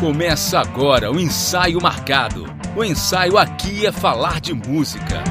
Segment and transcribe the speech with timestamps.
[0.00, 2.46] Começa agora o ensaio marcado.
[2.74, 5.22] O ensaio aqui é falar de música.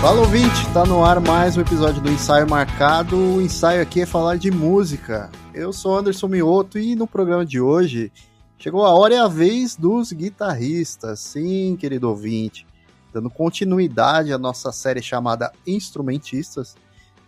[0.00, 3.16] Fala ouvinte, tá no ar mais um episódio do Ensaio Marcado.
[3.16, 5.30] O ensaio aqui é falar de música.
[5.54, 8.10] Eu sou Anderson Mioto e no programa de hoje
[8.58, 11.20] chegou a hora e a vez dos guitarristas.
[11.20, 12.66] Sim, querido ouvinte,
[13.14, 16.74] dando continuidade à nossa série chamada Instrumentistas,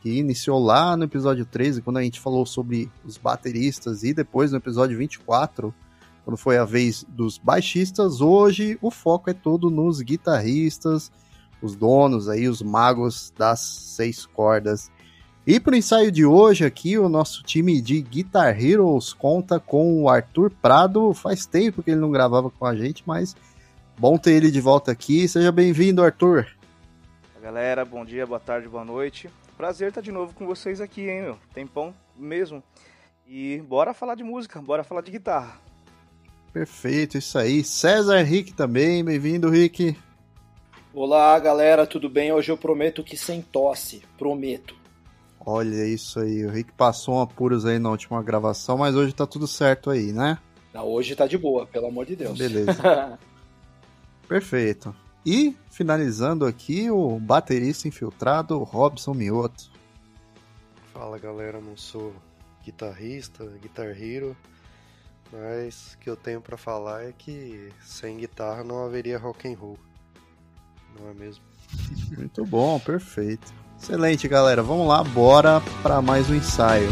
[0.03, 4.51] que iniciou lá no episódio 13, quando a gente falou sobre os bateristas, e depois
[4.51, 5.73] no episódio 24,
[6.25, 8.21] quando foi a vez dos baixistas.
[8.21, 11.11] Hoje o foco é todo nos guitarristas
[11.63, 14.91] os donos aí, os magos das seis cordas.
[15.47, 20.03] E para o ensaio de hoje aqui, o nosso time de Guitar Heroes conta com
[20.03, 21.15] o Arthur Prado.
[21.15, 23.35] Faz tempo que ele não gravava com a gente, mas
[23.99, 25.27] bom ter ele de volta aqui.
[25.27, 26.47] Seja bem-vindo, Arthur.
[27.41, 29.29] Galera, bom dia, boa tarde, boa noite.
[29.57, 31.39] Prazer estar de novo com vocês aqui, hein, meu?
[31.55, 32.63] Tempão mesmo.
[33.27, 35.61] E bora falar de música, bora falar de guitarra.
[36.53, 37.63] Perfeito, isso aí.
[37.65, 39.97] César Rick também, bem-vindo, Rick.
[40.93, 42.33] Olá, galera, tudo bem?
[42.33, 44.77] Hoje eu prometo que sem tosse, prometo.
[45.45, 49.27] Olha isso aí, o Rick passou um apuros aí na última gravação, mas hoje tá
[49.27, 50.39] tudo certo aí, né?
[50.73, 52.39] Não, hoje tá de boa, pelo amor de Deus.
[52.39, 53.19] Beleza.
[54.29, 54.95] Perfeito.
[55.25, 59.71] E finalizando aqui o baterista infiltrado Robson Mioto.
[60.93, 62.13] Fala galera, não sou
[62.65, 64.37] guitarrista, guitar hero,
[65.33, 69.57] mas o que eu tenho para falar é que sem guitarra não haveria rock and
[69.57, 69.79] roll
[70.99, 71.43] não é mesmo?
[72.17, 73.53] Muito bom, perfeito.
[73.81, 74.63] Excelente, galera.
[74.63, 76.89] Vamos lá, bora para mais um ensaio.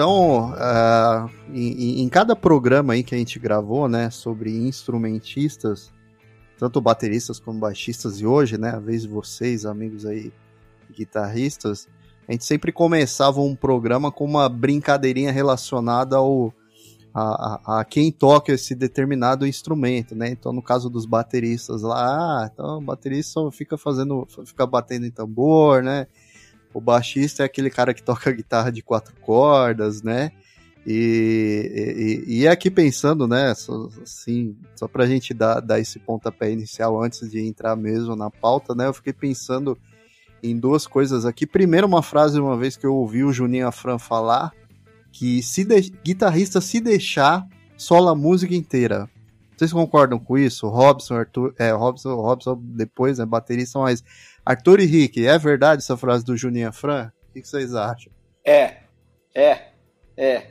[0.00, 5.92] Então, uh, em, em, cada programa aí que a gente gravou, né, sobre instrumentistas,
[6.58, 10.32] tanto bateristas como baixistas, e hoje, né, a vez de vocês, amigos aí,
[10.90, 11.86] guitarristas,
[12.26, 16.50] a gente sempre começava um programa com uma brincadeirinha relacionada ao,
[17.12, 20.30] a, a, a, quem toca esse determinado instrumento, né?
[20.30, 25.10] Então, no caso dos bateristas lá, ah, então o baterista fica fazendo, fica batendo em
[25.10, 26.06] tambor, né?
[26.72, 30.32] O baixista é aquele cara que toca guitarra de quatro cordas, né?
[30.86, 33.50] E, e, e aqui pensando, né,
[34.02, 38.74] assim, só pra gente dar, dar esse pontapé inicial antes de entrar mesmo na pauta,
[38.74, 39.78] né, eu fiquei pensando
[40.42, 41.46] em duas coisas aqui.
[41.46, 44.52] Primeiro, uma frase uma vez que eu ouvi o Juninho Afran falar,
[45.12, 49.08] que se de, guitarrista se deixar, sola a música inteira.
[49.56, 50.66] Vocês concordam com isso?
[50.68, 54.02] Robson, Arthur, é, Robson, Robson depois, né, baterista, mas
[54.44, 57.12] Arthur e Rick, é verdade essa frase do Juninho Fran?
[57.28, 58.12] O que vocês acham?
[58.44, 58.78] É,
[59.34, 59.70] é,
[60.16, 60.46] é,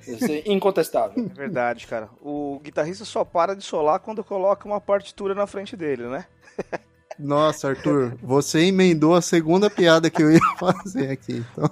[0.45, 1.23] incontestável.
[1.29, 2.09] É verdade, cara.
[2.22, 6.25] O guitarrista só para de solar quando coloca uma partitura na frente dele, né?
[7.19, 11.69] Nossa, Arthur, você emendou a segunda piada que eu ia fazer aqui, então.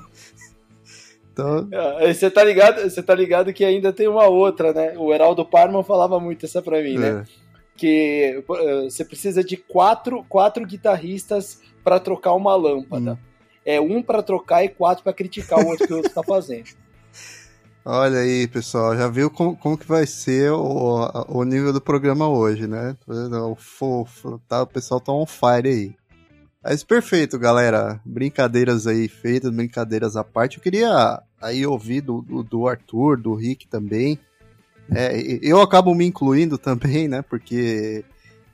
[1.32, 1.70] então...
[1.74, 2.82] Ah, você tá ligado?
[2.82, 4.94] Você tá ligado que ainda tem uma outra, né?
[4.98, 7.08] O Heraldo Parman falava muito essa pra mim, né?
[7.08, 7.14] é.
[7.14, 7.26] né?
[7.78, 13.14] Que uh, você precisa de quatro, quatro guitarristas para trocar uma lâmpada.
[13.14, 13.18] Hum.
[13.66, 16.66] É um para trocar e quatro para criticar o outro que o outro tá fazendo.
[17.86, 22.28] Olha aí, pessoal, já viu como, como que vai ser o, o nível do programa
[22.28, 22.98] hoje, né?
[23.08, 24.64] O fofo, tá?
[24.64, 25.96] O pessoal tá on fire aí.
[26.62, 28.02] Mas perfeito, galera.
[28.06, 30.58] Brincadeiras aí feitas, brincadeiras à parte.
[30.58, 34.20] Eu queria aí ouvir do, do, do Arthur, do Rick também.
[34.94, 37.22] É, eu acabo me incluindo também, né?
[37.22, 38.04] Porque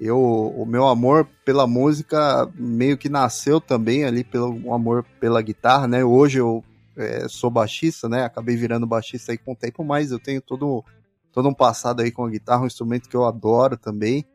[0.06, 5.88] eu, o meu amor pela música meio que nasceu também ali pelo amor pela guitarra,
[5.88, 6.04] né?
[6.04, 6.64] Hoje eu
[6.98, 8.24] é, sou baixista, né?
[8.26, 10.84] Acabei virando baixista aí com o tempo, mas eu tenho todo,
[11.32, 14.26] todo um passado aí com a guitarra, um instrumento que eu adoro também.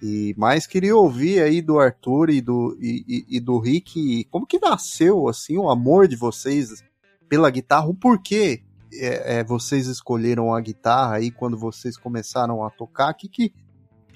[0.00, 4.46] E mais queria ouvir aí do Arthur e do, e, e, e do Rick, como
[4.46, 6.84] que nasceu assim o amor de vocês
[7.28, 8.62] pela guitarra, o porquê
[8.92, 13.52] é, é, vocês escolheram a guitarra aí quando vocês começaram a tocar, que, que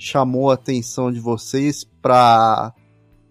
[0.00, 2.72] chamou a atenção de vocês para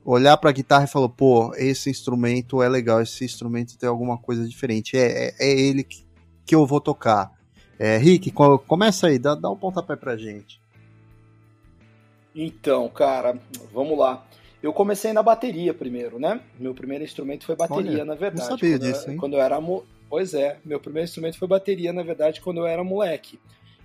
[0.06, 4.20] olhar para a guitarra e falar, pô, esse instrumento é legal, esse instrumento tem alguma
[4.20, 6.06] coisa diferente, é, é, é ele que,
[6.46, 7.32] que eu vou tocar.
[7.80, 8.32] É, Rick,
[8.68, 10.62] começa aí, dá, dá um pontapé pra gente.
[12.36, 13.40] Então, cara,
[13.74, 14.24] vamos lá.
[14.62, 16.40] Eu comecei na bateria primeiro, né?
[16.60, 18.48] Meu primeiro instrumento foi bateria, Olha, na verdade.
[18.48, 19.18] Não sabia quando disso, eu, hein?
[19.18, 19.60] Quando eu era.
[20.08, 23.40] Pois é, meu primeiro instrumento foi bateria, na verdade, quando eu era moleque.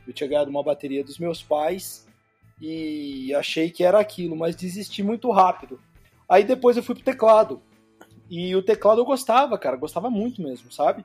[0.07, 2.05] Eu tinha ganhado uma bateria dos meus pais
[2.61, 5.81] e achei que era aquilo, mas desisti muito rápido.
[6.29, 7.61] Aí depois eu fui pro teclado.
[8.31, 11.05] E o teclado eu gostava, cara, gostava muito mesmo, sabe?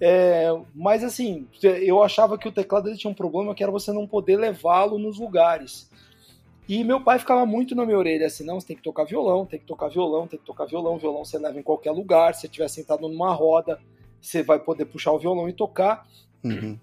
[0.00, 3.92] É, mas assim, eu achava que o teclado ele tinha um problema que era você
[3.92, 5.90] não poder levá-lo nos lugares.
[6.68, 9.46] E meu pai ficava muito na minha orelha assim: não, você tem que tocar violão,
[9.46, 10.98] tem que tocar violão, tem que tocar violão.
[10.98, 12.34] Violão você leva em qualquer lugar.
[12.34, 13.78] Se você estiver sentado numa roda,
[14.20, 16.06] você vai poder puxar o violão e tocar.
[16.42, 16.78] Uhum.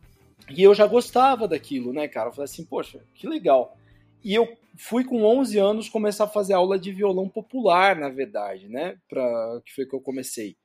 [0.50, 2.30] E eu já gostava daquilo, né, cara?
[2.30, 3.76] Eu falei assim: poxa, que legal.
[4.24, 8.68] E eu fui com 11 anos começar a fazer aula de violão popular, na verdade,
[8.68, 8.98] né?
[9.08, 10.56] Pra, que foi que eu comecei.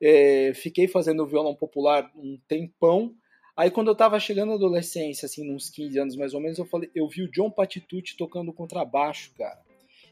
[0.00, 3.14] É, fiquei fazendo violão popular um tempão.
[3.56, 6.64] Aí quando eu tava chegando na adolescência, assim, uns 15 anos mais ou menos, eu
[6.64, 9.60] falei, eu vi o John Patitucci tocando contrabaixo, cara.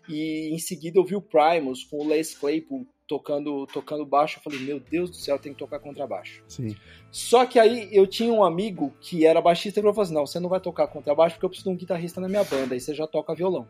[0.08, 4.38] E em seguida eu vi o Primus com o Les Claypool tocando, tocando baixo.
[4.38, 6.44] Eu falei, meu Deus do céu, tem que tocar contrabaixo.
[6.46, 6.76] Sim.
[7.10, 10.26] Só que aí eu tinha um amigo que era baixista e ele falou assim: não,
[10.26, 12.80] você não vai tocar contrabaixo porque eu preciso de um guitarrista na minha banda, aí
[12.80, 13.66] você já toca violão.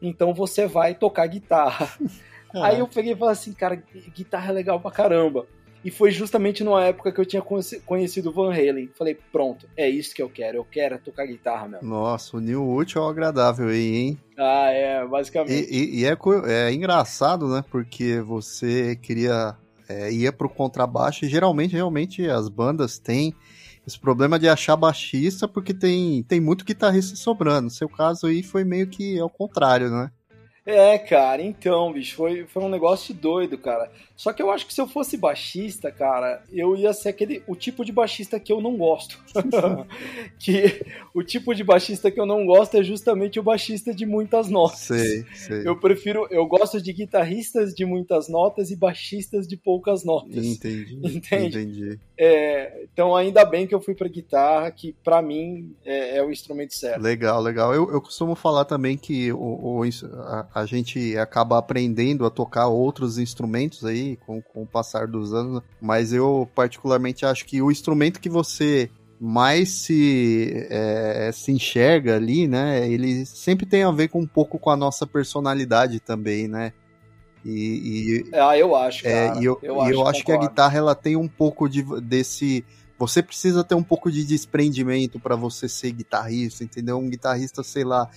[0.00, 1.92] Então você vai tocar guitarra.
[2.54, 3.82] Aí eu peguei e falei assim, cara,
[4.14, 5.46] guitarra é legal pra caramba.
[5.84, 7.42] E foi justamente numa época que eu tinha
[7.84, 8.90] conhecido o Van Halen.
[8.96, 10.58] Falei, pronto, é isso que eu quero.
[10.58, 11.88] Eu quero tocar guitarra mesmo.
[11.88, 14.18] Nossa, o New útil ao agradável aí, hein?
[14.38, 15.68] Ah, é, basicamente.
[15.70, 17.64] E, e, e é, é, engraçado, né?
[17.70, 19.56] Porque você queria.
[19.88, 23.34] É, ia pro contrabaixo e geralmente, realmente, as bandas têm
[23.86, 27.62] esse problema de achar baixista porque tem, tem muito guitarrista sobrando.
[27.62, 30.10] No seu caso aí foi meio que ao contrário, né?
[30.64, 33.90] É, cara, então, bicho, foi, foi um negócio doido, cara.
[34.16, 37.56] Só que eu acho que se eu fosse baixista, cara, eu ia ser aquele o
[37.56, 39.18] tipo de baixista que eu não gosto.
[40.38, 44.48] que o tipo de baixista que eu não gosto é justamente o baixista de muitas
[44.48, 44.78] notas.
[44.78, 45.66] Sei, sei.
[45.66, 50.44] Eu prefiro, eu gosto de guitarristas de muitas notas e baixistas de poucas notas.
[50.44, 51.00] Entendi.
[51.02, 51.58] Entende?
[51.58, 51.98] Entendi.
[52.16, 56.30] É, então ainda bem que eu fui pra guitarra, que para mim é, é, o
[56.30, 57.02] instrumento certo.
[57.02, 57.74] Legal, legal.
[57.74, 62.68] Eu, eu costumo falar também que o, o a, a gente acaba aprendendo a tocar
[62.68, 67.70] outros instrumentos aí com, com o passar dos anos, mas eu particularmente acho que o
[67.70, 68.90] instrumento que você
[69.24, 72.90] mais se, é, se enxerga ali, né?
[72.90, 76.72] Ele sempre tem a ver com um pouco com a nossa personalidade também, né?
[77.44, 80.76] E, e ah, eu acho, é, e eu, eu, acho, eu acho que a guitarra
[80.76, 82.64] ela tem um pouco de, desse.
[82.98, 86.98] Você precisa ter um pouco de desprendimento para você ser guitarrista, entendeu?
[86.98, 88.08] Um guitarrista, sei lá,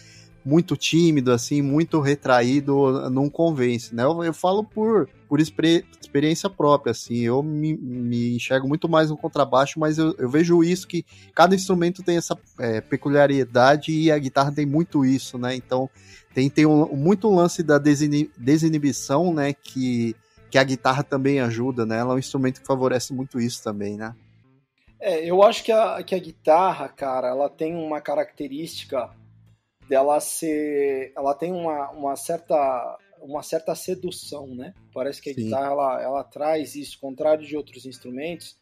[0.46, 4.04] muito tímido, assim, muito retraído, não convence, né?
[4.04, 9.18] Eu, eu falo por, por experiência própria, assim, eu me, me, enxergo muito mais no
[9.18, 11.04] contrabaixo, mas eu, eu vejo isso que
[11.34, 15.56] cada instrumento tem essa é, peculiaridade e a guitarra tem muito isso, né?
[15.56, 15.90] Então
[16.32, 19.52] tem, tem um, muito lance da desinibição, né?
[19.52, 20.16] Que,
[20.52, 21.98] que a guitarra também ajuda, né?
[21.98, 24.14] Ela é um instrumento que favorece muito isso também, né?
[25.00, 29.10] É, eu acho que a, que a guitarra, cara, ela tem uma característica
[29.88, 31.12] dela ser.
[31.16, 34.74] Ela tem uma, uma certa uma certa sedução, né?
[34.94, 35.46] Parece que a Sim.
[35.46, 38.58] guitarra ela, ela traz isso, contrário de outros instrumentos.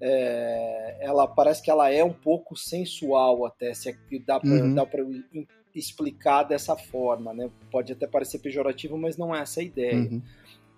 [0.00, 3.94] É, ela parece que ela é um pouco sensual até, se é,
[4.24, 5.46] dá para uhum.
[5.74, 7.50] explicar dessa forma, né?
[7.70, 9.96] Pode até parecer pejorativo, mas não é essa a ideia.
[9.96, 10.22] Uhum.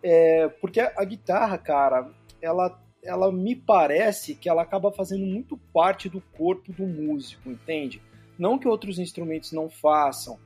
[0.03, 2.11] É, porque a, a guitarra, cara,
[2.41, 8.01] ela ela me parece que ela acaba fazendo muito parte do corpo do músico, entende?
[8.39, 10.39] Não que outros instrumentos não façam,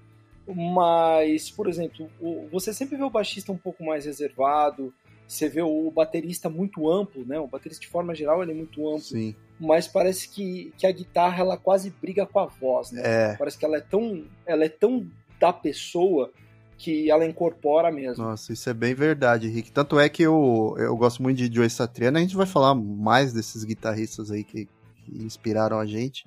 [0.54, 2.08] mas, por exemplo,
[2.52, 4.92] você sempre vê o baixista um pouco mais reservado,
[5.26, 7.38] você vê o baterista muito amplo, né?
[7.38, 9.00] O baterista de forma geral ele é muito amplo.
[9.00, 9.34] Sim.
[9.58, 13.02] Mas parece que, que a guitarra ela quase briga com a voz, né?
[13.04, 13.36] É.
[13.36, 15.06] Parece que ela é tão ela é tão
[15.40, 16.30] da pessoa
[16.78, 18.22] que ela incorpora mesmo.
[18.22, 19.72] Nossa, isso é bem verdade, Rick.
[19.72, 23.32] Tanto é que eu, eu gosto muito de Joe Satriani, a gente vai falar mais
[23.32, 26.24] desses guitarristas aí que, que inspiraram a gente.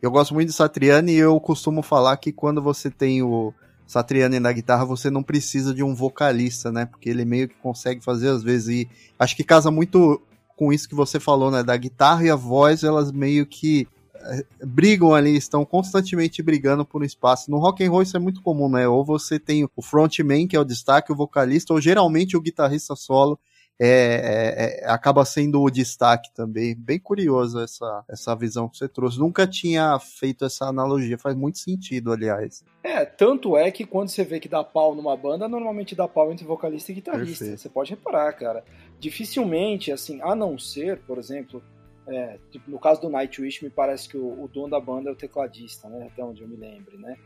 [0.00, 3.52] Eu gosto muito de Satriani e eu costumo falar que quando você tem o
[3.86, 6.86] Satriani na guitarra, você não precisa de um vocalista, né?
[6.86, 8.88] Porque ele meio que consegue fazer às vezes e
[9.18, 10.22] acho que casa muito
[10.56, 11.64] com isso que você falou, né?
[11.64, 17.02] Da guitarra e a voz, elas meio que eh, brigam ali, estão constantemente brigando por
[17.02, 17.50] um espaço.
[17.50, 18.86] No rock and roll isso é muito comum, né?
[18.86, 22.94] Ou você tem o frontman, que é o destaque, o vocalista, ou geralmente o guitarrista
[22.94, 23.38] solo
[23.80, 26.74] é, é, é, acaba sendo o destaque também.
[26.74, 29.18] Bem curioso essa, essa visão que você trouxe.
[29.18, 32.64] Nunca tinha feito essa analogia, faz muito sentido, aliás.
[32.82, 36.32] É, tanto é que quando você vê que dá pau numa banda, normalmente dá pau
[36.32, 37.44] entre vocalista e guitarrista.
[37.44, 37.60] Perfeito.
[37.60, 38.64] Você pode reparar, cara.
[38.98, 41.62] Dificilmente, assim, a não ser, por exemplo,
[42.08, 45.12] é, tipo, no caso do Nightwish, me parece que o, o, dono da banda é
[45.12, 46.08] o tecladista, né?
[46.10, 47.16] Até onde eu me lembre, né?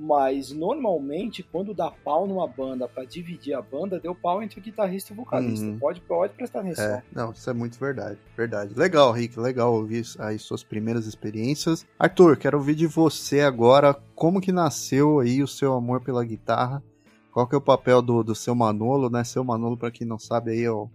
[0.00, 4.62] Mas normalmente, quando dá pau numa banda para dividir a banda, deu pau entre o
[4.62, 5.66] guitarrista e o vocalista.
[5.66, 5.76] Uhum.
[5.76, 6.84] Pode, pode prestar atenção.
[6.84, 8.16] É, não, isso é muito verdade.
[8.36, 8.74] Verdade.
[8.78, 11.84] Legal, Rick, legal ouvir aí suas primeiras experiências.
[11.98, 16.80] Arthur, quero ouvir de você agora como que nasceu aí o seu amor pela guitarra.
[17.32, 19.24] Qual que é o papel do, do seu Manolo, né?
[19.24, 20.88] Seu Manolo, para quem não sabe, aí é o,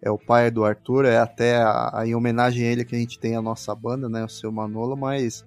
[0.00, 2.98] é o pai do Arthur, é até a, a, em homenagem a ele que a
[2.98, 4.24] gente tem a nossa banda, né?
[4.24, 5.44] O seu Manolo, mas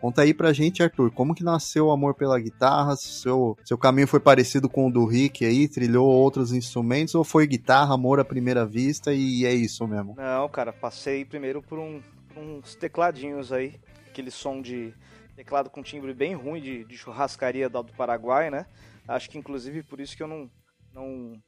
[0.00, 2.96] Conta aí pra gente, Arthur, como que nasceu o amor pela guitarra?
[2.96, 5.66] Seu, seu caminho foi parecido com o do Rick aí?
[5.68, 7.14] Trilhou outros instrumentos?
[7.14, 10.14] Ou foi guitarra, amor à primeira vista e é isso mesmo?
[10.16, 13.80] Não, cara, passei primeiro por, um, por uns tecladinhos aí.
[14.08, 14.94] Aquele som de
[15.34, 18.66] teclado com timbre bem ruim de, de churrascaria do Paraguai, né?
[19.08, 20.50] Acho que inclusive por isso que eu não,
[20.92, 21.40] não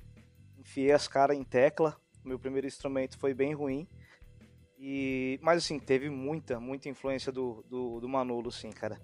[0.59, 1.97] enfiei as caras em tecla.
[2.25, 3.87] Meu primeiro instrumento foi bem ruim.
[4.78, 9.00] E, mas assim, teve muita, muita influência do, do, do Manolo, sim, cara.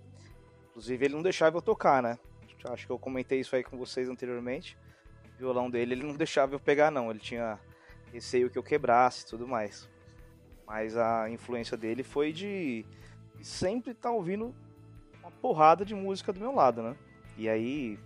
[0.70, 2.18] Inclusive ele não deixava eu tocar, né?
[2.70, 4.78] Acho que eu comentei isso aí com vocês anteriormente.
[5.34, 7.10] O violão dele, ele não deixava eu pegar, não.
[7.10, 7.58] Ele tinha
[8.12, 9.90] receio que eu quebrasse e tudo mais.
[10.66, 12.86] Mas a influência dele foi de
[13.42, 14.54] sempre estar tá ouvindo
[15.20, 16.96] uma porrada de música do meu lado, né?
[17.36, 17.98] E aí,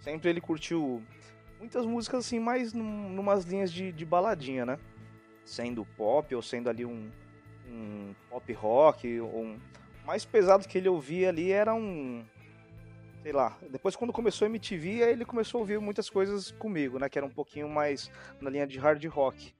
[0.00, 1.02] sempre ele curtiu
[1.58, 4.78] muitas músicas assim, mais num, numas linhas de, de baladinha, né?
[5.44, 7.10] Sendo pop ou sendo ali um,
[7.68, 9.58] um pop rock, ou um...
[10.04, 12.24] mais pesado que ele ouvia ali era um
[13.24, 16.98] sei lá, depois quando começou a MTV, aí ele começou a ouvir muitas coisas comigo,
[16.98, 19.54] né, que era um pouquinho mais na linha de hard rock.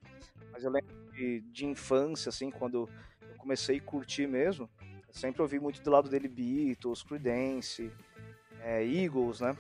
[0.53, 2.89] Mas eu lembro de, de infância, assim, quando eu
[3.39, 4.69] comecei a curtir mesmo,
[5.09, 7.91] eu sempre ouvi muito do lado dele Beatles, Creedence,
[8.61, 9.57] é, Eagles, né,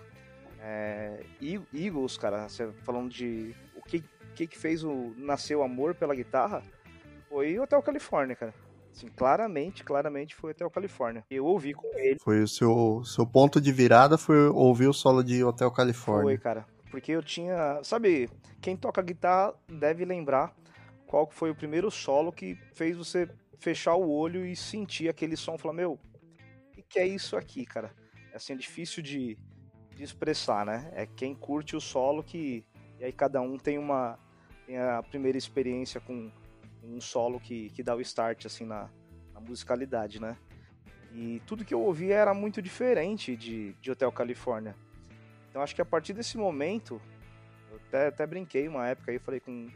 [0.60, 1.24] é,
[1.72, 2.46] Eagles, cara,
[2.82, 4.04] falando de o que
[4.34, 6.62] que, que fez o nascer o amor pela guitarra
[7.28, 8.54] foi o Hotel Califórnia, cara.
[8.92, 11.24] Assim, claramente, claramente foi Hotel Califórnia.
[11.28, 12.16] Eu ouvi com ele.
[12.20, 16.22] Foi o seu, seu ponto de virada foi ouvir o solo de Hotel Califórnia.
[16.22, 16.64] Foi, cara.
[16.92, 17.80] Porque eu tinha.
[17.82, 20.54] Sabe, quem toca guitarra deve lembrar
[21.08, 25.58] qual foi o primeiro solo que fez você fechar o olho e sentir aquele som.
[25.58, 25.98] Falar, meu,
[26.78, 27.92] o que é isso aqui, cara?
[28.32, 29.36] É assim, é difícil de,
[29.96, 30.92] de expressar, né?
[30.94, 32.64] É quem curte o solo que.
[33.00, 34.16] E aí cada um tem uma,
[34.66, 36.30] tem a primeira experiência com
[36.82, 38.88] um solo que, que dá o start assim na,
[39.32, 40.36] na musicalidade, né?
[41.12, 44.74] E tudo que eu ouvi era muito diferente de, de Hotel Califórnia.
[45.48, 47.00] Então acho que a partir desse momento,
[47.70, 49.68] eu até, até brinquei uma época aí, falei com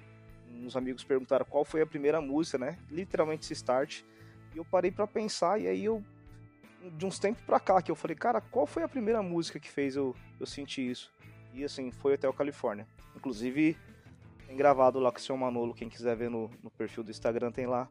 [0.50, 2.78] uns amigos perguntaram qual foi a primeira música, né?
[2.90, 4.02] Literalmente esse start.
[4.54, 6.02] E eu parei para pensar e aí eu
[6.96, 9.70] de uns tempos pra cá que eu falei, cara, qual foi a primeira música que
[9.70, 11.12] fez eu, eu sentir isso?
[11.52, 12.86] E assim, foi Hotel Califórnia.
[13.16, 13.76] Inclusive,
[14.48, 17.52] tem gravado lá com o seu Manolo, quem quiser ver no, no perfil do Instagram
[17.52, 17.86] tem lá.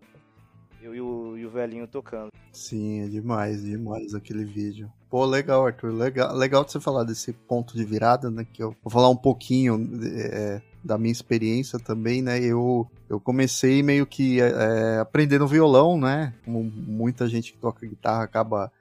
[0.82, 2.32] Eu e o, e o velhinho tocando.
[2.52, 4.92] Sim, é demais, demais aquele vídeo.
[5.10, 5.92] Pô, legal, Arthur.
[5.92, 8.46] Legal, legal de você falar desse ponto de virada, né?
[8.52, 12.40] Que eu vou falar um pouquinho é, da minha experiência também, né?
[12.40, 16.34] Eu, eu comecei meio que é, é aprendendo violão, né?
[16.46, 18.72] Como muita gente que toca guitarra acaba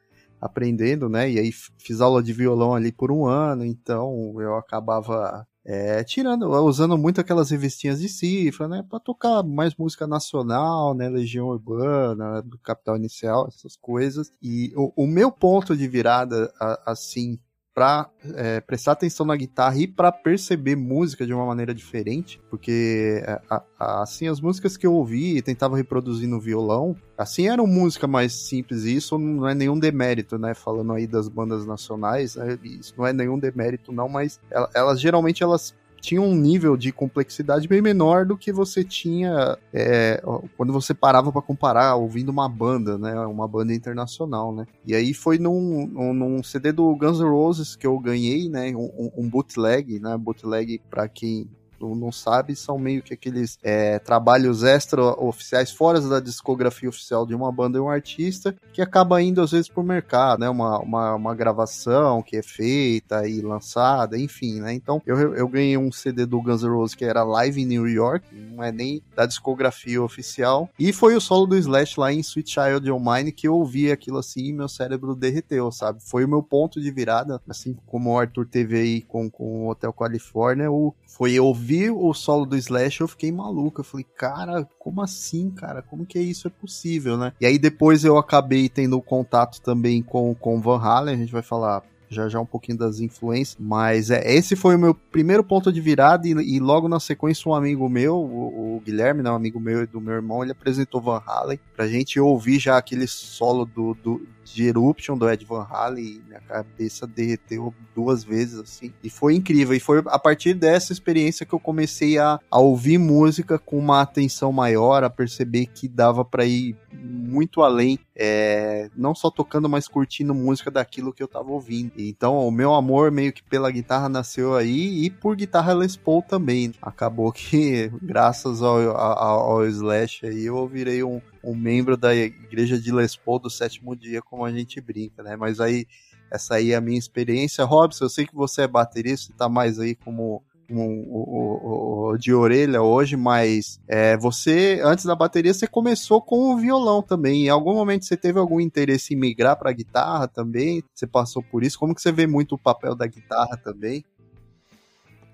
[0.41, 1.31] aprendendo, né?
[1.31, 6.49] E aí fiz aula de violão ali por um ano, então eu acabava é, tirando,
[6.63, 12.41] usando muito aquelas revistinhas de cifra, né, para tocar mais música nacional, né, Legião Urbana,
[12.41, 14.33] do Capital Inicial, essas coisas.
[14.41, 16.53] E o, o meu ponto de virada,
[16.87, 17.37] assim,
[17.77, 23.23] para é, prestar atenção na guitarra e para perceber música de uma maneira diferente, porque
[23.23, 27.49] é, a, a, assim as músicas que eu ouvi e tentava reproduzir no violão, assim
[27.49, 30.55] eram música mais simples e isso não é nenhum demérito, né?
[30.55, 34.99] Falando aí das bandas nacionais, né, isso não é nenhum demérito não, mas elas, elas
[34.99, 40.23] geralmente elas tinha um nível de complexidade bem menor do que você tinha é,
[40.57, 43.15] quando você parava para comparar ouvindo uma banda, né?
[43.27, 44.67] Uma banda internacional, né?
[44.85, 48.75] E aí foi num, num CD do Guns N' Roses que eu ganhei, né?
[48.77, 50.17] Um, um bootleg, né?
[50.17, 51.49] Bootleg para quem
[51.81, 57.51] não sabe, são meio que aqueles é, trabalhos extra-oficiais fora da discografia oficial de uma
[57.53, 60.49] banda e um artista, que acaba indo às vezes pro mercado, né?
[60.49, 64.73] Uma, uma, uma gravação que é feita e lançada, enfim, né?
[64.73, 67.89] Então eu, eu ganhei um CD do Guns N' Roses que era Live in New
[67.89, 72.21] York, não é nem da discografia oficial, e foi o solo do Slash lá em
[72.21, 76.03] Sweet Child of Mine que eu ouvi aquilo assim e meu cérebro derreteu, sabe?
[76.03, 79.71] Foi o meu ponto de virada, assim como o Arthur teve aí com, com o
[79.71, 83.81] Hotel California, o, foi ouvir vi o solo do Slash, eu fiquei maluco.
[83.81, 85.83] Eu falei, cara, como assim, cara?
[85.83, 87.33] Como que isso é possível, né?
[87.41, 91.43] E aí depois eu acabei tendo contato também com, com Van Halen, a gente vai
[91.43, 95.73] falar já já um pouquinho das influências, mas é, esse foi o meu primeiro ponto
[95.73, 99.35] de virada e, e logo na sequência um amigo meu, o, o Guilherme, né, um
[99.35, 103.09] amigo meu e do meu irmão, ele apresentou Van Halen pra gente ouvir já aquele
[103.09, 108.93] solo do, do de Eruption do Ed Van Halen minha cabeça derreteu duas vezes assim.
[109.03, 109.75] E foi incrível.
[109.75, 114.01] E foi a partir dessa experiência que eu comecei a, a ouvir música com uma
[114.01, 119.87] atenção maior, a perceber que dava para ir muito além, é, não só tocando, mas
[119.89, 121.93] curtindo música daquilo que eu tava ouvindo.
[121.99, 126.23] Então, o meu amor meio que pela guitarra nasceu aí e por guitarra Les Paul
[126.23, 126.73] também.
[126.81, 132.79] Acabou que, graças ao, ao, ao Slash aí, eu virei um, um membro da igreja
[132.79, 135.37] de Les Paul do sétimo dia, como a gente brinca, né?
[135.37, 135.87] Mas aí,
[136.31, 137.65] essa aí é a minha experiência.
[137.65, 142.35] Robson, eu sei que você é baterista, tá mais aí como um, um, um, de
[142.35, 147.47] orelha hoje, mas é, você, antes da bateria, você começou com o violão também.
[147.47, 150.83] Em algum momento você teve algum interesse em migrar para guitarra também?
[150.93, 151.79] Você passou por isso?
[151.79, 154.05] Como que você vê muito o papel da guitarra também?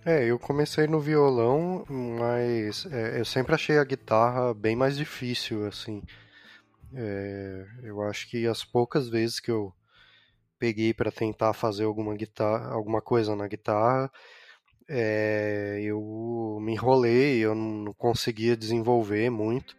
[0.04, 5.64] É, eu comecei no violão, mas é, eu sempre achei a guitarra bem mais difícil,
[5.64, 6.02] assim.
[6.92, 9.72] É, eu acho que as poucas vezes que eu
[10.58, 14.10] peguei para tentar fazer alguma guitarra, alguma coisa na guitarra,
[14.88, 19.76] é, eu me enrolei, eu não conseguia desenvolver muito.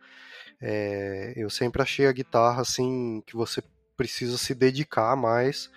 [0.62, 3.62] É, eu sempre achei a guitarra assim que você
[3.98, 5.70] precisa se dedicar mais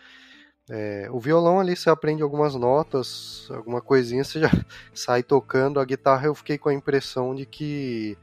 [0.68, 4.50] é, o violão ali você aprende algumas notas, alguma coisinha, você já
[4.92, 5.78] sai tocando.
[5.78, 8.18] A guitarra eu fiquei com a impressão de que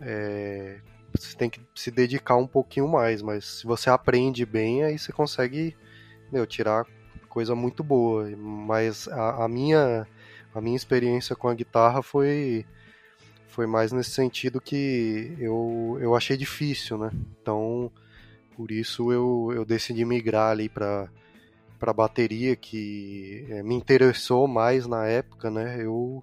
[0.00, 0.78] é,
[1.12, 5.12] você tem que se dedicar um pouquinho mais, mas se você aprende bem, aí você
[5.12, 5.76] consegue
[6.30, 6.86] meu, tirar
[7.28, 8.28] coisa muito boa.
[8.36, 10.06] Mas a, a, minha,
[10.54, 12.64] a minha experiência com a guitarra foi,
[13.48, 17.10] foi mais nesse sentido que eu, eu achei difícil, né?
[17.40, 17.90] Então,
[18.56, 21.08] por isso eu, eu decidi migrar ali para
[21.78, 25.82] para bateria que é, me interessou mais na época, né?
[25.82, 26.22] Eu,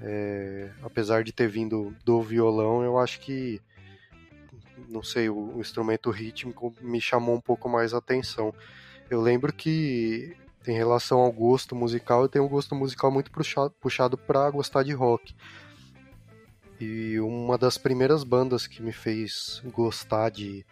[0.00, 3.60] é, apesar de ter vindo do violão, eu acho que,
[4.88, 8.52] não sei, o, o, instrumento rítmico me chamou um pouco mais a atenção.
[9.08, 14.18] Eu lembro que, em relação ao gosto musical, eu tenho um gosto musical muito puxado,
[14.18, 15.34] para gostar de rock.
[16.80, 20.66] E uma das primeiras bandas que me fez gostar de,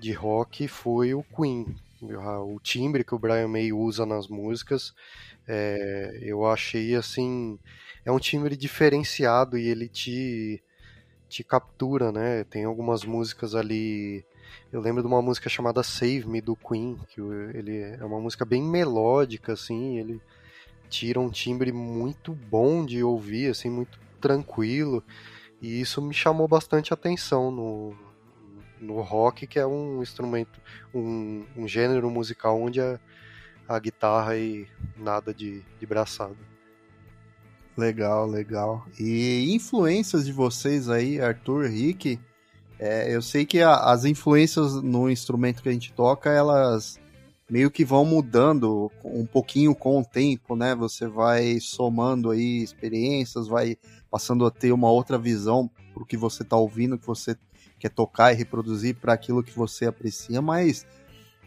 [0.00, 1.76] de rock foi o Queen,
[2.14, 4.94] o timbre que o Brian May usa nas músicas,
[5.46, 7.58] é, eu achei assim,
[8.04, 10.62] é um timbre diferenciado e ele te
[11.28, 12.44] te captura, né?
[12.44, 14.24] Tem algumas músicas ali,
[14.72, 18.44] eu lembro de uma música chamada Save Me do Queen, que ele é uma música
[18.44, 20.20] bem melódica assim, ele
[20.88, 25.02] tira um timbre muito bom de ouvir, assim, muito tranquilo.
[25.60, 27.96] E isso me chamou bastante atenção no,
[28.80, 30.60] no rock, que é um instrumento,
[30.94, 32.98] um, um gênero musical onde a,
[33.68, 36.36] a guitarra e nada de, de braçada.
[37.76, 38.86] Legal, legal.
[38.98, 42.18] E influências de vocês aí, Arthur, Rick,
[42.78, 46.98] é, eu sei que a, as influências no instrumento que a gente toca, elas
[47.48, 50.74] meio que vão mudando um pouquinho com o tempo, né?
[50.74, 53.76] Você vai somando aí experiências, vai
[54.10, 57.36] passando a ter uma outra visão pro que você tá ouvindo, que você
[57.78, 60.86] quer tocar e reproduzir para aquilo que você aprecia, mas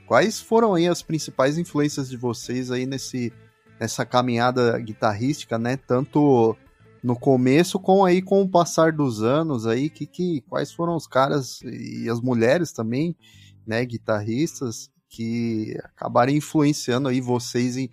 [0.08, 3.34] quais foram aí as principais influências de vocês aí nesse
[3.80, 5.78] nessa caminhada guitarrística, né?
[5.78, 6.56] Tanto
[7.02, 11.08] no começo com aí com o passar dos anos aí, que, que quais foram os
[11.08, 13.16] caras e as mulheres também,
[13.66, 17.90] né, guitarristas que acabaram influenciando aí vocês em,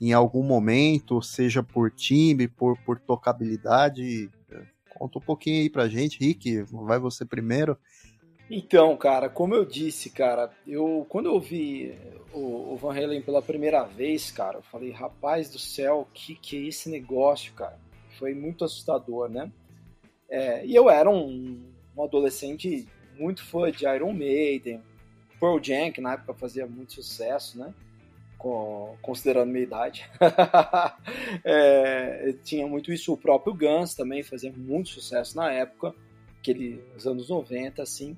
[0.00, 4.30] em algum momento, seja por timbre, por, por tocabilidade,
[5.00, 7.74] Conta um pouquinho aí pra gente, Rick, vai você primeiro.
[8.50, 11.94] Então, cara, como eu disse, cara, eu quando eu vi
[12.34, 16.54] o, o, Van Halen pela primeira vez, cara, eu falei, rapaz do céu, que que
[16.58, 17.78] é esse negócio, cara?
[18.18, 19.50] Foi muito assustador, né?
[20.28, 21.62] É, e eu era um,
[21.96, 22.86] um, adolescente
[23.18, 24.82] muito fã de Iron Maiden,
[25.40, 27.72] Pearl Jam, que na época fazia muito sucesso, né?
[29.02, 30.08] Considerando minha idade.
[31.44, 33.12] é, tinha muito isso.
[33.12, 35.94] O próprio Guns também fazia muito sucesso na época,
[36.38, 38.16] aqueles anos 90, assim.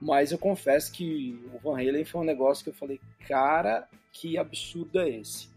[0.00, 4.36] Mas eu confesso que o Van Halen foi um negócio que eu falei, cara, que
[4.36, 5.48] absurdo é esse?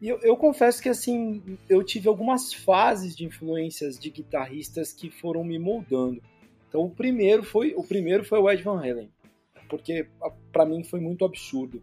[0.00, 5.08] E eu, eu confesso que, assim, eu tive algumas fases de influências de guitarristas que
[5.08, 6.20] foram me moldando.
[6.68, 9.10] Então, o primeiro foi o primeiro foi o Ed Van Halen,
[9.68, 10.06] porque
[10.50, 11.82] para mim foi muito absurdo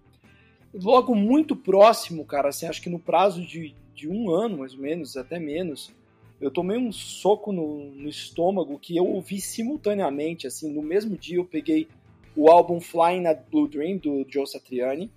[0.73, 4.79] logo muito próximo, cara, assim, acho que no prazo de, de um ano, mais ou
[4.79, 5.93] menos, até menos,
[6.39, 11.38] eu tomei um soco no, no estômago que eu ouvi simultaneamente, assim, no mesmo dia
[11.38, 11.88] eu peguei
[12.36, 15.12] o álbum Flying at Blue Dream, do Joe Satriani,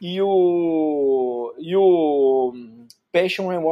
[0.00, 1.54] E o.
[1.58, 2.52] E o.
[3.10, 3.62] Passion and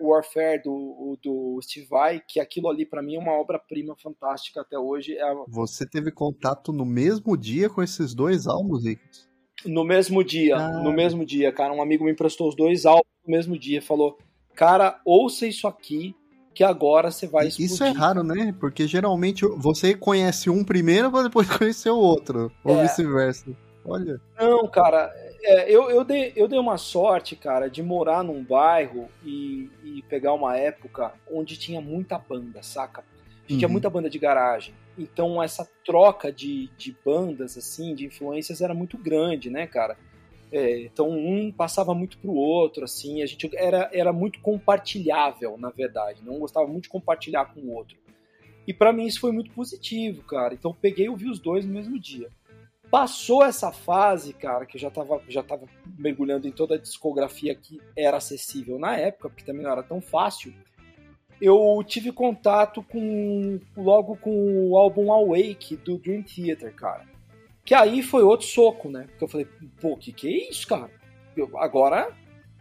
[0.00, 4.78] Warfare, do, do Steve Vai, que aquilo ali para mim é uma obra-prima fantástica até
[4.78, 5.16] hoje.
[5.16, 5.34] É...
[5.48, 9.02] Você teve contato no mesmo dia com esses dois álbuns, Rick?
[9.64, 10.82] No mesmo dia, ah.
[10.82, 11.72] no mesmo dia, cara.
[11.72, 13.80] Um amigo me emprestou os dois álbuns no mesmo dia.
[13.80, 14.18] Falou,
[14.54, 16.14] cara, ouça isso aqui,
[16.54, 17.72] que agora você vai explodir.
[17.72, 18.54] Isso é raro, né?
[18.58, 22.82] Porque geralmente você conhece um primeiro para depois conhecer o outro, ou é.
[22.82, 23.50] vice-versa.
[23.84, 24.20] Olha.
[24.38, 29.08] Não, cara, é, eu, eu, dei, eu dei uma sorte, cara, de morar num bairro
[29.24, 33.02] e, e pegar uma época onde tinha muita banda, saca?
[33.50, 33.58] Uhum.
[33.58, 34.74] Tinha muita banda de garagem.
[34.96, 39.96] Então essa troca de, de bandas, assim, de influências era muito grande, né, cara?
[40.50, 45.70] É, então um passava muito pro outro, assim, a gente era, era muito compartilhável, na
[45.70, 46.22] verdade.
[46.22, 47.96] Não gostava muito de compartilhar com o outro.
[48.66, 50.52] E para mim isso foi muito positivo, cara.
[50.52, 52.28] Então peguei e ouvi os dois no mesmo dia.
[52.90, 55.66] Passou essa fase, cara, que eu já estava já tava
[55.98, 60.02] mergulhando em toda a discografia que era acessível na época, porque também não era tão
[60.02, 60.52] fácil.
[61.42, 67.04] Eu tive contato com logo com o álbum Awake do Dream Theater, cara.
[67.64, 69.06] Que aí foi outro soco, né?
[69.08, 69.48] Porque eu falei,
[69.80, 70.90] pô, que que é isso, cara?
[71.36, 72.16] Eu, agora,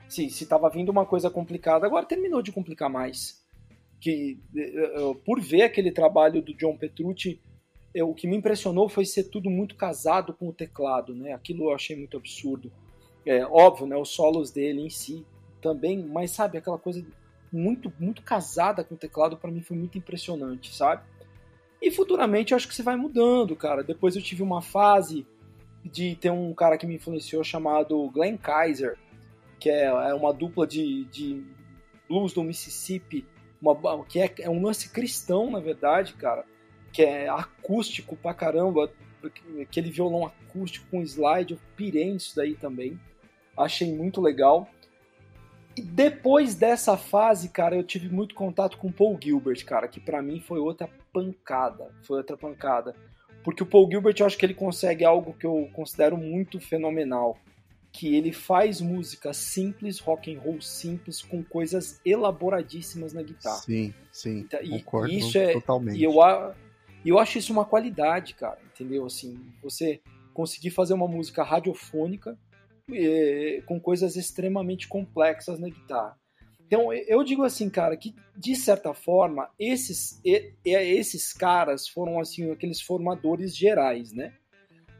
[0.10, 3.46] se, se tava vindo uma coisa complicada, agora terminou de complicar mais.
[4.00, 7.39] Que eu, por ver aquele trabalho do John Petrucci
[7.94, 11.34] eu, o que me impressionou foi ser tudo muito casado com o teclado, né?
[11.34, 12.72] Aquilo eu achei muito absurdo.
[13.26, 13.96] É óbvio, né?
[13.98, 15.26] Os solos dele em si
[15.62, 17.06] também, mas sabe aquela coisa
[17.52, 21.04] muito muito casada com o teclado para mim foi muito impressionante, sabe?
[21.82, 23.84] E futuramente eu acho que você vai mudando, cara.
[23.84, 25.26] Depois eu tive uma fase
[25.84, 28.98] de ter um cara que me influenciou chamado Glenn Kaiser,
[29.60, 31.44] que é, é uma dupla de, de
[32.08, 33.26] blues do Mississippi,
[33.60, 36.46] uma, que é, é um lance cristão, na verdade, cara
[36.92, 38.92] que é acústico pra caramba,
[39.62, 43.00] aquele violão acústico com slide, eu pirei nisso daí também,
[43.58, 44.70] achei muito legal.
[45.75, 50.21] E depois dessa fase, cara, eu tive muito contato com Paul Gilbert, cara, que para
[50.21, 52.95] mim foi outra pancada, foi outra pancada.
[53.43, 57.38] Porque o Paul Gilbert, eu acho que ele consegue algo que eu considero muito fenomenal,
[57.91, 63.57] que ele faz música simples, rock and roll simples, com coisas elaboradíssimas na guitarra.
[63.57, 65.97] Sim, sim, então, e, concordo isso é, totalmente.
[65.97, 66.13] E eu,
[67.05, 69.05] eu acho isso uma qualidade, cara, entendeu?
[69.05, 70.01] Assim, você
[70.34, 72.38] conseguir fazer uma música radiofônica
[72.93, 76.17] é, com coisas extremamente complexas na guitarra.
[76.65, 80.21] Então, eu digo assim, cara, que de certa forma, esses,
[80.63, 84.34] esses caras foram assim aqueles formadores gerais, né?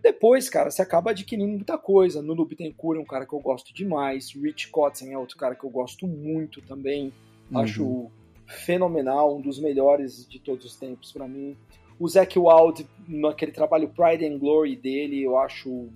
[0.04, 2.22] Depois, cara, você acaba adquirindo muita coisa.
[2.22, 4.34] Nuno Bittencourt é um cara que eu gosto demais.
[4.34, 7.14] Rich Kotzen é outro cara que eu gosto muito também.
[7.52, 7.60] Uhum.
[7.60, 8.12] Acho
[8.48, 11.56] fenomenal, um dos melhores de todos os tempos para mim.
[12.00, 15.88] O Zac Wild, naquele trabalho Pride and Glory dele, eu acho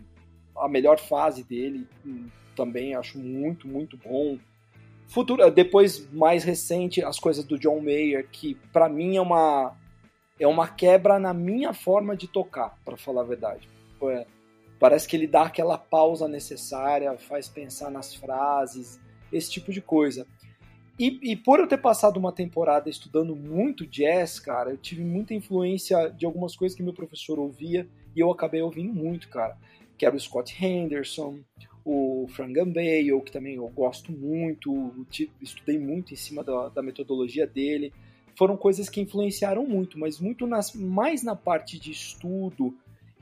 [0.58, 4.38] a melhor fase dele hum, também, acho muito, muito bom.
[5.08, 9.76] Futuro, depois, mais recente, as coisas do John Mayer, que para mim é uma,
[10.40, 13.70] é uma quebra na minha forma de tocar, para falar a verdade.
[14.04, 14.26] É,
[14.80, 19.00] parece que ele dá aquela pausa necessária, faz pensar nas frases,
[19.32, 20.26] esse tipo de coisa.
[20.98, 25.34] E, e, por eu ter passado uma temporada estudando muito jazz, cara, eu tive muita
[25.34, 29.58] influência de algumas coisas que meu professor ouvia e eu acabei ouvindo muito, cara.
[29.98, 31.40] Que era o Scott Henderson,
[31.84, 35.06] o Frank Gambale, que também eu gosto muito,
[35.42, 37.94] estudei muito em cima da, da metodologia dele.
[38.38, 42.76] Foram coisas que influenciaram muito, mas muito nas, mais na parte de estudo,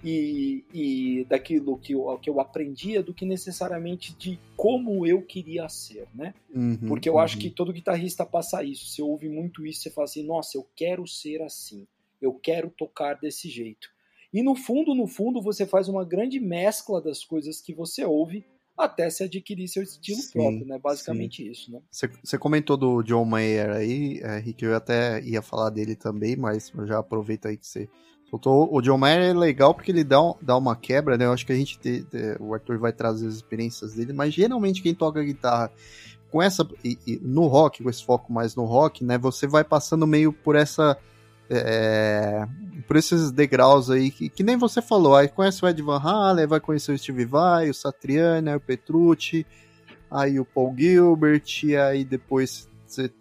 [0.04, 5.70] e, e daquilo que eu, que eu aprendia do que necessariamente de como eu queria
[5.70, 6.34] ser, né?
[6.54, 7.20] Uhum, Porque eu uhum.
[7.20, 8.88] acho que todo guitarrista passa isso.
[8.88, 11.88] Você ouve muito isso, você fala assim, nossa, eu quero ser assim,
[12.22, 13.93] eu quero tocar desse jeito.
[14.34, 18.46] E no fundo, no fundo, você faz uma grande mescla das coisas que você ouve
[18.76, 20.80] até se adquirir seu estilo sim, próprio, né?
[20.80, 21.52] Basicamente sim.
[21.52, 21.80] isso, né?
[22.24, 26.72] Você comentou do John Mayer aí, é, Rick, eu até ia falar dele também, mas
[26.76, 27.88] eu já aproveito aí que você
[28.36, 31.26] o John Mayer é legal porque ele dá, dá uma quebra, né?
[31.26, 32.04] Eu acho que a gente, te,
[32.40, 35.72] o Arthur vai trazer as experiências dele, mas geralmente quem toca guitarra
[36.32, 39.20] com essa, e, e, no rock, com esse foco mais no rock, né?
[39.20, 40.98] Você vai passando meio por essa,
[41.54, 42.48] é,
[42.88, 46.48] por esses degraus aí, que, que, nem você falou, aí conhece o Ed Van Halen,
[46.48, 49.46] vai conhecer o Steve Vai, o Satriani, o Petrucci,
[50.10, 52.68] aí o Paul Gilbert, e aí depois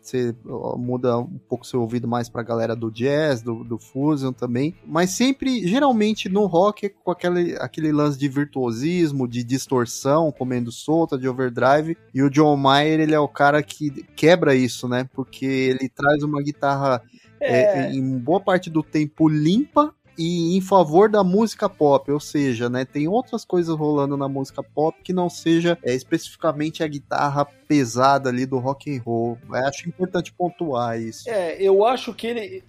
[0.03, 0.35] você,
[0.77, 5.11] muda um pouco seu ouvido mais pra galera do jazz, do, do fusion também, mas
[5.11, 11.19] sempre, geralmente no rock, é com aquele, aquele lance de virtuosismo, de distorção, comendo solta,
[11.19, 15.47] de overdrive, e o John Mayer, ele é o cara que quebra isso, né, porque
[15.47, 17.03] ele traz uma guitarra
[17.43, 17.87] é.
[17.87, 22.69] É, em boa parte do tempo limpa, e em favor da música pop, ou seja,
[22.69, 27.45] né, tem outras coisas rolando na música pop que não seja é, especificamente a guitarra
[27.45, 29.39] pesada ali do rock and roll.
[29.49, 31.29] Eu acho importante pontuar isso.
[31.29, 32.65] É, eu acho que ele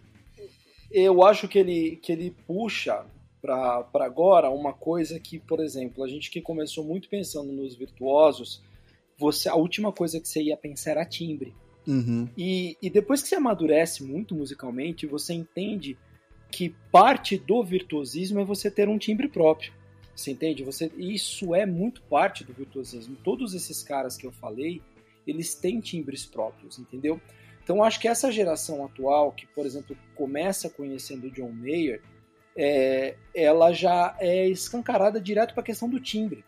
[0.91, 3.03] eu acho que ele que ele puxa
[3.41, 8.61] para agora uma coisa que, por exemplo, a gente que começou muito pensando nos virtuosos,
[9.17, 11.53] você a última coisa que você ia pensar era timbre.
[11.87, 12.27] Uhum.
[12.37, 15.97] E, e depois que você amadurece muito musicalmente, você entende
[16.51, 19.73] que parte do virtuosismo é você ter um timbre próprio.
[20.15, 20.63] Você entende?
[20.63, 23.15] Você, isso é muito parte do virtuosismo.
[23.23, 24.81] Todos esses caras que eu falei,
[25.25, 27.19] eles têm timbres próprios, entendeu?
[27.63, 32.01] Então acho que essa geração atual, que por exemplo começa conhecendo o John Mayer,
[32.55, 36.43] é, ela já é escancarada direto para a questão do timbre,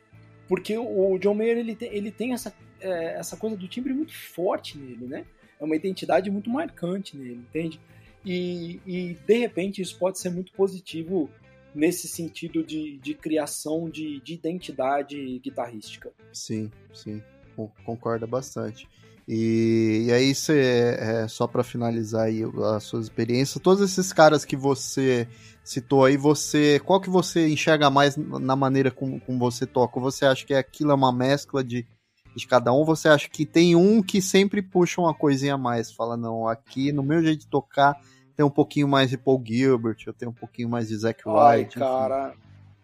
[0.48, 4.14] porque o John Mayer ele tem, ele tem essa, é, essa coisa do timbre muito
[4.14, 5.26] forte nele, né?
[5.60, 7.80] É uma identidade muito marcante nele, entende?
[8.26, 11.30] E, e de repente isso pode ser muito positivo
[11.74, 16.12] nesse sentido de, de criação de, de identidade guitarrística.
[16.32, 17.22] Sim, sim,
[17.86, 18.88] concorda bastante.
[19.28, 22.44] E, e aí, você, é, só para finalizar aí
[22.76, 25.28] a sua experiência, todos esses caras que você
[25.64, 30.00] citou aí, você, qual que você enxerga mais na maneira como, como você toca?
[30.00, 31.88] Você acha que aquilo é uma mescla de,
[32.36, 32.84] de cada um?
[32.86, 35.92] Você acha que tem um que sempre puxa uma coisinha a mais?
[35.92, 38.00] Fala, não, aqui no meu jeito de tocar
[38.36, 41.72] tem um pouquinho mais de Paul Gilbert, eu tenho um pouquinho mais de Zac Wright.
[41.76, 42.34] Ai, cara,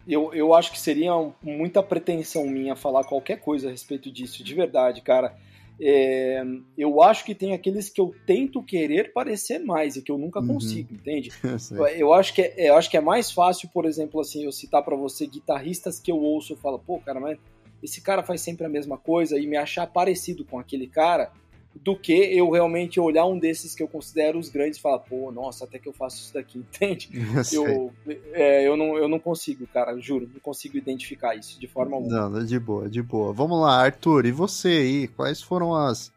[0.07, 1.11] eu, eu acho que seria
[1.43, 5.35] muita pretensão minha falar qualquer coisa a respeito disso, de verdade, cara.
[5.83, 6.43] É,
[6.77, 10.39] eu acho que tem aqueles que eu tento querer parecer mais e que eu nunca
[10.39, 10.47] uhum.
[10.47, 11.31] consigo, entende?
[11.71, 14.51] eu, eu, acho que é, eu acho que é mais fácil, por exemplo, assim, eu
[14.51, 17.37] citar para você guitarristas que eu ouço e falo, pô, cara, mas
[17.81, 21.31] esse cara faz sempre a mesma coisa e me achar parecido com aquele cara
[21.73, 25.31] do que eu realmente olhar um desses que eu considero os grandes e falar, pô,
[25.31, 27.09] nossa, até que eu faço isso daqui, entende?
[27.51, 27.93] Eu,
[28.33, 32.29] é, eu, não, eu não consigo, cara, juro, não consigo identificar isso de forma alguma.
[32.29, 33.31] Não, de boa, de boa.
[33.31, 35.07] Vamos lá, Arthur, e você aí?
[35.07, 36.11] Quais foram as.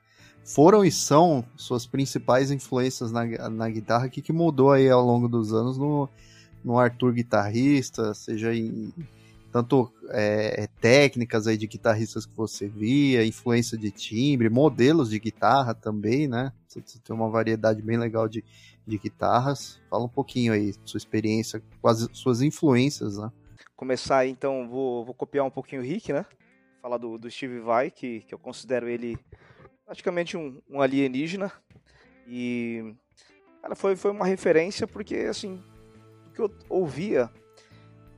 [0.45, 4.09] Foram e são suas principais influências na, na guitarra?
[4.09, 6.07] O que, que mudou aí ao longo dos anos no,
[6.63, 8.93] no Arthur guitarrista, seja em
[9.55, 15.73] tanto é, técnicas aí de guitarristas que você via, influência de timbre, modelos de guitarra
[15.73, 16.53] também, né?
[16.67, 18.45] Você, tem uma variedade bem legal de,
[18.85, 19.81] de guitarras.
[19.89, 23.31] Fala um pouquinho aí, sua experiência, as suas influências, né?
[23.77, 26.27] Começar então, vou, vou copiar um pouquinho o Rick, né?
[26.83, 29.17] Falar do, do Steve Vai, que, que eu considero ele
[29.87, 31.53] praticamente um, um alienígena.
[32.27, 32.93] E,
[33.63, 35.63] cara, foi, foi uma referência porque, assim,
[36.27, 37.31] o que eu ouvia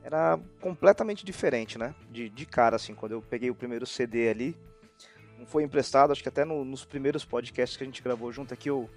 [0.07, 1.93] era completamente diferente, né?
[2.09, 4.57] De, de cara, assim, quando eu peguei o primeiro CD ali,
[5.37, 8.53] não foi emprestado, acho que até no, nos primeiros podcasts que a gente gravou junto
[8.53, 8.89] aqui eu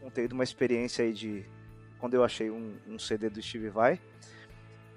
[0.00, 1.44] contei de uma experiência aí de
[2.00, 4.00] quando eu achei um, um CD do Steve Vai.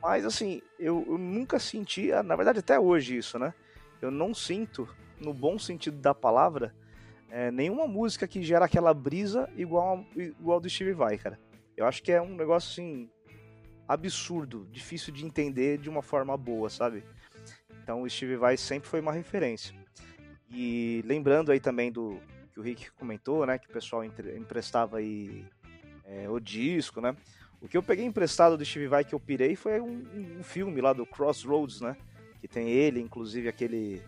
[0.02, 3.54] Mas assim, eu, eu, nunca senti, na verdade até hoje isso, né?
[4.02, 4.88] Eu não sinto,
[5.19, 6.74] no bom sentido da palavra,
[7.30, 11.38] é, nenhuma música que gera aquela brisa igual, igual do Steve Vai, cara.
[11.76, 13.10] Eu acho que é um negócio assim
[13.89, 17.04] absurdo, difícil de entender de uma forma boa, sabe?
[17.82, 19.75] Então o Steve Vai sempre foi uma referência.
[20.52, 22.19] E lembrando aí também do
[22.52, 25.43] que o Rick comentou, né, que o pessoal emprestava aí
[26.06, 27.15] é, o disco, né?
[27.60, 30.80] O que eu peguei emprestado do Steve Vai que eu pirei foi um, um, filme
[30.80, 31.97] lá do Crossroads, né?
[32.39, 34.04] Que tem ele, inclusive aquele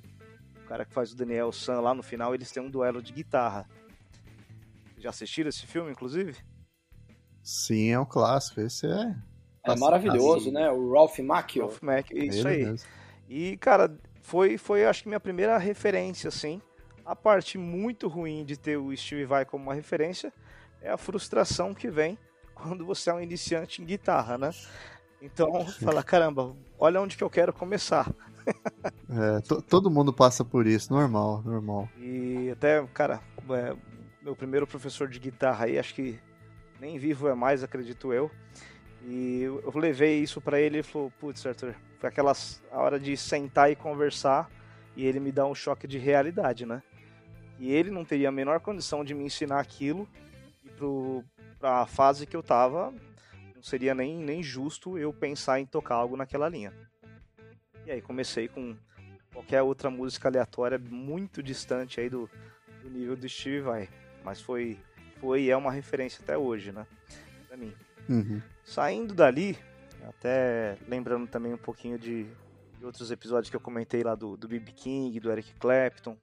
[0.67, 3.67] cara que faz o Daniel San lá no final, eles têm um duelo de guitarra.
[4.99, 6.37] Já assistiram esse filme, inclusive?
[7.43, 8.61] Sim, é um clássico.
[8.61, 9.15] Esse é
[9.63, 10.71] é maravilhoso, assim, né?
[10.71, 11.63] O Ralph Macchio.
[11.63, 12.65] Ralph Macchio, isso aí.
[12.65, 12.87] Mesmo.
[13.29, 16.61] E, cara, foi, foi acho que minha primeira referência, assim.
[17.05, 20.31] A parte muito ruim de ter o Steve Vai como uma referência
[20.81, 22.17] é a frustração que vem
[22.55, 24.51] quando você é um iniciante em guitarra, né?
[25.21, 28.11] Então, fala, caramba, olha onde que eu quero começar.
[29.09, 31.89] é, todo mundo passa por isso, normal, normal.
[31.97, 33.75] E até, cara, é,
[34.21, 36.19] meu primeiro professor de guitarra aí, acho que
[36.79, 38.31] nem vivo é mais, acredito eu.
[39.05, 42.33] E eu levei isso para ele e falou: Putz, Arthur, foi aquela
[42.71, 44.49] hora de sentar e conversar
[44.95, 46.83] e ele me dá um choque de realidade, né?
[47.59, 50.07] E ele não teria a menor condição de me ensinar aquilo
[50.63, 51.23] e pro,
[51.59, 52.93] pra fase que eu tava,
[53.55, 56.73] não seria nem, nem justo eu pensar em tocar algo naquela linha.
[57.85, 58.75] E aí comecei com
[59.33, 62.29] qualquer outra música aleatória muito distante aí do,
[62.81, 63.89] do nível do Steve Vai.
[64.23, 64.79] Mas foi,
[65.19, 66.85] foi e é uma referência até hoje, né?
[67.47, 67.73] Pra mim.
[68.09, 68.41] Uhum.
[68.71, 69.57] Saindo dali,
[70.07, 72.25] até lembrando também um pouquinho de,
[72.79, 74.71] de outros episódios que eu comentei lá do, do B.B.
[74.71, 76.17] King, do Eric Clapton,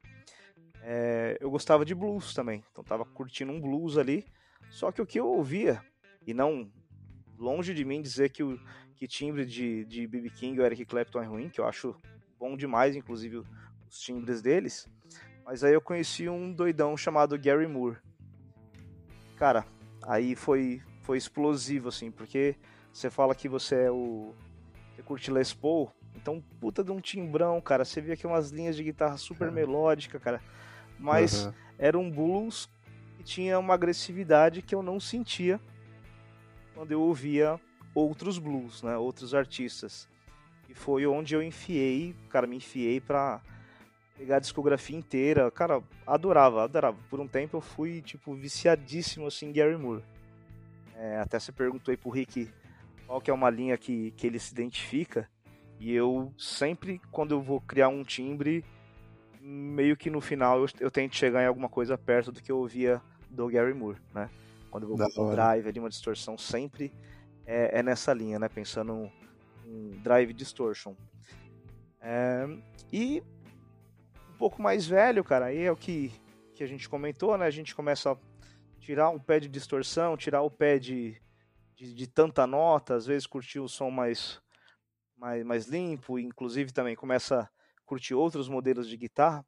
[0.80, 4.24] é, eu gostava de blues também, então tava curtindo um blues ali,
[4.70, 5.84] só que o que eu ouvia,
[6.26, 6.72] e não
[7.36, 8.58] longe de mim dizer que o
[8.96, 11.94] que timbre de, de BB King ou Eric Clapton é ruim, que eu acho
[12.38, 13.36] bom demais, inclusive
[13.86, 14.88] os timbres deles.
[15.44, 17.98] Mas aí eu conheci um doidão chamado Gary Moore.
[19.36, 19.66] Cara,
[20.02, 22.54] aí foi, foi explosivo, assim, porque
[22.92, 24.34] você fala que você é o.
[24.94, 27.82] Você curte Les Paul, então puta de um timbrão, cara.
[27.82, 30.42] Você via aqui umas linhas de guitarra super melódica, cara.
[30.98, 31.52] Mas uhum.
[31.78, 32.68] era um blues
[33.16, 35.58] que tinha uma agressividade que eu não sentia
[36.74, 37.58] quando eu ouvia
[37.94, 38.98] outros blues, né?
[38.98, 40.06] Outros artistas.
[40.68, 43.40] E foi onde eu enfiei, cara, me enfiei pra
[44.14, 45.50] pegar a discografia inteira.
[45.50, 46.98] Cara, adorava, adorava.
[47.08, 50.04] Por um tempo eu fui, tipo, viciadíssimo assim em Gary Moore.
[50.98, 52.50] É, até você perguntou aí pro Rick
[53.06, 55.30] qual que é uma linha que, que ele se identifica.
[55.78, 58.64] E eu sempre, quando eu vou criar um timbre,
[59.40, 62.58] meio que no final eu, eu tento chegar em alguma coisa perto do que eu
[62.58, 64.28] ouvia do Gary Moore, né?
[64.70, 66.92] Quando eu vou com um drive ali, uma distorção, sempre
[67.46, 68.48] é, é nessa linha, né?
[68.48, 69.10] Pensando
[69.64, 70.94] em drive distortion.
[72.00, 72.46] É,
[72.92, 73.22] e
[74.36, 76.12] pouco mais velho, cara, aí é o que,
[76.54, 77.46] que a gente comentou, né?
[77.46, 78.18] A gente começa
[78.88, 81.20] tirar um pé de distorção, tirar o pé de,
[81.76, 84.40] de, de tanta nota, às vezes curtir o som mais,
[85.14, 87.48] mais, mais limpo, inclusive também começa a
[87.84, 89.44] curtir outros modelos de guitarra.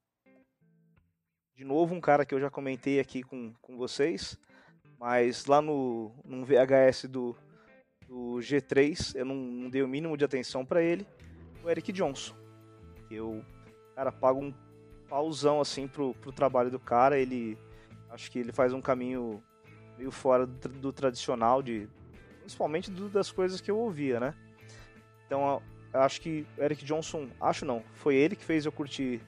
[1.54, 4.38] De novo, um cara que eu já comentei aqui com, com vocês,
[4.98, 7.34] mas lá no, no VHS do,
[8.06, 11.06] do G3 eu não, não dei o mínimo de atenção para ele,
[11.64, 12.36] o Eric Johnson.
[13.10, 13.42] Eu,
[13.94, 14.52] cara, pago um
[15.08, 17.18] pausão assim pro, pro trabalho do cara.
[17.18, 17.56] Ele
[18.10, 19.42] acho que ele faz um caminho
[19.96, 21.88] meio fora do, do tradicional de
[22.40, 24.34] principalmente do, das coisas que eu ouvia, né?
[25.26, 29.20] Então, acho que Eric Johnson, acho não, foi ele que fez eu curtir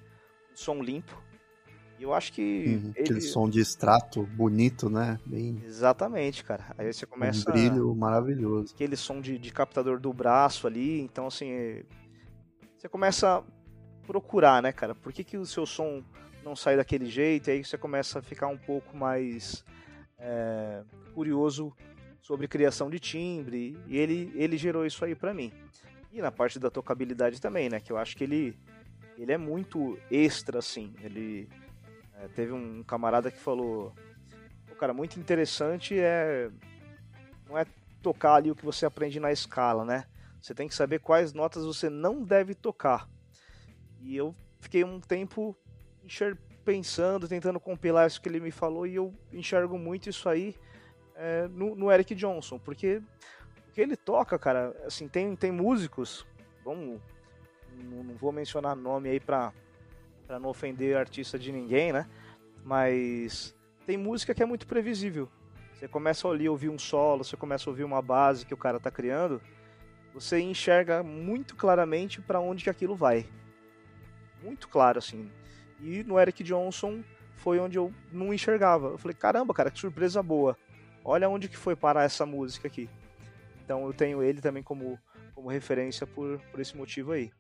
[0.53, 1.21] um som limpo.
[1.99, 3.05] E eu acho que uhum, ele...
[3.05, 5.21] aquele som de extrato bonito, né?
[5.25, 5.62] Bem...
[5.64, 6.75] Exatamente, cara.
[6.77, 8.75] Aí você começa um brilho maravilhoso.
[8.75, 11.85] Aquele som de, de captador do braço ali, então assim,
[12.77, 13.45] você começa
[14.07, 14.95] procurar, né, cara?
[14.95, 16.03] Por que, que o seu som
[16.44, 17.48] não sai daquele jeito?
[17.48, 19.64] E aí você começa a ficar um pouco mais
[20.18, 20.83] é,
[21.14, 21.74] curioso
[22.20, 23.78] sobre criação de timbre.
[23.87, 25.52] E ele, ele gerou isso aí para mim.
[26.12, 27.81] E na parte da tocabilidade também, né?
[27.81, 28.59] Que eu acho que ele,
[29.16, 30.94] ele é muito extra, assim.
[31.02, 31.48] Ele
[32.14, 33.94] é, teve um camarada que falou,
[34.83, 36.50] cara muito interessante é
[37.48, 37.64] não é
[38.02, 40.07] tocar ali o que você aprende na escala, né?
[40.40, 43.09] Você tem que saber quais notas você não deve tocar.
[44.00, 45.57] E eu fiquei um tempo
[46.65, 50.55] pensando, tentando compilar isso que ele me falou, e eu enxergo muito isso aí
[51.15, 53.03] é, no, no, Eric Johnson, porque
[53.69, 56.27] o que ele toca, cara, assim, tem, tem músicos,
[56.65, 57.01] vamos,
[57.77, 59.53] não, não vou mencionar nome aí pra,
[60.27, 62.09] pra não ofender artista de ninguém, né?
[62.65, 63.55] Mas
[63.87, 65.29] tem música que é muito previsível.
[65.75, 68.79] Você começa a ouvir um solo, você começa a ouvir uma base que o cara
[68.79, 69.43] tá criando,
[70.15, 73.27] você enxerga muito claramente para onde que aquilo vai
[74.43, 75.31] muito claro, assim.
[75.83, 77.03] E no Eric Johnson
[77.37, 78.88] foi onde eu não enxergava.
[78.88, 80.57] Eu falei, caramba, cara, que surpresa boa.
[81.05, 82.88] Olha onde que foi parar essa música aqui.
[83.64, 84.99] Então eu tenho ele também como,
[85.35, 87.31] como referência por, por esse motivo aí.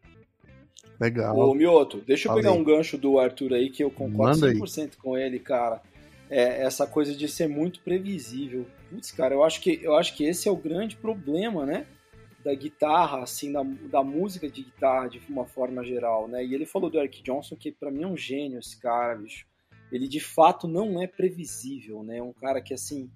[0.98, 1.36] Legal.
[1.36, 4.82] Ô, Mioto, deixa eu pegar um gancho do Arthur aí, que eu concordo Manda 100%
[4.82, 4.90] aí.
[4.96, 5.80] com ele, cara.
[6.28, 8.66] É, essa coisa de ser muito previsível.
[8.88, 11.86] Putz, cara, eu acho, que, eu acho que esse é o grande problema, né?
[12.44, 16.44] Da guitarra, assim, da, da música de guitarra de uma forma geral, né?
[16.44, 19.46] E ele falou do Eric Johnson, que para mim é um gênio esse cara, bicho.
[19.90, 22.18] Ele de fato não é previsível, né?
[22.18, 23.10] É um cara que, assim,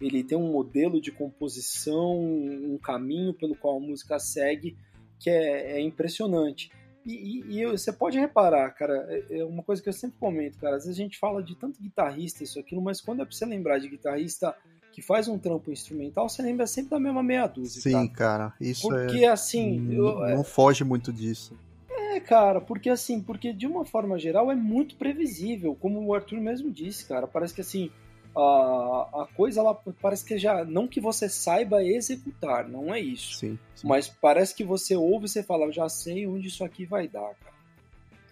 [0.00, 4.76] ele tem um modelo de composição, um caminho pelo qual a música segue
[5.20, 6.70] que é, é impressionante.
[7.06, 10.58] E, e, e, você pode reparar, cara, é, é uma coisa que eu sempre comento,
[10.58, 10.76] cara.
[10.76, 13.44] Às vezes a gente fala de tanto guitarrista, isso, aquilo, mas quando é pra você
[13.44, 14.56] lembrar de guitarrista
[14.92, 17.80] que faz um trampo instrumental, você lembra sempre da mesma meia dúzia.
[17.80, 19.28] Sim, cara, cara isso porque, é...
[19.28, 21.56] assim, não, eu, não foge muito disso.
[21.90, 26.40] É, cara, porque assim, porque de uma forma geral é muito previsível, como o Arthur
[26.40, 27.26] mesmo disse, cara.
[27.26, 27.90] Parece que assim,
[28.36, 33.36] a, a coisa ela parece que já não que você saiba executar, não é isso.
[33.36, 33.86] Sim, sim.
[33.86, 37.34] Mas parece que você ouve e você fala, já sei onde isso aqui vai dar,
[37.34, 37.52] cara.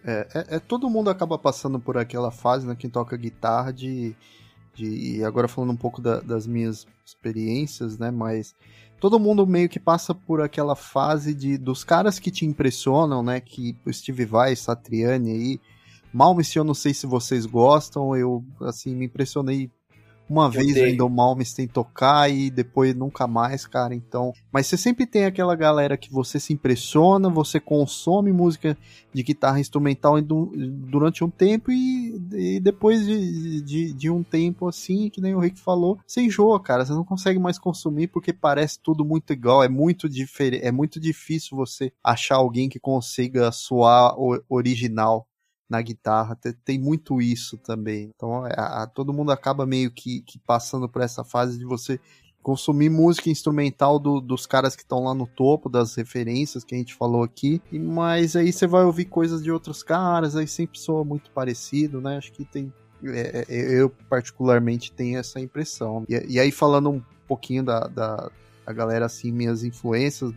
[0.03, 4.15] É, é, é, todo mundo acaba passando por aquela fase, né, quem toca guitarra de
[4.73, 8.11] de, e agora falando um pouco da, das minhas experiências, né?
[8.11, 8.55] Mas
[8.99, 13.39] todo mundo meio que passa por aquela fase de dos caras que te impressionam, né?
[13.39, 15.59] Que o Steve Vai, Satriani aí,
[16.13, 19.71] Malmsteen eu não sei se vocês gostam, eu assim me impressionei
[20.31, 23.93] uma eu vez ainda o Malmsteen tocar e depois nunca mais, cara.
[23.93, 28.77] Então, mas você sempre tem aquela galera que você se impressiona, você consome música
[29.13, 35.09] de guitarra instrumental durante um tempo e, e depois de, de, de, um tempo assim,
[35.09, 36.85] que nem o Rick falou, você enjoa, cara.
[36.85, 39.63] Você não consegue mais consumir porque parece tudo muito igual.
[39.63, 44.15] É muito diferente, é muito difícil você achar alguém que consiga soar
[44.49, 45.27] original
[45.71, 46.37] na guitarra.
[46.65, 48.11] Tem muito isso também.
[48.13, 51.97] Então, é, a, todo mundo acaba meio que, que, passando por essa fase de você
[52.43, 56.77] consumir música instrumental do, dos caras que estão lá no topo, das referências que a
[56.77, 57.61] gente falou aqui.
[57.71, 62.17] Mas aí você vai ouvir coisas de outros caras, aí sempre soa muito parecido, né?
[62.17, 62.73] Acho que tem.
[63.03, 66.03] É, é eu, particularmente, tenho essa impressão.
[66.09, 68.29] E, e aí, falando um pouquinho da, da
[68.65, 70.33] a galera, assim, minhas influências,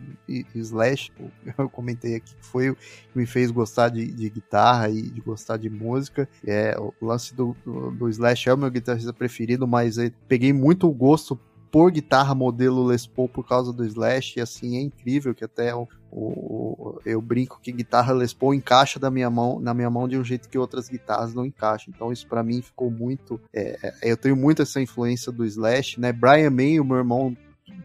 [0.53, 1.11] Slash,
[1.57, 5.21] eu comentei aqui, que foi o que me fez gostar de, de, guitarra e de
[5.21, 6.27] gostar de música.
[6.45, 9.97] É, o lance do, do, do Slash é o meu guitarrista preferido, mas
[10.27, 11.39] peguei muito gosto
[11.75, 15.75] por guitarra modelo Les Paul por causa do Slash, e assim, é incrível que até
[15.75, 20.07] o, o, eu brinco que guitarra Les Paul encaixa da minha mão, na minha mão
[20.07, 21.93] de um jeito que outras guitarras não encaixam.
[21.93, 25.99] Então isso para mim ficou muito, é, é, eu tenho muito essa influência do Slash,
[25.99, 26.13] né?
[26.13, 27.35] Brian May, o meu irmão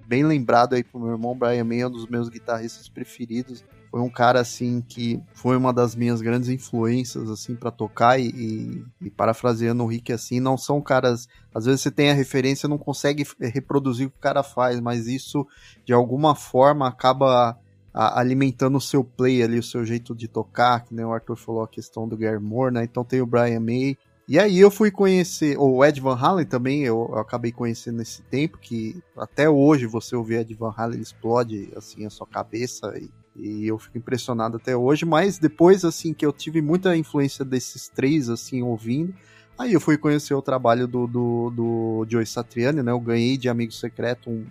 [0.07, 3.65] bem lembrado aí pro meu irmão Brian May, é um dos meus guitarristas preferidos.
[3.91, 8.29] Foi um cara assim que foi uma das minhas grandes influências assim para tocar e,
[8.29, 12.69] e, e, parafraseando o Rick assim, não são caras, às vezes você tem a referência
[12.69, 15.45] não consegue reproduzir o que o cara faz, mas isso
[15.85, 17.59] de alguma forma acaba
[17.93, 21.37] a, alimentando o seu play ali, o seu jeito de tocar, que nem o Arthur
[21.37, 22.85] falou a questão do Gary Moore, né?
[22.85, 23.99] Então tem o Brian May,
[24.31, 28.23] e aí eu fui conhecer, o Ed Van Halen também, eu, eu, acabei conhecendo nesse
[28.23, 33.11] tempo, que até hoje você ouvir Ed Van Halen explode assim a sua cabeça e,
[33.35, 37.89] e, eu fico impressionado até hoje, mas depois assim que eu tive muita influência desses
[37.89, 39.13] três assim ouvindo,
[39.59, 42.93] aí eu fui conhecer o trabalho do, do, do Joe Satriani, né?
[42.93, 44.47] Eu ganhei de Amigo Secreto um,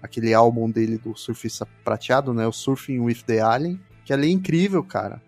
[0.00, 2.46] aquele álbum dele do surfista prateado, né?
[2.46, 5.22] O Surfing with the Alien que ali é incrível, cara.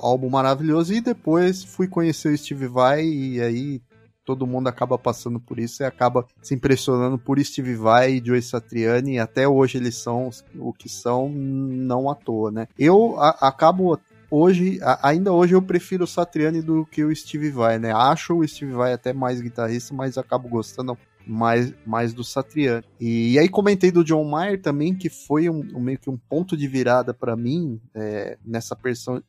[0.00, 0.94] Álbum maravilhoso.
[0.94, 3.82] E depois fui conhecer o Steve Vai e aí
[4.24, 8.40] todo mundo acaba passando por isso e acaba se impressionando por Steve Vai e Joe
[8.40, 9.14] Satriani.
[9.14, 12.68] E até hoje eles são o que são, não à toa, né?
[12.78, 13.98] Eu acabo
[14.30, 17.92] hoje, ainda hoje eu prefiro o Satriani do que o Steve Vai, né?
[17.92, 20.96] Acho o Steve Vai até mais guitarrista, mas acabo gostando
[21.26, 22.84] mais, mais do Satriani.
[23.00, 26.16] E, e, aí comentei do John Mayer também, que foi um, um meio que um
[26.16, 28.76] ponto de virada para mim é, nessa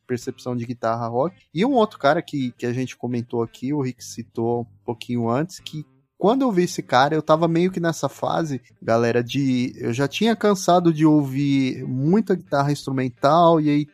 [0.06, 1.36] percepção de guitarra rock.
[1.52, 5.28] E um outro cara que, que a gente comentou aqui, o Rick citou um pouquinho
[5.28, 5.84] antes, que
[6.16, 9.74] quando eu vi esse cara, eu tava meio que nessa fase, galera, de.
[9.76, 13.86] Eu já tinha cansado de ouvir muita guitarra instrumental, e aí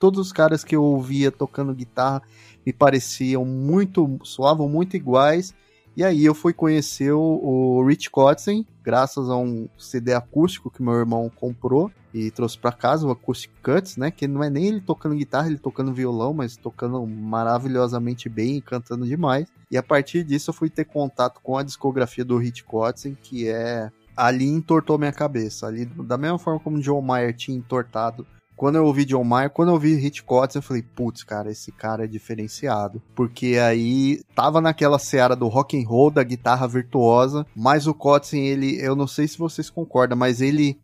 [0.00, 2.22] todos os caras que eu ouvia tocando guitarra
[2.66, 4.18] me pareciam muito.
[4.24, 5.54] soavam muito iguais.
[5.96, 10.82] E aí eu fui conhecer o, o Rich Kotzen, graças a um CD acústico que
[10.82, 14.10] meu irmão comprou e trouxe para casa, o Acoustic Cuts, né?
[14.10, 18.60] Que não é nem ele tocando guitarra, ele tocando violão, mas tocando maravilhosamente bem e
[18.60, 19.48] cantando demais.
[19.70, 23.48] E a partir disso eu fui ter contato com a discografia do Rich Kotzen, que
[23.48, 25.66] é ali entortou minha cabeça.
[25.66, 28.26] Ali, da mesma forma como o John Mayer tinha entortado
[28.56, 31.70] quando eu ouvi John Mayer, quando eu ouvi Hit Cots, eu falei, putz, cara, esse
[31.70, 33.02] cara é diferenciado.
[33.14, 38.46] Porque aí tava naquela seara do rock and roll, da guitarra virtuosa, mas o Kotzen,
[38.46, 40.78] ele, eu não sei se vocês concordam, mas ele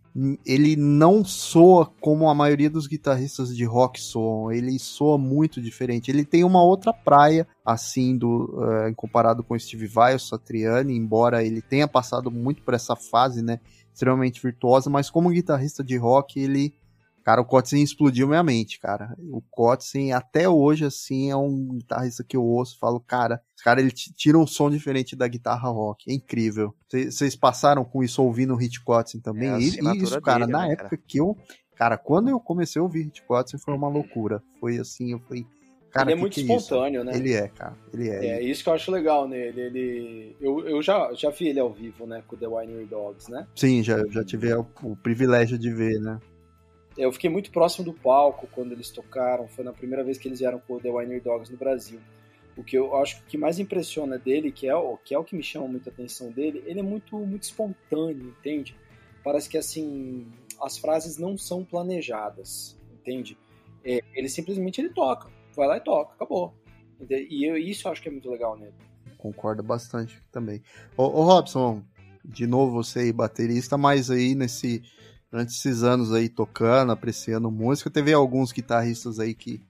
[0.45, 4.53] ele não soa como a maioria dos guitarristas de rock soam.
[4.53, 6.11] Ele soa muito diferente.
[6.11, 11.43] Ele tem uma outra praia, assim, do, uh, comparado com Steve Vai, o Satriani, embora
[11.43, 13.59] ele tenha passado muito por essa fase, né?
[13.93, 16.75] Extremamente virtuosa, mas como guitarrista de rock, ele
[17.25, 19.15] Cara, o Kotzen explodiu minha mente, cara.
[19.31, 23.81] O Kotzen, até hoje, assim, é um guitarrista que eu ouço falo, cara, esse cara
[23.81, 26.11] ele tira um som diferente da guitarra rock.
[26.11, 26.75] É incrível.
[26.91, 29.51] Vocês passaram com isso ouvindo o Hit Kotzen também?
[29.51, 29.69] É e
[29.99, 31.03] isso, cara, dele, na né, época cara?
[31.07, 31.37] que eu.
[31.77, 34.43] Cara, quando eu comecei a ouvir Hit Kotzen foi uma loucura.
[34.59, 35.47] Foi assim, eu falei.
[35.93, 37.13] Cara, ele é muito espontâneo, é né?
[37.15, 37.77] Ele é, cara.
[37.93, 38.27] Ele é.
[38.27, 39.61] É isso que eu acho legal nele.
[39.61, 42.23] Ele, eu, eu já, já vi ele ao vivo, né?
[42.27, 43.47] Com The Winery Dogs, né?
[43.55, 46.19] Sim, já, já tive o, o privilégio de ver, né?
[46.97, 49.49] Eu fiquei muito próximo do palco quando eles tocaram.
[49.49, 52.01] Foi na primeira vez que eles vieram com o The Winery Dogs no Brasil.
[52.57, 55.35] O que eu acho que mais impressiona dele, que é, o, que é o que
[55.35, 58.77] me chama muita atenção dele, ele é muito, muito espontâneo, entende?
[59.25, 60.27] Parece que assim
[60.61, 63.39] as frases não são planejadas, entende?
[63.85, 66.55] É, ele simplesmente ele toca, vai lá e toca, acabou.
[67.09, 68.75] E eu, isso eu acho que é muito legal nele.
[69.17, 70.63] Concordo bastante também.
[70.97, 71.83] Ô, ô Robson,
[72.25, 74.83] de novo você aí, baterista, mas aí nesse
[75.33, 79.63] durante esses anos aí tocando, apreciando música, teve alguns guitarristas aí que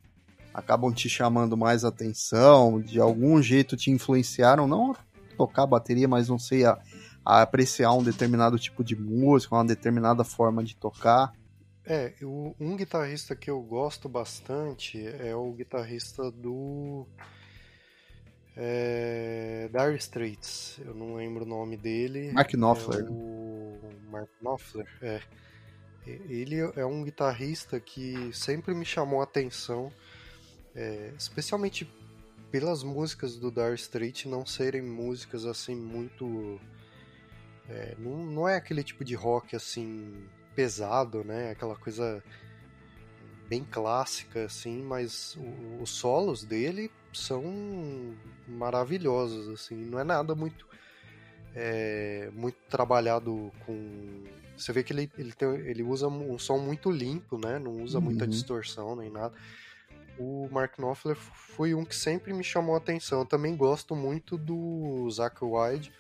[0.53, 4.95] acabam te chamando mais atenção, de algum jeito te influenciaram, não
[5.37, 6.79] tocar bateria, mas não sei a,
[7.25, 11.33] a apreciar um determinado tipo de música, uma determinada forma de tocar.
[11.87, 17.07] É, eu, um guitarrista que eu gosto bastante é o guitarrista do
[18.57, 20.81] é, Dire Straits.
[20.85, 22.33] Eu não lembro o nome dele.
[22.33, 23.05] Mark Knopfler.
[23.05, 23.79] É o
[24.11, 25.21] Mark Knopfler, é.
[26.07, 29.93] Ele é um guitarrista que sempre me chamou a atenção,
[30.75, 31.89] é, especialmente
[32.51, 36.61] pelas músicas do Dire Straits não serem músicas assim muito.
[37.69, 41.51] É, não, não é aquele tipo de rock assim pesado, né?
[41.51, 42.23] Aquela coisa
[43.49, 45.39] bem clássica, assim, mas
[45.81, 47.45] os solos dele são
[48.49, 50.67] maravilhosos, assim, não é nada muito
[51.55, 54.25] é, muito trabalhado com
[54.57, 57.59] você vê que ele, ele, tem, ele usa um som muito limpo, né?
[57.59, 58.05] Não usa uhum.
[58.05, 59.35] muita distorção nem nada.
[60.19, 63.21] O Mark Knopfler foi um que sempre me chamou a atenção.
[63.21, 65.93] Eu também gosto muito do Zach Wilde.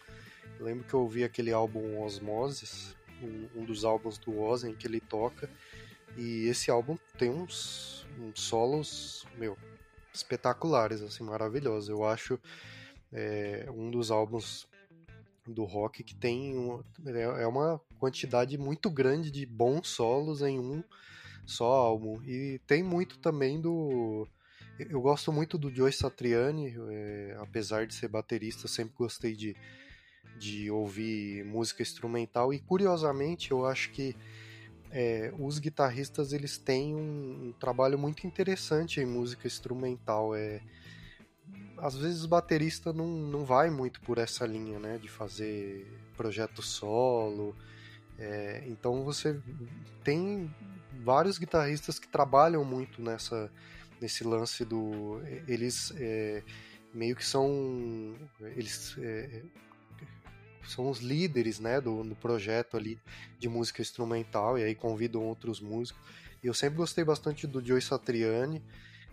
[0.58, 4.74] Eu lembro que eu ouvi aquele álbum Osmosis, um, um dos álbuns do Oz em
[4.74, 5.48] que ele toca.
[6.16, 9.56] E esse álbum tem uns, uns solos, meu,
[10.12, 11.88] espetaculares, assim, maravilhosos.
[11.88, 12.38] Eu acho
[13.12, 14.68] é, um dos álbuns
[15.46, 20.58] do rock que tem um, é, é uma quantidade muito grande de bons solos em
[20.58, 20.82] um
[21.46, 22.20] só álbum.
[22.24, 24.26] E tem muito também do.
[24.76, 29.54] Eu gosto muito do Joe Satriani, é, apesar de ser baterista, sempre gostei de,
[30.36, 32.52] de ouvir música instrumental.
[32.52, 34.16] E curiosamente, eu acho que
[34.90, 40.34] é, os guitarristas eles têm um, um, trabalho muito interessante em música instrumental.
[40.34, 40.60] É,
[41.78, 45.86] às vezes o baterista não, não vai muito por essa linha, né, de fazer
[46.16, 47.54] projeto solo.
[48.22, 49.40] É, então você
[50.04, 50.48] tem
[51.04, 53.50] vários guitarristas que trabalham muito nessa
[54.00, 56.42] nesse lance do eles é,
[56.94, 58.14] meio que são
[58.56, 59.42] eles é,
[60.68, 62.98] são os líderes né, do, do projeto ali
[63.38, 66.00] de música instrumental, e aí convidam outros músicos.
[66.42, 68.62] E eu sempre gostei bastante do Joe Satriani,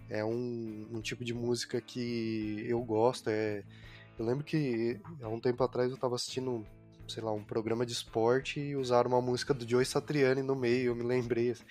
[0.10, 3.30] é um, um tipo de música que eu gosto.
[3.30, 3.64] É,
[4.18, 6.66] eu lembro que há um tempo atrás eu estava assistindo,
[7.10, 10.92] sei lá, um programa de esporte e usaram uma música do Joe Satriani no meio,
[10.92, 11.52] eu me lembrei.
[11.52, 11.64] Assim,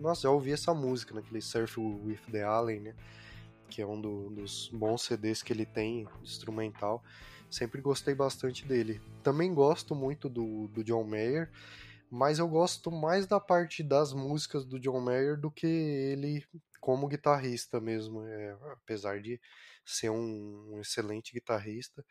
[0.00, 2.94] Nossa, já ouvi essa música naquele Surf with the Allen, né?
[3.68, 7.02] Que é um do, dos bons CDs que ele tem, instrumental.
[7.50, 9.00] Sempre gostei bastante dele.
[9.22, 11.50] Também gosto muito do, do John Mayer,
[12.10, 16.44] mas eu gosto mais da parte das músicas do John Mayer do que ele
[16.80, 19.40] como guitarrista mesmo, é, apesar de
[19.86, 22.04] ser um, um excelente guitarrista.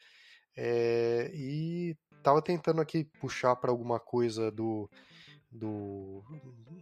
[0.56, 4.90] É, e tava tentando aqui puxar para alguma coisa do,
[5.52, 6.24] do,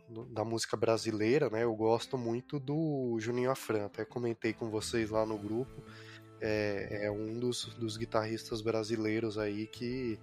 [0.10, 1.64] do, da música brasileira, né?
[1.64, 5.82] Eu gosto muito do Juninho Afran, até comentei com vocês lá no grupo
[6.42, 10.20] é, é um dos, dos, guitarristas brasileiros aí que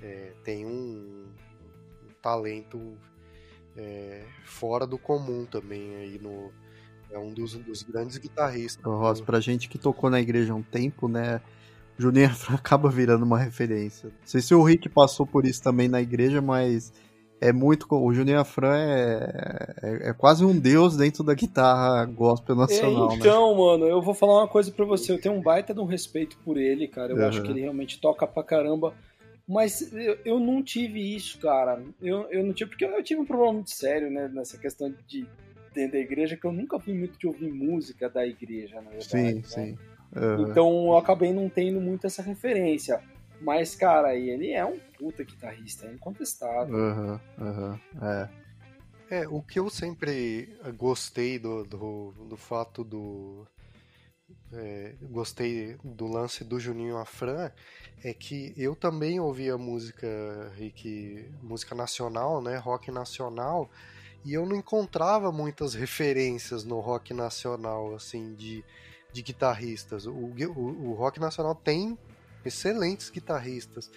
[0.00, 1.26] é, tem um,
[2.04, 2.96] um talento
[3.76, 6.52] é, fora do comum também aí no
[7.10, 8.84] é um dos, dos grandes guitarristas.
[8.84, 11.40] Rosa, pra gente que tocou na igreja há um tempo, né?
[11.98, 14.08] Juninho acaba virando uma referência.
[14.08, 16.92] Não sei se o Rick passou por isso também na igreja, mas
[17.40, 17.86] é muito.
[17.90, 23.12] O Juninho Afran é, é, é, quase um deus dentro da guitarra gospel nacional.
[23.12, 23.58] É, então, né?
[23.58, 25.12] mano, eu vou falar uma coisa pra você.
[25.12, 27.12] Eu tenho um baita de um respeito por ele, cara.
[27.12, 27.28] Eu uhum.
[27.28, 28.94] acho que ele realmente toca pra caramba.
[29.46, 31.82] Mas eu, eu não tive isso, cara.
[32.02, 35.26] Eu, eu não tive, porque eu tive um problema muito sério, né, nessa questão de
[35.74, 39.08] dentro da igreja, que eu nunca fui muito de ouvir música da igreja, na verdade.
[39.08, 39.42] Sim, né?
[39.44, 39.78] sim.
[40.14, 40.50] Uhum.
[40.50, 43.00] Então eu acabei não tendo muito essa referência.
[43.40, 46.74] Mas, cara, ele é um puta guitarrista, é incontestável.
[46.74, 48.28] Uhum, uhum, é.
[49.10, 53.46] É, o que eu sempre gostei do, do, do fato do.
[54.52, 57.50] É, gostei do lance do Juninho Afran
[58.04, 60.06] é que eu também ouvia música,
[60.56, 63.70] Rick, música nacional, né, rock nacional,
[64.24, 68.64] e eu não encontrava muitas referências no rock nacional, assim, de,
[69.12, 70.06] de guitarristas.
[70.06, 71.98] O, o, o rock nacional tem
[72.44, 73.90] excelentes guitarristas.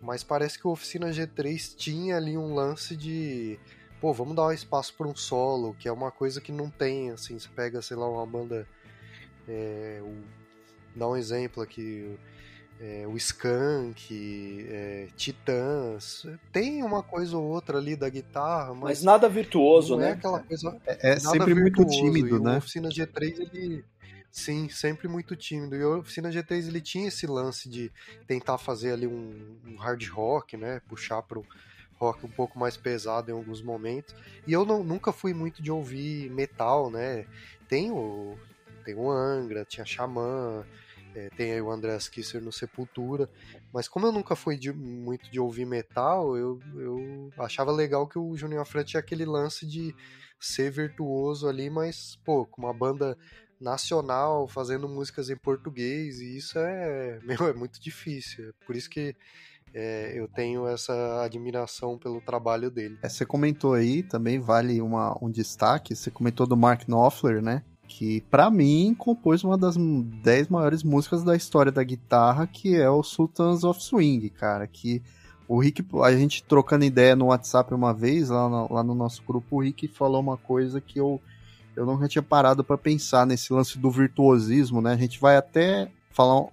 [0.00, 3.58] Mas parece que o Oficina G3 tinha ali um lance de.
[4.00, 7.10] Pô, vamos dar um espaço para um solo, que é uma coisa que não tem,
[7.10, 7.38] assim.
[7.38, 8.66] Você pega, sei lá, uma banda.
[9.48, 10.14] É, o,
[10.94, 12.18] dá um exemplo aqui.
[12.80, 19.02] É, o Skunk, é, Titãs, tem uma coisa ou outra ali da guitarra, mas, mas
[19.04, 20.08] nada virtuoso, né?
[20.08, 20.76] É aquela coisa.
[20.84, 21.60] É, é sempre virtuoso.
[21.60, 22.56] muito tímido, né?
[22.56, 23.84] O Oficina G3 ele
[24.34, 25.76] Sim, sempre muito tímido.
[25.76, 27.92] E o Oficina G3 ele tinha esse lance de
[28.26, 30.80] tentar fazer ali um, um hard rock, né?
[30.88, 31.46] Puxar pro
[31.94, 34.12] rock um pouco mais pesado em alguns momentos.
[34.44, 37.26] E eu não, nunca fui muito de ouvir metal, né?
[37.68, 38.36] Tem o,
[38.84, 40.66] tem o Angra, tinha Xamã,
[41.14, 43.30] É, tem aí o Andreas Kisser no Sepultura.
[43.72, 48.18] Mas como eu nunca fui de, muito de ouvir metal, eu, eu achava legal que
[48.18, 49.94] o Junior Afran tinha aquele lance de
[50.40, 53.16] ser virtuoso ali, mas, pô, com uma banda
[53.64, 58.50] nacional fazendo músicas em português, e isso é, meu, é muito difícil.
[58.50, 59.16] É por isso que
[59.74, 62.98] é, eu tenho essa admiração pelo trabalho dele.
[63.02, 67.64] É, você comentou aí, também vale uma, um destaque, você comentou do Mark Knopfler, né?
[67.88, 72.88] Que para mim compôs uma das 10 maiores músicas da história da guitarra, que é
[72.88, 74.66] o Sultans of Swing, cara.
[74.66, 75.02] Que
[75.46, 79.22] o Rick, a gente trocando ideia no WhatsApp uma vez, lá no, lá no nosso
[79.22, 81.20] grupo, o Rick falou uma coisa que eu,
[81.76, 84.92] eu nunca tinha parado para pensar nesse lance do virtuosismo, né?
[84.92, 86.46] A gente vai até falar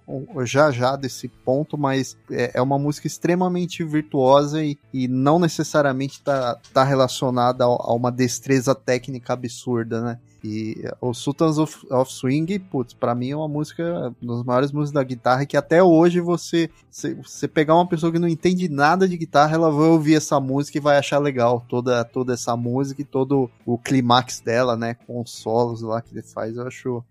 [0.44, 6.14] já já desse ponto, mas é, é uma música extremamente virtuosa e, e não necessariamente
[6.14, 10.18] está tá relacionada a, uma destreza técnica absurda, né?
[10.44, 14.72] E o Sultans of, of Swing, putz, pra mim é uma música, uma das maiores
[14.72, 18.68] músicas da guitarra, que até hoje você, você, você pegar uma pessoa que não entende
[18.68, 22.56] nada de guitarra, ela vai ouvir essa música e vai achar legal toda, toda essa
[22.56, 26.66] música e todo o clímax dela, né, com os solos lá que ele faz, eu
[26.66, 27.04] acho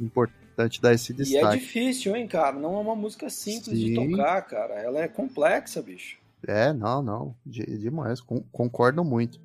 [0.00, 1.44] importante dar esse destaque.
[1.44, 3.84] E é difícil, hein, cara, não é uma música simples Sim.
[3.84, 6.18] de tocar, cara, ela é complexa, bicho.
[6.46, 9.40] É, não, não, demais, concordo muito.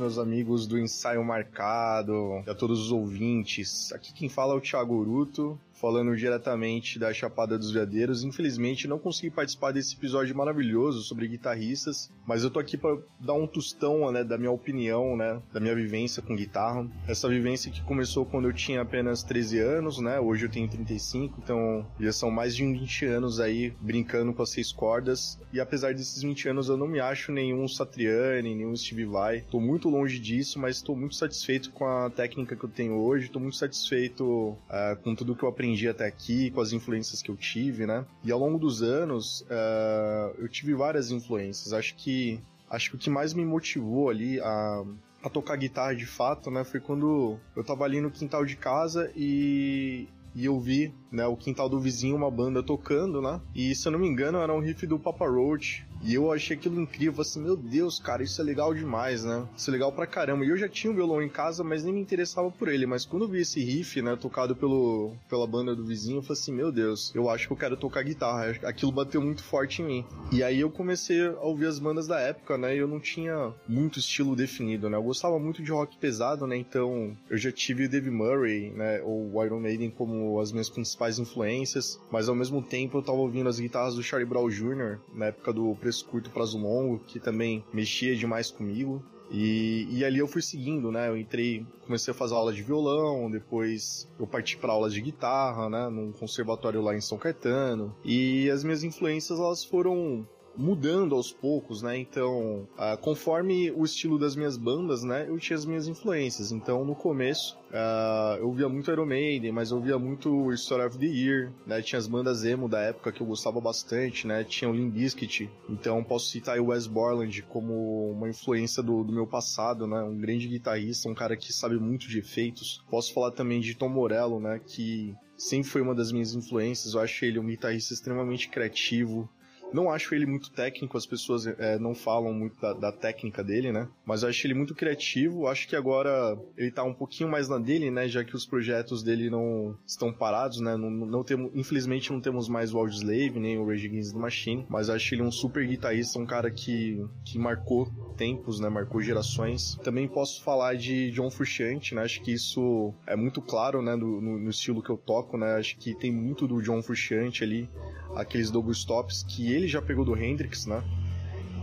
[0.00, 3.92] meus amigos do Ensaio Marcado, a todos os ouvintes.
[3.92, 8.22] Aqui quem fala é o Thiago Uruto falando diretamente da Chapada dos Veadeiros.
[8.22, 13.32] Infelizmente, não consegui participar desse episódio maravilhoso sobre guitarristas, mas eu tô aqui para dar
[13.32, 16.86] um tostão, né, da minha opinião, né, da minha vivência com guitarra.
[17.08, 21.40] Essa vivência que começou quando eu tinha apenas 13 anos, né, hoje eu tenho 35,
[21.42, 25.38] então já são mais de 20 anos aí brincando com as seis cordas.
[25.52, 29.40] E apesar desses 20 anos, eu não me acho nenhum Satriani, nenhum Steve Vai.
[29.50, 33.30] Tô muito longe disso, mas estou muito satisfeito com a técnica que eu tenho hoje,
[33.30, 37.22] tô muito satisfeito uh, com tudo que eu aprendi aprendi até aqui, com as influências
[37.22, 38.04] que eu tive, né?
[38.24, 41.72] E ao longo dos anos, uh, eu tive várias influências.
[41.72, 44.84] Acho que acho que o que mais me motivou ali a,
[45.24, 49.10] a tocar guitarra de fato, né, foi quando eu tava ali no quintal de casa
[49.16, 50.06] e,
[50.36, 53.40] e eu vi, né, o quintal do vizinho, uma banda tocando, né?
[53.56, 56.56] E se eu não me engano, era um riff do Papa Roach, e eu achei
[56.56, 59.46] aquilo incrível, assim, meu Deus, cara, isso é legal demais, né?
[59.56, 60.44] Isso é legal pra caramba.
[60.44, 62.86] E eu já tinha um violão em casa, mas nem me interessava por ele.
[62.86, 66.40] Mas quando eu vi esse riff, né, tocado pelo, pela banda do vizinho, eu falei
[66.40, 68.56] assim, meu Deus, eu acho que eu quero tocar guitarra.
[68.62, 70.06] Aquilo bateu muito forte em mim.
[70.32, 73.52] E aí eu comecei a ouvir as bandas da época, né, e eu não tinha
[73.68, 74.96] muito estilo definido, né?
[74.96, 79.02] Eu gostava muito de rock pesado, né, então eu já tive o Dave Murray, né,
[79.02, 83.18] ou o Iron Maiden como as minhas principais influências, mas ao mesmo tempo eu tava
[83.18, 87.18] ouvindo as guitarras do Charlie Brown Jr., na época do preço curto, prazo longo, que
[87.18, 89.02] também mexia demais comigo.
[89.28, 91.08] E, e, ali eu fui seguindo, né?
[91.08, 95.68] Eu entrei, comecei a fazer aula de violão, depois eu parti para aulas de guitarra,
[95.68, 95.88] né?
[95.88, 97.94] Num conservatório lá em São Caetano.
[98.04, 100.26] E as minhas influências elas foram
[100.56, 101.96] mudando aos poucos, né?
[101.98, 105.26] Então, uh, conforme o estilo das minhas bandas, né?
[105.28, 106.52] Eu tinha as minhas influências.
[106.52, 110.98] Então, no começo, uh, eu via muito Iron Maiden, mas eu via muito Story of
[110.98, 111.80] the Year, né?
[111.82, 114.44] Tinha as bandas emo da época que eu gostava bastante, né?
[114.44, 115.50] Tinha o Limp Bizkit.
[115.68, 120.02] Então, posso citar o Wes Borland como uma influência do, do meu passado, né?
[120.02, 122.84] Um grande guitarrista, um cara que sabe muito de efeitos.
[122.90, 124.60] Posso falar também de Tom Morello, né?
[124.64, 126.94] Que sempre foi uma das minhas influências.
[126.94, 129.28] Eu acho ele um guitarrista extremamente criativo,
[129.72, 133.72] não acho ele muito técnico, as pessoas é, não falam muito da, da, técnica dele,
[133.72, 133.88] né?
[134.04, 135.46] Mas eu acho ele muito criativo.
[135.46, 138.08] Acho que agora ele tá um pouquinho mais na dele, né?
[138.08, 140.76] Já que os projetos dele não estão parados, né?
[140.76, 144.66] Não, não temos, infelizmente não temos mais o Audioslave, nem o Rage Against the Machine.
[144.68, 148.68] Mas acho ele um super guitarrista, um cara que, que marcou tempos, né?
[148.68, 149.76] Marcou gerações.
[149.82, 152.02] Também posso falar de John Frusciante, né?
[152.02, 153.94] Acho que isso é muito claro, né?
[153.94, 155.54] No, no, estilo que eu toco, né?
[155.54, 157.68] Acho que tem muito do John Frusciante ali
[158.14, 160.82] aqueles double stops que ele já pegou do Hendrix, né?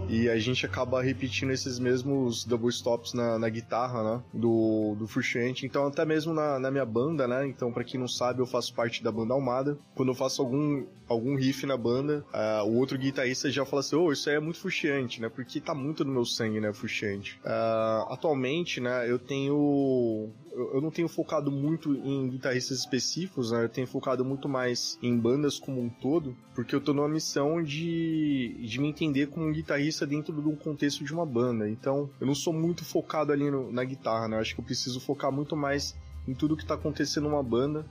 [0.10, 4.24] E a gente acaba repetindo esses mesmos double stops na, na guitarra, né?
[4.34, 5.66] Do, do Frusciante.
[5.66, 7.46] Então, até mesmo na, na minha banda, né?
[7.46, 9.78] Então, para quem não sabe, eu faço parte da banda Almada.
[9.96, 13.98] Quando eu faço algum, algum riff na banda, uh, o outro guitarrista já fala assim:
[13.98, 15.28] Ô, oh, isso aí é muito Frusciante, né?
[15.28, 16.72] Porque tá muito no meu sangue, né?
[16.72, 17.40] Frusciante.
[17.44, 19.10] Uh, atualmente, né?
[19.10, 20.32] Eu tenho
[20.74, 23.64] eu não tenho focado muito em guitarristas específicos, né?
[23.64, 27.62] Eu tenho focado muito mais em bandas como um todo, porque eu tô numa missão
[27.62, 31.70] de, de me entender como um guitarrista dentro de um contexto de uma banda.
[31.70, 34.38] Então, eu não sou muito focado ali no, na guitarra, né?
[34.38, 35.96] Eu acho que eu preciso focar muito mais
[36.28, 37.86] em tudo que tá acontecendo numa banda,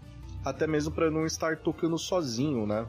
[0.44, 2.86] até mesmo para não estar tocando sozinho, né?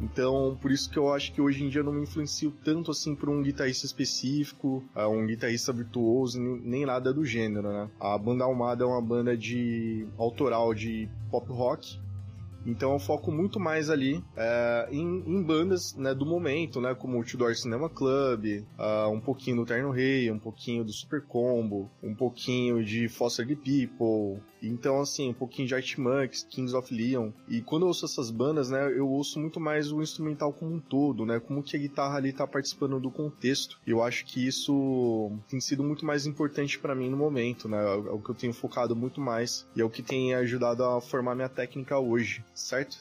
[0.00, 2.90] Então, por isso que eu acho que hoje em dia eu não me influencio tanto
[2.90, 7.88] assim por um guitarrista específico, uh, um guitarrista virtuoso, nem nada do gênero, né?
[8.00, 11.98] A banda Almada é uma banda de autoral de pop rock,
[12.66, 16.94] então eu foco muito mais ali é, em, em, bandas né, do momento, né?
[16.94, 21.22] Como o Tudor Cinema Club, uh, um pouquinho do Terno Rei, um pouquinho do Super
[21.22, 26.94] Combo, um pouquinho de Foster the People, então, assim, um pouquinho de Artmonks, Kings of
[26.94, 27.30] Leon.
[27.48, 30.80] E quando eu ouço essas bandas, né, eu ouço muito mais o instrumental como um
[30.80, 31.40] todo, né?
[31.40, 33.78] Como que a guitarra ali tá participando do contexto.
[33.86, 37.82] Eu acho que isso tem sido muito mais importante para mim no momento, né?
[37.82, 41.00] É o que eu tenho focado muito mais e é o que tem ajudado a
[41.00, 42.98] formar minha técnica hoje, certo?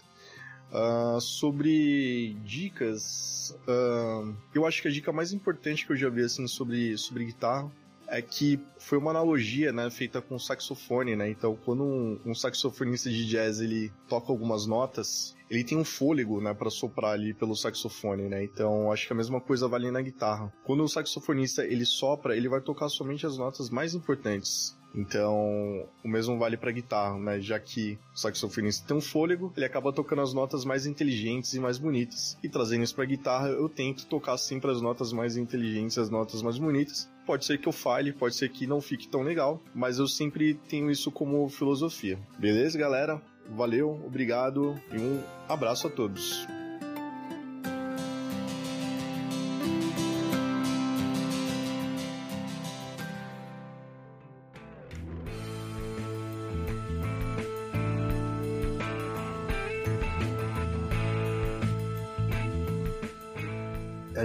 [0.72, 6.24] Uh, sobre dicas, uh, eu acho que a dica mais importante que eu já vi
[6.24, 7.72] assim sobre, sobre guitarra
[8.08, 11.30] é que foi uma analogia, né, feita com saxofone, né?
[11.30, 16.42] Então, quando um, um, saxofonista de jazz ele toca algumas notas, ele tem um fôlego,
[16.42, 18.44] né, para soprar ali pelo saxofone, né?
[18.44, 20.52] Então, acho que a mesma coisa vale na guitarra.
[20.64, 24.76] Quando o saxofonista ele sopra, ele vai tocar somente as notas mais importantes.
[24.96, 27.40] Então, o mesmo vale para guitarra, né?
[27.40, 31.60] Já que o saxofonista tem um fôlego, ele acaba tocando as notas mais inteligentes e
[31.60, 32.38] mais bonitas.
[32.44, 36.42] E trazendo isso para guitarra, eu tento tocar sempre as notas mais inteligentes, as notas
[36.42, 37.10] mais bonitas.
[37.26, 40.54] Pode ser que eu falhe, pode ser que não fique tão legal, mas eu sempre
[40.54, 42.20] tenho isso como filosofia.
[42.38, 43.22] Beleza, galera?
[43.50, 46.48] Valeu, obrigado e um abraço a todos.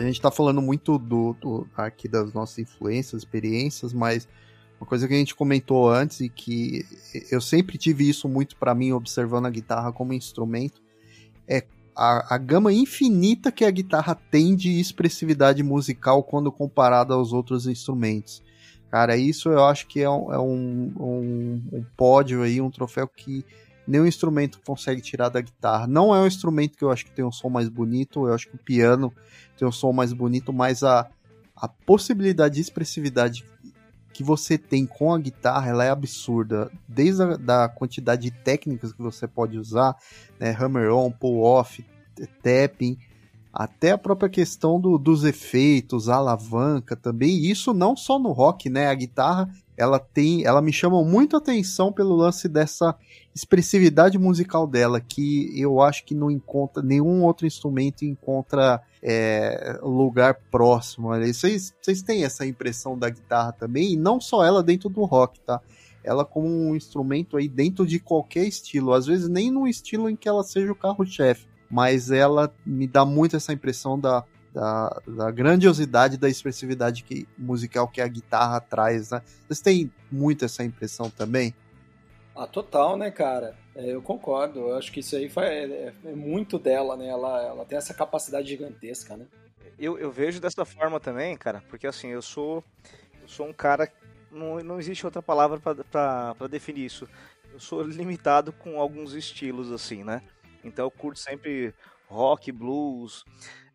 [0.09, 4.29] gente está falando muito do, do, aqui das nossas influências, experiências, mas
[4.81, 6.87] uma coisa que a gente comentou antes e que
[7.31, 10.81] eu sempre tive isso muito para mim observando a guitarra como instrumento
[11.47, 11.65] é
[11.97, 17.67] a, a, gama infinita que a guitarra tem de expressividade musical quando comparada aos outros
[17.67, 18.41] instrumentos.
[18.89, 23.09] Cara, isso eu acho que é um, é um, um, um pódio aí, um troféu
[23.09, 23.45] que
[23.87, 25.87] nenhum instrumento consegue tirar da guitarra.
[25.89, 28.49] Não é um instrumento que eu acho que tem um som mais bonito, eu acho
[28.49, 29.13] que o piano
[29.59, 31.09] tem um som mais bonito, mas a,
[31.57, 33.45] a possibilidade de expressividade
[34.13, 36.71] que você tem com a guitarra ela é absurda.
[36.87, 39.97] Desde a da quantidade de técnicas que você pode usar,
[40.39, 41.85] né, hammer on, pull off,
[42.43, 42.99] tapping,
[43.53, 47.47] até a própria questão do, dos efeitos, a alavanca também.
[47.47, 48.89] Isso não só no rock, né?
[48.89, 52.97] A guitarra ela tem, ela me chama muito atenção pelo lance dessa
[53.35, 60.35] expressividade musical dela, que eu acho que não encontra nenhum outro instrumento encontra é, lugar
[60.51, 61.09] próximo.
[61.09, 65.41] Vocês, vocês têm essa impressão da guitarra também, e não só ela dentro do rock,
[65.41, 65.61] tá?
[66.05, 70.17] Ela como um instrumento aí dentro de qualquer estilo, às vezes nem no estilo em
[70.17, 75.31] que ela seja o carro-chefe, mas ela me dá muito essa impressão da da, da
[75.31, 79.23] grandiosidade da expressividade que, musical que a guitarra traz, né?
[79.47, 81.55] Vocês têm muito essa impressão também?
[82.35, 83.55] Ah, total, né, cara?
[83.79, 84.59] É, eu concordo.
[84.59, 87.07] Eu acho que isso aí foi, é, é, muito dela, né?
[87.07, 89.25] Ela, ela tem essa capacidade gigantesca, né?
[89.79, 92.65] Eu, eu vejo dessa forma também, cara, porque assim, eu sou,
[93.23, 93.89] eu sou um cara.
[94.33, 97.09] Não, não existe outra palavra para definir isso.
[97.53, 100.23] Eu sou limitado com alguns estilos, assim, né?
[100.65, 101.73] Então eu curto sempre
[102.09, 103.25] rock, blues,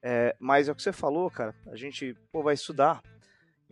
[0.01, 1.55] é, mas é o que você falou, cara.
[1.67, 3.01] A gente pô, vai estudar.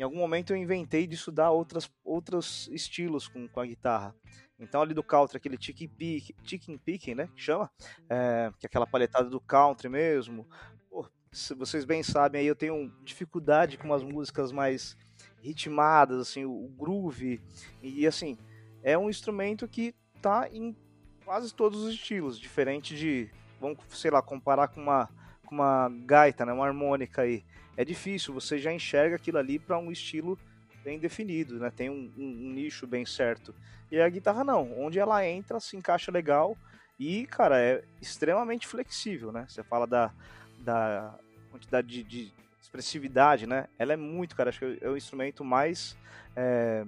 [0.01, 4.15] Em algum momento eu inventei de estudar outras, outros estilos com, com a guitarra.
[4.59, 7.69] Então ali do country, aquele chicken picking, chicken picking, né, que chama,
[8.09, 10.49] é, que é aquela palhetada do country mesmo.
[10.89, 14.97] Pô, se vocês bem sabem, aí eu tenho dificuldade com umas músicas mais
[15.39, 17.39] ritmadas, assim, o, o groove.
[17.83, 18.39] E assim,
[18.81, 20.75] é um instrumento que tá em
[21.23, 23.29] quase todos os estilos, diferente de,
[23.59, 25.07] vamos, sei lá, comparar com uma
[25.51, 27.43] com uma gaita, né, uma harmônica aí,
[27.75, 30.39] é difícil, você já enxerga aquilo ali para um estilo
[30.81, 31.69] bem definido, né?
[31.69, 33.53] Tem um, um, um, nicho bem certo.
[33.91, 36.57] E a guitarra não, onde ela entra, se encaixa legal
[36.97, 39.45] e, cara, é extremamente flexível, né?
[39.47, 40.11] Você fala da,
[40.59, 41.15] da
[41.51, 43.67] quantidade de, de expressividade, né?
[43.77, 45.97] Ela é muito, cara, acho que é o instrumento mais
[46.35, 46.85] é,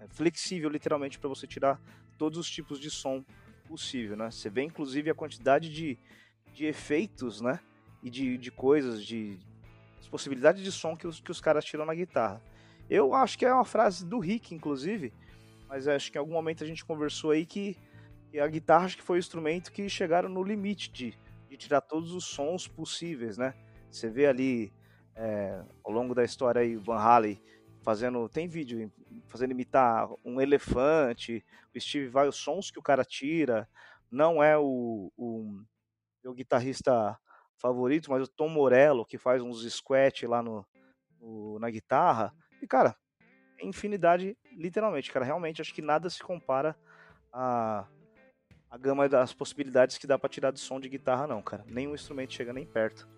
[0.00, 1.80] é flexível, literalmente, para você tirar
[2.18, 3.24] todos os tipos de som
[3.66, 4.30] possível, né?
[4.30, 5.98] Você vê, inclusive, a quantidade de,
[6.52, 7.60] de efeitos, né?
[8.04, 9.40] E de, de coisas, de
[10.14, 12.40] possibilidades de som que os, que os caras tiram na guitarra.
[12.88, 15.12] Eu acho que é uma frase do Rick, inclusive,
[15.68, 17.76] mas acho que em algum momento a gente conversou aí que,
[18.30, 21.80] que a guitarra acho que foi o instrumento que chegaram no limite de, de tirar
[21.80, 23.54] todos os sons possíveis, né?
[23.90, 24.72] Você vê ali
[25.16, 27.42] é, ao longo da história aí o Van Halen
[27.82, 28.92] fazendo, tem vídeo
[29.26, 31.44] fazendo imitar um elefante,
[31.74, 33.68] o Steve Vai, os sons que o cara tira,
[34.08, 35.60] não é o, o,
[36.24, 37.18] o guitarrista
[37.58, 40.64] favorito, mas o Tom Morello, que faz uns squat lá no,
[41.20, 42.32] no, na guitarra.
[42.62, 42.96] E, cara,
[43.62, 45.24] infinidade, literalmente, cara.
[45.24, 46.76] Realmente acho que nada se compara
[47.32, 47.86] a,
[48.70, 51.64] a gama das possibilidades que dá para tirar de som de guitarra, não, cara.
[51.66, 53.08] Nenhum instrumento chega nem perto.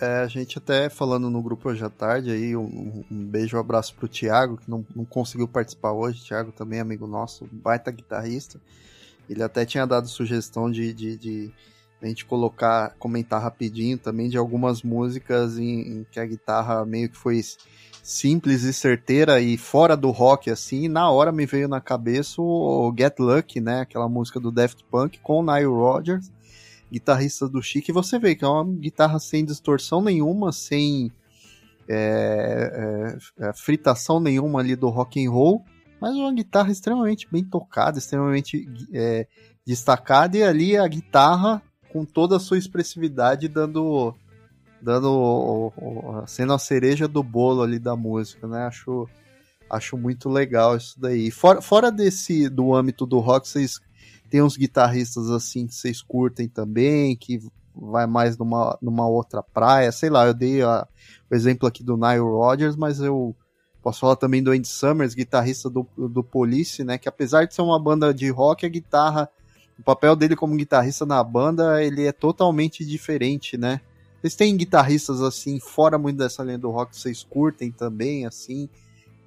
[0.00, 3.60] É, a gente até falando no grupo hoje à tarde aí, um, um beijo, um
[3.60, 6.22] abraço pro Thiago, que não, não conseguiu participar hoje.
[6.22, 8.60] Thiago também é amigo nosso, baita guitarrista.
[9.28, 11.54] Ele até tinha dado sugestão de, de, de
[12.02, 17.08] a gente colocar, comentar rapidinho também de algumas músicas em, em, que a guitarra meio
[17.08, 17.40] que foi
[18.02, 22.40] simples e certeira e fora do rock, assim, e na hora me veio na cabeça
[22.40, 26.30] o Get Lucky, né, aquela música do Daft Punk com Nile Rodgers,
[26.92, 31.10] guitarrista do Chic, e você vê que é uma guitarra sem distorção nenhuma, sem
[31.88, 35.64] é, é, é fritação nenhuma ali do rock and roll,
[36.00, 39.26] mas uma guitarra extremamente bem tocada, extremamente é,
[39.66, 41.60] destacada, e ali a guitarra
[41.96, 44.14] com toda a sua expressividade dando
[44.82, 45.72] dando
[46.26, 48.66] sendo a cereja do bolo ali da música, né?
[48.66, 49.08] Acho
[49.70, 51.30] acho muito legal isso daí.
[51.30, 53.80] Fora, fora desse do âmbito do rock, vocês
[54.28, 57.40] tem uns guitarristas assim que vocês curtem também, que
[57.74, 60.86] vai mais numa, numa outra praia, sei lá, eu dei a,
[61.30, 63.34] o exemplo aqui do Nile Rodgers, mas eu
[63.82, 67.62] posso falar também do Andy Summers, guitarrista do, do Police, né, que apesar de ser
[67.62, 69.30] uma banda de rock, a guitarra
[69.78, 73.80] o papel dele como guitarrista na banda, ele é totalmente diferente, né?
[74.20, 78.68] Vocês têm guitarristas assim, fora muito dessa linha do rock, vocês curtem também, assim,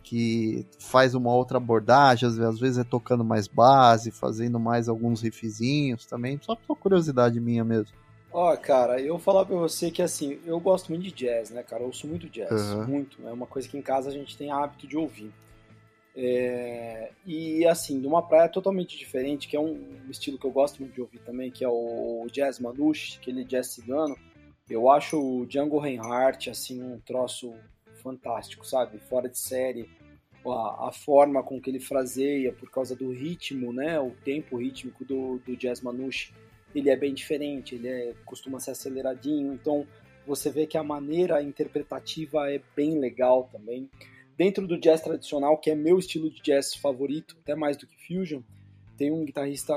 [0.04, 6.06] que faz uma outra abordagem, às vezes é tocando mais base, fazendo mais alguns riffzinhos
[6.06, 7.94] também, só por curiosidade minha mesmo.
[8.32, 11.50] Ó, oh, cara, eu vou falar pra você que assim, eu gosto muito de jazz,
[11.50, 11.84] né, cara?
[11.84, 12.86] Eu ouço muito jazz, uhum.
[12.86, 13.28] muito.
[13.28, 15.32] É uma coisa que em casa a gente tem hábito de ouvir.
[16.22, 20.52] É, e assim, de uma praia totalmente diferente, que é um, um, estilo que eu
[20.52, 24.18] gosto muito de ouvir também, que é o jazz manouche, aquele jazz cigano.
[24.70, 27.54] Eu acho o Django Reinhardt assim um troço
[28.04, 29.00] fantástico, sabe?
[29.00, 29.90] Fora de série.
[30.46, 33.98] A, a, forma com que ele fraseia por causa do ritmo, né?
[33.98, 36.34] O tempo rítmico do, do jazz manouche,
[36.76, 39.88] ele é bem diferente, ele é, costuma ser aceleradinho, então
[40.28, 43.90] você vê que a maneira interpretativa é bem legal também.
[44.40, 48.08] Dentro do jazz tradicional, que é meu estilo de jazz favorito, até mais do que
[48.08, 48.40] fusion,
[48.96, 49.76] tem um guitarrista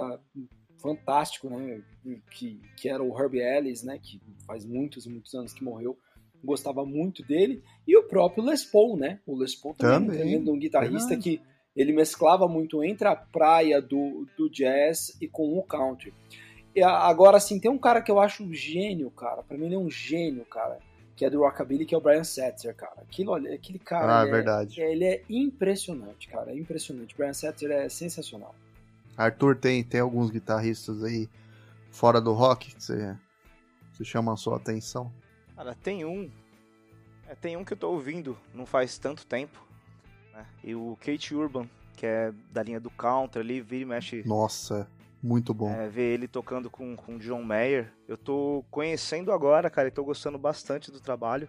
[0.81, 1.83] fantástico, né,
[2.31, 5.99] que, que era o Herbie Ellis, né, que faz muitos e muitos anos que morreu,
[6.45, 10.49] gostava muito dele, e o próprio Les Paul, né, o Les Paul também, também.
[10.49, 11.41] um guitarrista que
[11.75, 16.15] ele mesclava muito entre a praia do, do jazz e com o country.
[16.73, 19.75] E agora, assim, tem um cara que eu acho um gênio, cara, pra mim ele
[19.75, 20.79] é um gênio, cara,
[21.17, 23.01] que é do Rockabilly, que é o Brian Setzer, cara.
[23.03, 24.81] Aquilo, aquele cara, ah, ele, é verdade.
[24.81, 27.15] É, ele é impressionante, cara, é impressionante.
[27.15, 28.55] O Brian Setzer é sensacional.
[29.17, 31.29] Arthur, tem, tem alguns guitarristas aí
[31.91, 33.17] fora do rock que você,
[33.97, 35.13] que chama a sua atenção?
[35.55, 36.31] Cara, tem um.
[37.29, 39.65] É, tem um que eu tô ouvindo não faz tanto tempo.
[40.33, 40.47] Né?
[40.65, 44.23] E o Kate Urban, que é da linha do country ali, vira e mexe.
[44.27, 44.89] Nossa,
[45.23, 45.71] muito bom.
[45.71, 47.93] É, ver ele tocando com, com John Mayer.
[48.09, 51.49] Eu tô conhecendo agora, cara, e tô gostando bastante do trabalho.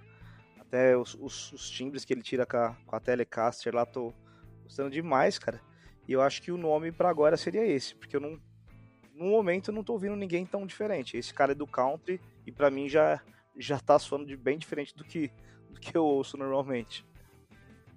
[0.60, 4.14] Até os, os, os timbres que ele tira com a, com a Telecaster lá, tô
[4.62, 5.60] gostando demais, cara.
[6.08, 8.40] E eu acho que o nome para agora seria esse, porque eu não.
[9.16, 11.18] No momento eu não tô ouvindo ninguém tão diferente.
[11.18, 13.22] Esse cara é do country e para mim já,
[13.58, 15.32] já tá soando de bem diferente do que,
[15.70, 17.06] do que eu ouço normalmente.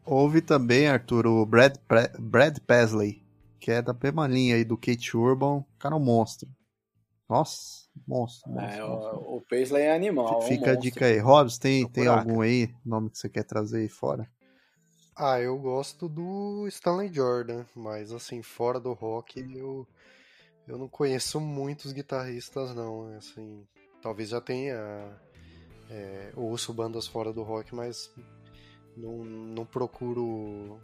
[0.04, 1.74] Houve também, Arthur, o Brad,
[2.18, 3.25] Brad Paisley
[3.58, 6.48] que é da mesma linha aí do Kate Urban, cara é um monstro.
[7.28, 8.50] Nossa, monstro.
[8.50, 9.18] monstro, é, monstro.
[9.18, 10.42] O, o Paisley é animal.
[10.42, 11.18] Fica é um a dica aí.
[11.18, 14.30] Robs, tem, tem algum aí, nome que você quer trazer aí fora?
[15.16, 19.88] Ah, eu gosto do Stanley Jordan, mas assim, fora do rock, eu,
[20.68, 23.08] eu não conheço muitos guitarristas, não.
[23.16, 23.66] Assim,
[24.02, 24.76] talvez já tenha.
[25.88, 28.12] É, ouço bandas fora do rock, mas
[28.96, 30.80] não, não procuro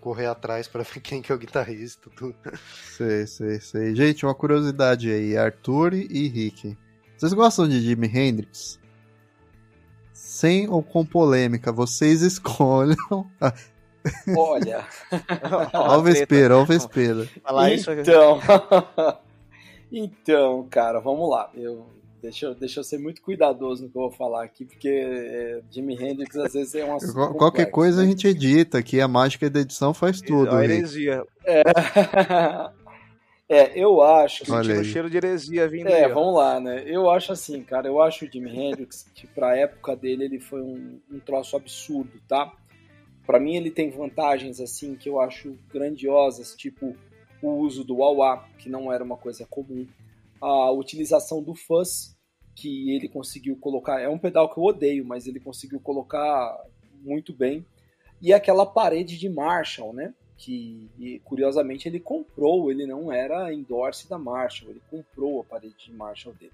[0.00, 2.34] correr atrás para ver quem que é o guitarrista, tudo.
[2.96, 3.94] Sei, sei, sei.
[3.94, 6.76] Gente, uma curiosidade aí, Arthur e Rick.
[7.16, 8.78] Vocês gostam de Jimi Hendrix?
[10.12, 12.96] Sem ou com polêmica, vocês escolham.
[14.36, 14.86] Olha.
[15.72, 17.28] Olha o vespeiro, olha o vespeiro.
[18.00, 18.40] Então.
[19.90, 21.50] então, cara, vamos lá.
[21.54, 21.86] Eu
[22.20, 25.60] Deixa eu, deixa eu ser muito cuidadoso no que eu vou falar aqui, porque é,
[25.70, 28.04] Jimi Hendrix às vezes é um assunto Qualquer complexo, coisa né?
[28.04, 30.54] a gente edita, aqui a mágica da edição faz tudo.
[30.54, 31.24] A heresia.
[31.44, 31.62] É.
[33.48, 34.44] é, eu acho.
[34.46, 36.82] Sentindo o cheiro de heresia vindo É, aí, vamos lá, né?
[36.86, 40.62] Eu acho assim, cara, eu acho o Jimi Hendrix que pra época dele ele foi
[40.62, 42.52] um, um troço absurdo, tá?
[43.26, 46.96] Para mim ele tem vantagens assim que eu acho grandiosas, tipo
[47.42, 49.86] o uso do wah, que não era uma coisa comum,
[50.40, 52.16] a utilização do fuzz,
[52.54, 54.00] que ele conseguiu colocar.
[54.00, 56.58] É um pedal que eu odeio, mas ele conseguiu colocar
[57.02, 57.64] muito bem.
[58.20, 60.14] E aquela parede de Marshall, né?
[60.38, 65.92] Que curiosamente ele comprou, ele não era endorse da Marshall, ele comprou a parede de
[65.92, 66.52] Marshall dele.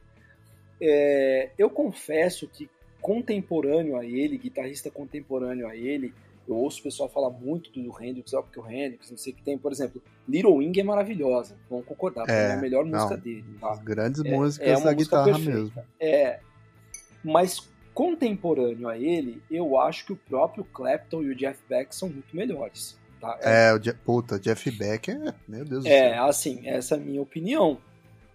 [0.80, 2.68] É, eu confesso que
[3.00, 6.12] contemporâneo a ele, guitarrista contemporâneo a ele,
[6.48, 9.36] eu ouço o pessoal falar muito do Hendrix, ó, porque o Hendrix, não sei o
[9.36, 13.16] que tem, por exemplo, Little Wing é maravilhosa, vamos concordar, é, é a melhor música
[13.16, 13.44] não, dele.
[13.60, 13.76] Tá?
[13.76, 15.50] Grandes é, músicas é da guitarra perfeita.
[15.50, 15.72] mesmo.
[16.00, 16.40] É,
[17.22, 22.08] mas contemporâneo a ele, eu acho que o próprio Clapton e o Jeff Beck são
[22.08, 22.98] muito melhores.
[23.20, 23.38] Tá?
[23.40, 26.12] É, é o Je puta, Jeff Beck é, meu Deus do é, céu.
[26.12, 27.78] É, assim, essa é a minha opinião.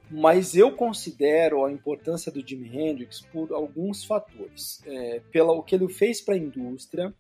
[0.10, 4.82] Mas eu considero a importância do Jimi Hendrix por alguns fatores.
[4.86, 7.14] É, pelo que ele fez para a indústria,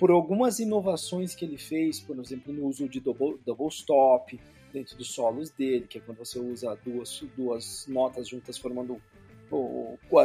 [0.00, 4.40] por algumas inovações que ele fez, por exemplo, no uso de double, double stop
[4.72, 9.00] dentro dos solos dele, que é quando você usa duas, duas notas juntas formando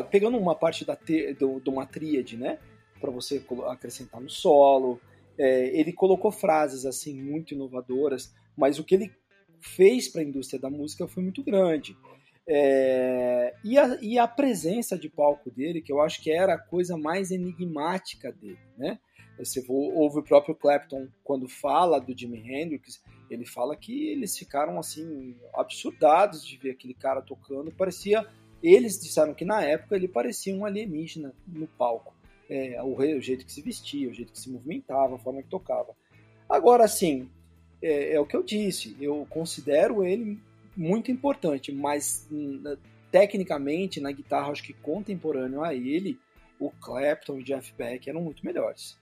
[0.10, 0.96] pegando uma parte da
[1.38, 2.60] do, de uma tríade, né,
[3.02, 5.02] para você acrescentar no solo.
[5.38, 9.12] É, ele colocou frases assim muito inovadoras, mas o que ele
[9.60, 11.98] fez para a indústria da música foi muito grande.
[12.48, 16.60] É, e, a, e a presença de palco dele, que eu acho que era a
[16.60, 19.00] coisa mais enigmática dele, né?
[19.38, 24.80] Você ouve o próprio Clapton quando fala do Jimi Hendrix, ele fala que eles ficaram
[24.80, 27.72] assim absurdados de ver aquele cara tocando.
[27.72, 28.26] Parecia,
[28.64, 32.14] eles disseram que na época ele parecia um alienígena no palco.
[32.50, 35.50] É, o, o, jeito que se vestia, o jeito que se movimentava, a forma que
[35.50, 35.96] tocava.
[36.48, 37.30] Agora, assim,
[37.82, 38.96] é, é o que eu disse.
[39.02, 40.40] Eu considero ele
[40.78, 42.28] muito importante, mas
[43.12, 46.20] tecnicamente na guitarra, acho que contemporâneo a ele,
[46.60, 48.98] o Clapton e o Jeff Beck eram muito melhores.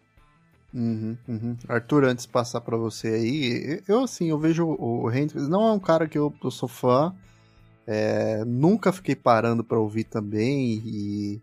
[0.74, 1.57] Uhum, uhum.
[1.67, 5.71] Arthur, antes de passar para você aí, eu assim, eu vejo o Hendrix, não é
[5.71, 7.13] um cara que eu, eu sou fã,
[7.86, 11.41] é, nunca fiquei parando para ouvir também, e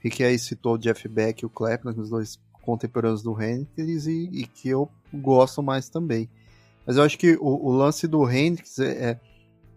[0.00, 4.28] Rick aí citou o Jeff Beck e o Clapton, os dois contemporâneos do Hendrix, e,
[4.32, 6.28] e, que eu gosto mais também.
[6.86, 9.20] Mas eu acho que o, o lance do Hendrix é, é,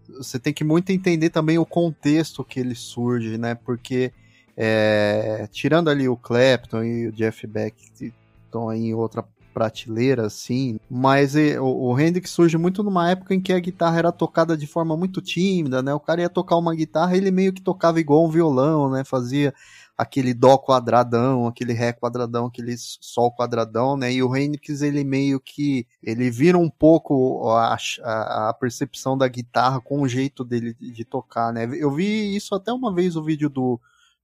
[0.08, 3.54] você tem que muito entender também o contexto que ele surge, né?
[3.54, 4.12] Porque
[4.56, 8.12] é, tirando ali o Clapton e o Jeff Beck,
[8.52, 9.24] estão em outra
[9.54, 10.78] prateleira, assim.
[10.90, 14.66] Mas o, o Hendrix surge muito numa época em que a guitarra era tocada de
[14.66, 15.94] forma muito tímida, né?
[15.94, 19.04] O cara ia tocar uma guitarra, ele meio que tocava igual um violão, né?
[19.04, 19.54] Fazia
[19.96, 24.12] aquele dó quadradão, aquele ré quadradão, aquele sol quadradão, né?
[24.12, 29.28] E o Hendrix ele meio que ele vira um pouco a, a, a percepção da
[29.28, 31.68] guitarra com o jeito dele de, de, tocar, né?
[31.72, 33.78] Eu vi isso até uma vez o vídeo do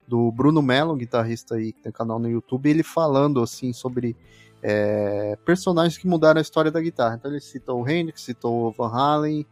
[0.08, 4.16] do Bruno Mello, guitarrista aí que tem canal no YouTube, ele falando assim sobre
[4.62, 7.16] é, personagens que mudaram a história da guitarra.
[7.16, 9.46] Então ele citou o Hendrix, citou o Van Halen,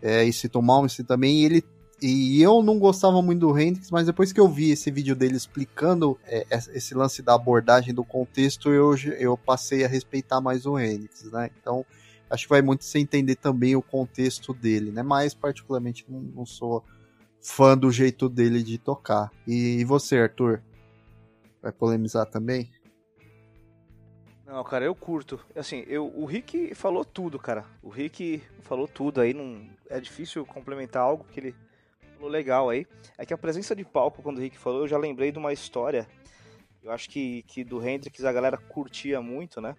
[0.00, 1.64] é, e citou o Malmsteen também, e ele
[2.00, 5.34] e eu não gostava muito do Hendrix, mas depois que eu vi esse vídeo dele
[5.34, 10.78] explicando é, esse lance da abordagem do contexto, eu, eu passei a respeitar mais o
[10.78, 11.48] Hendrix, né?
[11.58, 11.86] Então,
[12.28, 15.02] acho que vai muito você entender também o contexto dele, né?
[15.02, 16.84] Mas, particularmente, não, não sou
[17.42, 19.30] fã do jeito dele de tocar.
[19.46, 20.62] E, você, Arthur?
[21.62, 22.70] Vai polemizar também?
[24.44, 25.40] Não, cara, eu curto.
[25.56, 27.64] Assim, eu, o Rick falou tudo, cara.
[27.82, 29.34] O Rick falou tudo aí.
[29.34, 31.54] Não, é difícil complementar algo que ele
[32.14, 32.86] falou legal aí.
[33.18, 35.52] É que a presença de palco, quando o Rick falou, eu já lembrei de uma
[35.52, 36.06] história.
[36.82, 39.76] Eu acho que, que do Hendrix a galera curtia muito, né?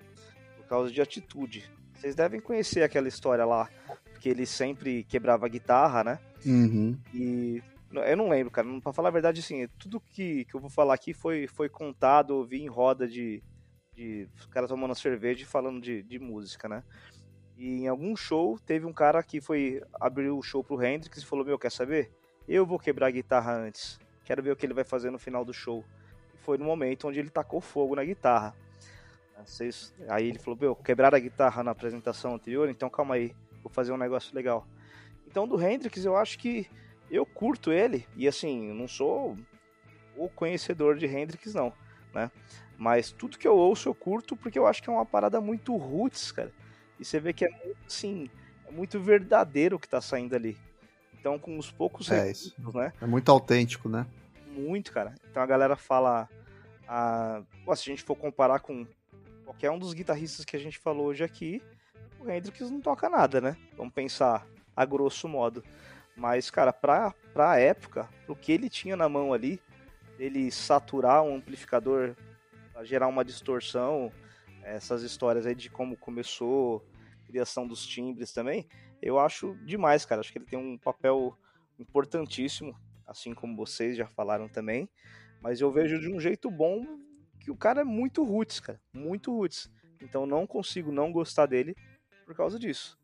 [0.57, 1.71] Por causa de atitude.
[1.93, 3.69] Vocês devem conhecer aquela história lá,
[4.17, 6.19] que ele sempre quebrava a guitarra, né?
[6.45, 6.97] Uhum.
[7.13, 7.61] E
[7.91, 8.67] eu não lembro, cara.
[8.81, 12.33] Pra falar a verdade, assim, tudo que, que eu vou falar aqui foi, foi contado,
[12.33, 13.41] eu vi em roda de,
[13.93, 16.83] de os caras tomando cerveja e falando de, de música, né?
[17.57, 21.25] E em algum show teve um cara que foi abrir o show pro Hendrix e
[21.25, 22.11] falou: Meu, quer saber?
[22.47, 23.99] Eu vou quebrar a guitarra antes.
[24.23, 25.83] Quero ver o que ele vai fazer no final do show.
[26.33, 28.53] E foi no momento onde ele tacou fogo na guitarra.
[30.09, 33.91] Aí ele falou: Meu, quebrar a guitarra na apresentação anterior, então calma aí, vou fazer
[33.91, 34.67] um negócio legal.
[35.27, 36.67] Então do Hendrix eu acho que
[37.09, 39.37] eu curto ele e assim, não sou
[40.15, 41.71] o conhecedor de Hendrix não,
[42.13, 42.31] né?
[42.77, 45.75] Mas tudo que eu ouço eu curto porque eu acho que é uma parada muito
[45.75, 46.51] roots, cara.
[46.99, 48.29] E você vê que é muito assim,
[48.67, 50.57] é muito verdadeiro o que tá saindo ali.
[51.19, 52.77] Então com os poucos é recursos, isso.
[52.77, 52.93] né?
[53.01, 54.05] É muito autêntico, né?
[54.51, 55.13] Muito, cara.
[55.29, 56.27] Então a galera fala
[56.87, 58.87] a, pô, se a gente for comparar com
[59.43, 61.61] qualquer um dos guitarristas que a gente falou hoje aqui,
[62.27, 63.57] o Hendrix não toca nada, né?
[63.75, 65.63] Vamos pensar a grosso modo.
[66.15, 69.61] Mas, cara, pra, pra época, pro que ele tinha na mão ali,
[70.19, 72.15] ele saturar um amplificador
[72.73, 74.11] pra gerar uma distorção,
[74.63, 76.85] essas histórias aí de como começou,
[77.25, 78.67] criação dos timbres também,
[79.01, 80.21] eu acho demais, cara.
[80.21, 81.37] Acho que ele tem um papel
[81.79, 82.75] importantíssimo.
[83.05, 84.89] assim como vocês já falaram também.
[85.41, 86.85] Mas eu vejo de um jeito bom
[87.39, 88.81] que o cara é muito roots, cara.
[88.91, 89.71] Muito roots.
[90.01, 91.75] Então não consigo não gostar dele
[92.27, 92.99] por causa disso.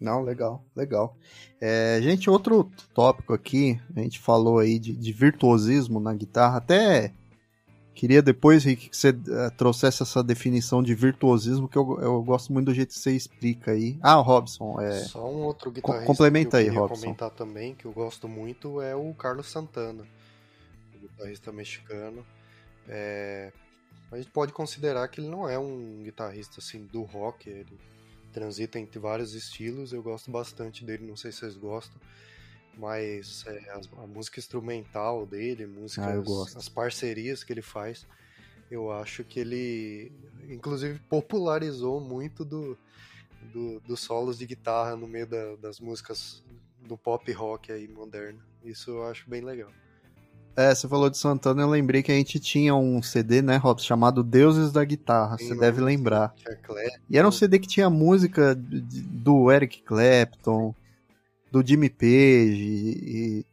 [0.00, 1.16] Não, legal, legal.
[1.60, 7.14] É, gente, outro tópico aqui, a gente falou aí de, de virtuosismo na guitarra, até
[7.94, 12.52] queria depois, Rick, que você uh, trouxesse essa definição de virtuosismo, que eu, eu gosto
[12.52, 13.96] muito do jeito que você explica aí.
[14.02, 15.04] Ah, Robson, é...
[15.04, 17.00] Só um outro guitarrista complementa que eu aí, Robson.
[17.00, 20.04] comentar também, que eu gosto muito, é o Carlos Santana,
[21.00, 22.26] guitarrista mexicano.
[22.88, 23.52] É...
[24.14, 27.78] A gente pode considerar que ele não é um guitarrista assim do rock, ele
[28.32, 32.00] transita entre vários estilos, eu gosto bastante dele, não sei se vocês gostam,
[32.76, 38.06] mas é, a, a, música instrumental dele, músicas, ah, as parcerias que ele faz,
[38.70, 40.12] eu acho que ele,
[40.48, 42.78] inclusive, popularizou muito do,
[43.52, 46.42] do dos solos de guitarra no meio da, das músicas
[46.80, 48.40] do pop rock aí moderno.
[48.64, 49.72] Isso eu acho bem legal.
[50.56, 53.86] É, você falou de Santana, eu lembrei que a gente tinha um CD, né, Robson,
[53.86, 56.32] chamado Deuses da Guitarra, Sim, você deve lembrar.
[57.10, 60.72] E era um CD que tinha música do Eric Clapton,
[61.50, 63.46] do Jimmy Page, e,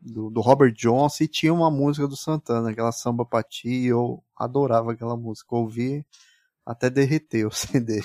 [0.00, 4.92] do, do, Robert Johnson, e tinha uma música do Santana, aquela samba pati, eu adorava
[4.92, 6.04] aquela música, ouvi
[6.64, 8.02] até derreter o CD.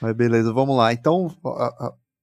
[0.00, 0.92] Mas beleza, vamos lá.
[0.92, 1.34] Então,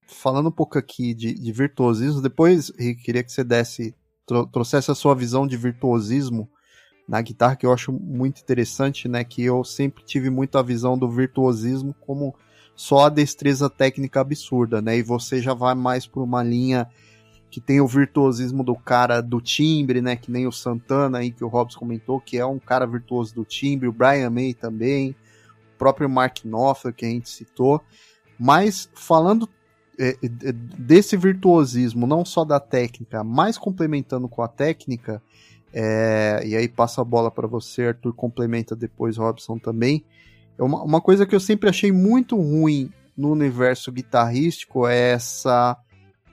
[0.06, 3.94] falando um pouco aqui de, de virtuosismo, depois, Rick, queria que você desse
[4.26, 6.48] trouxesse a sua visão de virtuosismo
[7.08, 9.22] na guitarra, que eu acho muito interessante, né?
[9.22, 12.34] Que eu sempre tive muito a visão do virtuosismo como
[12.74, 14.98] só a destreza técnica absurda, né?
[14.98, 16.88] E você já vai mais por uma linha
[17.48, 20.16] que tem o virtuosismo do cara do timbre, né?
[20.16, 23.44] Que nem o Santana aí que o Hobbs comentou, que é um cara virtuoso do
[23.44, 25.10] timbre, o Brian May também,
[25.74, 27.80] o próprio Mark Knopfler que a gente citou.
[28.38, 29.48] Mas falando
[30.78, 35.22] desse virtuosismo, não só da técnica, mas complementando com a técnica,
[35.72, 40.04] é, e aí passa a bola para você, Arthur complementa depois, Robson também.
[40.58, 45.76] É uma, uma coisa que eu sempre achei muito ruim no universo guitarrístico é essa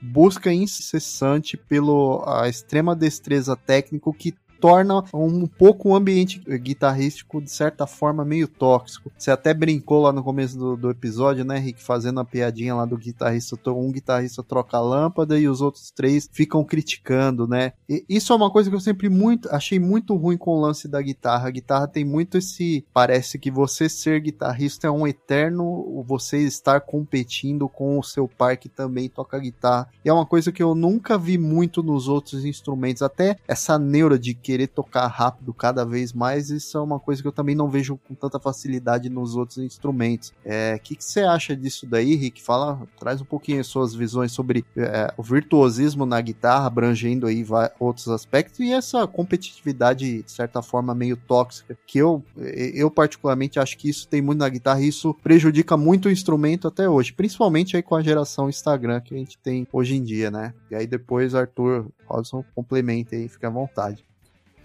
[0.00, 7.86] busca incessante pela extrema destreza técnica que torna um pouco o ambiente guitarrístico, de certa
[7.86, 9.10] forma, meio tóxico.
[9.16, 12.84] Você até brincou lá no começo do, do episódio, né, Rick, fazendo a piadinha lá
[12.84, 17.72] do guitarrista, um guitarrista troca a lâmpada e os outros três ficam criticando, né?
[17.88, 20.88] E isso é uma coisa que eu sempre muito achei muito ruim com o lance
[20.88, 21.48] da guitarra.
[21.48, 22.84] A guitarra tem muito esse.
[22.92, 28.56] Parece que você ser guitarrista é um eterno você estar competindo com o seu par
[28.56, 29.88] que também toca guitarra.
[30.04, 33.02] E é uma coisa que eu nunca vi muito nos outros instrumentos.
[33.02, 37.20] Até essa neura de que querer tocar rápido cada vez mais, isso é uma coisa
[37.20, 40.28] que eu também não vejo com tanta facilidade nos outros instrumentos.
[40.28, 42.40] O é, que, que você acha disso daí, Rick?
[42.40, 47.44] Fala, traz um pouquinho as suas visões sobre é, o virtuosismo na guitarra, abrangendo aí
[47.80, 53.76] outros aspectos, e essa competitividade, de certa forma, meio tóxica, que eu, eu particularmente acho
[53.76, 57.76] que isso tem muito na guitarra e isso prejudica muito o instrumento até hoje, principalmente
[57.76, 60.54] aí com a geração Instagram que a gente tem hoje em dia, né?
[60.70, 64.04] E aí depois, Arthur Rodson, complementa aí, fica à vontade.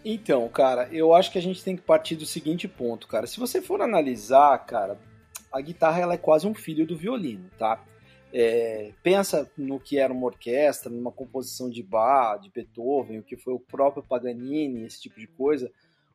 [0.03, 3.27] Então, cara, eu acho que a gente tem que partir do seguinte ponto, cara.
[3.27, 4.97] Se você for analisar, cara,
[5.51, 7.83] a guitarra ela é quase um filho do violino, tá?
[8.31, 13.35] É, pensa no que era uma orquestra, numa composição de Bach, de Beethoven, o que
[13.35, 15.69] foi o próprio Paganini, esse tipo de coisa.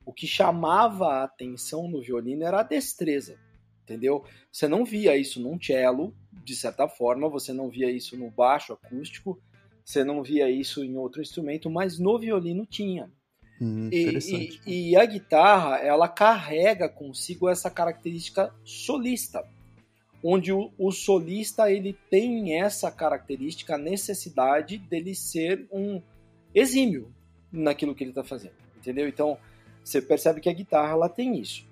[0.07, 3.39] O que chamava a atenção no violino era a destreza,
[3.83, 4.25] entendeu?
[4.51, 8.73] Você não via isso num cello, de certa forma, você não via isso no baixo
[8.73, 9.39] acústico,
[9.85, 13.11] você não via isso em outro instrumento, mas no violino tinha.
[13.61, 14.19] Hum, e,
[14.67, 19.45] e, e, a guitarra, ela carrega consigo essa característica solista,
[20.23, 26.03] onde o, o, solista ele tem essa característica, a necessidade dele ser um
[26.53, 27.13] exímio
[27.53, 29.09] naquilo que ele está fazendo, entendeu?
[29.09, 29.39] Então
[29.85, 31.65] você percebe que a guitarra ela tem isso.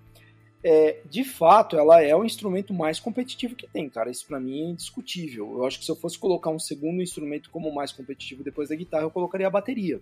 [0.64, 4.10] É, de fato, ela é o instrumento mais competitivo que tem, cara.
[4.10, 5.56] Isso para mim é indiscutível.
[5.56, 8.76] Eu acho que se eu fosse colocar um segundo instrumento como mais competitivo depois da
[8.76, 10.00] guitarra, eu colocaria a bateria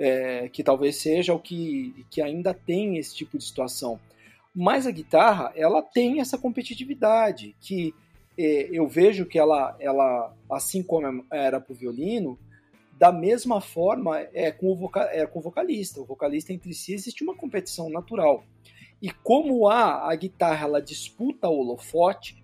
[0.00, 4.00] é, que talvez seja o que, que ainda tem esse tipo de situação.
[4.54, 7.94] Mas a guitarra, ela tem essa competitividade, que
[8.36, 12.38] é, eu vejo que ela, ela, assim como era para o violino,
[12.98, 16.00] da mesma forma é com, o voca, é com o vocalista.
[16.00, 18.42] O vocalista entre si existe uma competição natural.
[19.02, 22.42] E como a, a guitarra ela disputa o holofote,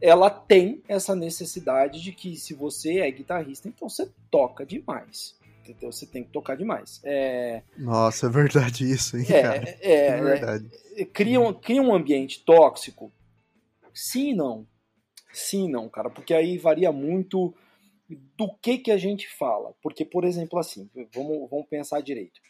[0.00, 5.92] ela tem essa necessidade de que se você é guitarrista, então você toca demais entendeu?
[5.92, 7.00] Você tem que tocar demais.
[7.04, 7.62] É...
[7.78, 9.68] Nossa, é verdade isso, hein, é, cara?
[9.68, 10.70] É, é, é verdade.
[10.96, 13.12] É, cria, um, cria um ambiente tóxico?
[13.94, 14.66] Sim e não.
[15.32, 17.54] Sim e não, cara, porque aí varia muito
[18.36, 19.74] do que que a gente fala.
[19.82, 22.40] Porque, por exemplo, assim, vamos, vamos pensar direito.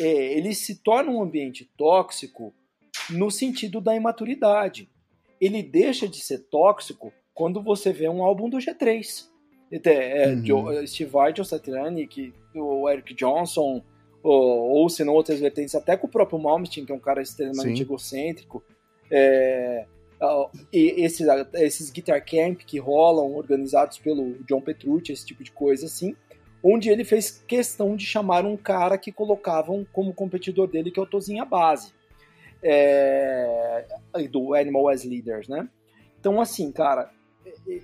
[0.00, 0.06] É,
[0.36, 2.54] ele se torna um ambiente tóxico
[3.10, 4.88] no sentido da imaturidade.
[5.40, 9.28] Ele deixa de ser tóxico quando você vê um álbum do G3.
[9.70, 10.44] É, uhum.
[10.44, 13.82] Joe, Steve Vai, Joe Satriani, que, o Eric Johnson,
[14.22, 17.20] ou, ou se não outras vertentes, até com o próprio Malmsteen, que é um cara
[17.22, 17.82] extremamente Sim.
[17.82, 18.62] egocêntrico.
[19.10, 19.84] É,
[20.72, 25.86] e esses, esses guitar camp que rolam, organizados pelo John Petrucci, esse tipo de coisa
[25.86, 26.16] assim,
[26.62, 31.02] onde ele fez questão de chamar um cara que colocavam como competidor dele, que é
[31.02, 31.92] o Tozinha Base,
[32.62, 33.84] é,
[34.30, 35.68] do Animal as Leaders, né?
[36.18, 37.12] Então, assim, cara,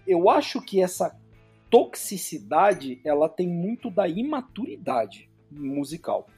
[0.07, 1.17] eu acho que essa
[1.75, 6.29] toxicidade, ela tem muito da imaturidade musical.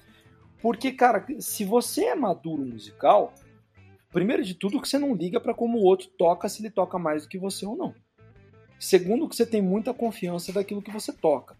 [0.63, 3.35] Porque, cara, se você é maduro musical,
[4.17, 6.99] Primeiro de tudo, que você não liga para como o outro toca, se ele toca
[6.99, 7.95] mais do que você ou não.
[8.79, 11.55] Segundo, que você tem muita confiança daquilo que você toca.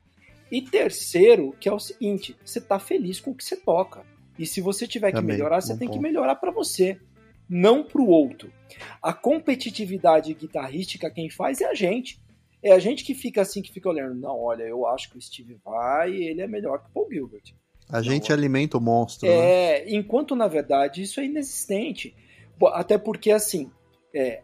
[0.51, 4.07] E terceiro, que é o seguinte, você tá feliz com o que você toca.
[4.39, 5.99] E se você tiver Também, que melhorar, você tem ponto.
[5.99, 6.99] que melhorar para você,
[7.47, 8.51] não para o outro.
[9.03, 12.19] A competitividade guitarrística quem faz é a gente.
[12.67, 15.21] É a gente que fica assim, que fica olhando, não, olha, eu acho que o
[15.21, 17.55] Steve vai, ele é melhor que o Paul Gilbert.
[17.89, 19.29] A gente não, alimenta o monstro.
[19.29, 19.91] É, né?
[19.91, 22.13] enquanto na verdade isso é inexistente.
[22.73, 23.71] Até porque, assim,
[24.13, 24.41] é,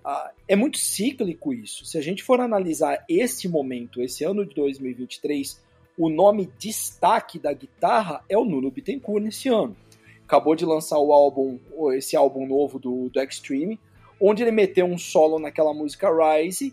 [0.47, 1.85] é muito cíclico isso.
[1.85, 5.61] Se a gente for analisar esse momento, esse ano de 2023,
[5.99, 9.77] o nome destaque da guitarra é o Nuno Bittencourt nesse ano.
[10.25, 11.59] Acabou de lançar o álbum,
[11.95, 13.81] esse álbum novo do, do Extreme,
[14.21, 16.73] onde ele meteu um solo naquela música Rise,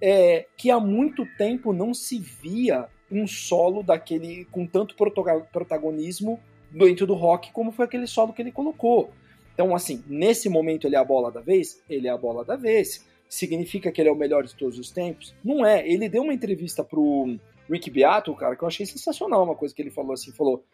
[0.00, 6.38] é, que há muito tempo não se via um solo daquele com tanto protagonismo
[6.70, 9.10] dentro do rock como foi aquele solo que ele colocou.
[9.52, 11.82] Então, assim, nesse momento ele é a bola da vez?
[11.88, 13.06] Ele é a bola da vez.
[13.28, 15.34] Significa que ele é o melhor de todos os tempos?
[15.44, 15.86] Não é.
[15.86, 17.36] Ele deu uma entrevista pro
[17.68, 20.64] Rick Beato, cara, que eu achei sensacional uma coisa que ele falou assim, falou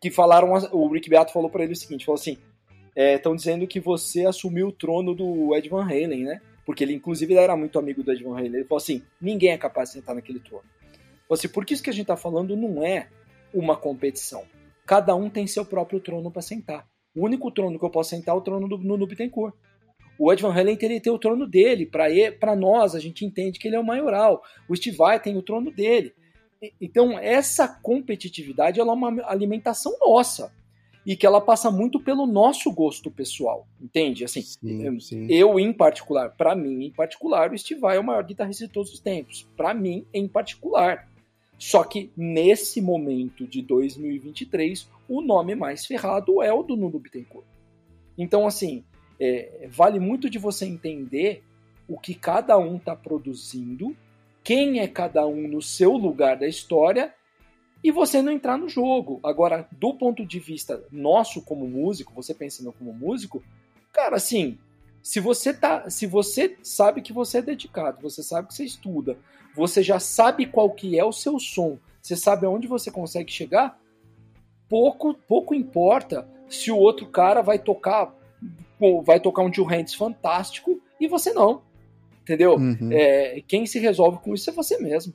[0.00, 2.38] que falaram, o Rick Beato falou para ele o seguinte, falou assim,
[2.94, 6.40] estão é, dizendo que você assumiu o trono do Ed Van Halen, né?
[6.68, 8.56] Porque ele, inclusive, era muito amigo do Ed Van Halen.
[8.56, 10.66] Ele falou assim, ninguém é capaz de sentar naquele trono.
[11.32, 13.08] Assim, porque isso que a gente tá falando não é
[13.54, 14.44] uma competição.
[14.84, 16.86] Cada um tem seu próprio trono para sentar.
[17.16, 19.08] O único trono que eu posso sentar é o trono do Nuno.
[20.18, 21.86] O Ed Van Halen teria ter o trono dele.
[21.86, 24.42] Para nós, a gente entende que ele é o maioral.
[24.68, 26.12] O Steve Vai tem o trono dele.
[26.78, 30.52] Então, essa competitividade é uma alimentação nossa.
[31.08, 33.66] E que ela passa muito pelo nosso gosto pessoal.
[33.80, 34.26] Entende?
[34.26, 35.26] Assim, sim, sim.
[35.30, 38.72] eu, em particular, para mim, em particular, o Steve Vai é o maior guitarrista de
[38.74, 39.48] todos os tempos.
[39.56, 41.08] Para mim, em particular.
[41.56, 47.46] Só que nesse momento de 2023, o nome mais ferrado é o do Nuno Bittencourt.
[48.18, 48.84] Então, assim,
[49.18, 51.42] é, vale muito de você entender
[51.88, 53.96] o que cada um está produzindo,
[54.44, 57.14] quem é cada um no seu lugar da história
[57.82, 59.20] e você não entrar no jogo.
[59.22, 63.42] Agora, do ponto de vista nosso como músico, você pensando como músico,
[63.92, 64.58] cara, assim,
[65.02, 69.16] se você tá, se você sabe que você é dedicado, você sabe que você estuda,
[69.54, 73.80] você já sabe qual que é o seu som, você sabe aonde você consegue chegar,
[74.68, 78.14] pouco pouco importa se o outro cara vai tocar
[79.04, 81.62] vai tocar um Jill Hands fantástico e você não.
[82.22, 82.56] Entendeu?
[82.56, 82.90] Uhum.
[82.92, 85.14] É, quem se resolve com isso é você mesmo.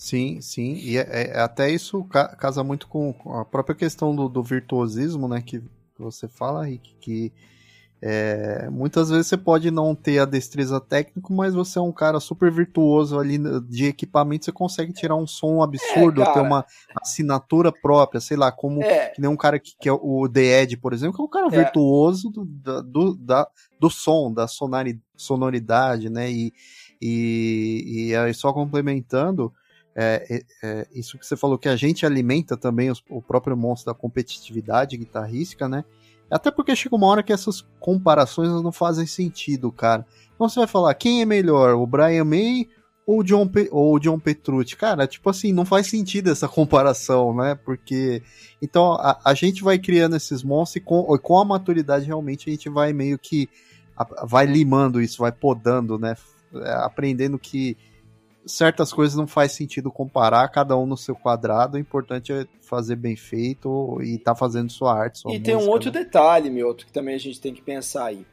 [0.00, 0.76] Sim, sim.
[0.76, 5.42] E é, é, até isso casa muito com a própria questão do, do virtuosismo, né?
[5.42, 5.62] Que
[5.98, 7.30] você fala, Rick, que
[8.00, 12.18] é, muitas vezes você pode não ter a destreza técnica, mas você é um cara
[12.18, 13.36] super virtuoso ali
[13.68, 16.64] de equipamento, você consegue tirar um som absurdo, é, ter uma
[17.02, 19.08] assinatura própria, sei lá, como é.
[19.08, 21.28] que nem um cara que, que, é o The Ed, por exemplo, que é um
[21.28, 21.62] cara é.
[21.62, 23.46] virtuoso do, do, da,
[23.78, 24.46] do som, da
[25.14, 26.30] sonoridade, né?
[26.30, 26.54] E,
[27.02, 29.52] e, e aí só complementando,
[29.94, 33.56] é, é, é, isso que você falou que a gente alimenta também os, o próprio
[33.56, 35.84] monstro da competitividade guitarrística, né?
[36.30, 40.06] Até porque chega uma hora que essas comparações não fazem sentido, cara.
[40.34, 42.68] Então você vai falar, quem é melhor, o Brian May
[43.04, 44.76] ou o John, Pe ou John Petrucci?
[44.76, 47.56] Cara, tipo assim, não faz sentido essa comparação, né?
[47.56, 48.22] Porque.
[48.62, 52.52] Então a, a gente vai criando esses monstros e com, com a maturidade realmente a
[52.52, 53.48] gente vai meio que.
[53.96, 56.14] A, vai limando isso, vai podando, né?
[56.54, 57.76] É, aprendendo que
[58.46, 61.76] certas coisas não faz sentido comparar, cada um no seu quadrado.
[61.76, 65.20] O importante é fazer bem feito e tá fazendo sua arte.
[65.20, 66.00] Sua e música, tem um outro né?
[66.00, 68.26] detalhe, meu, que também a gente tem que pensar aí.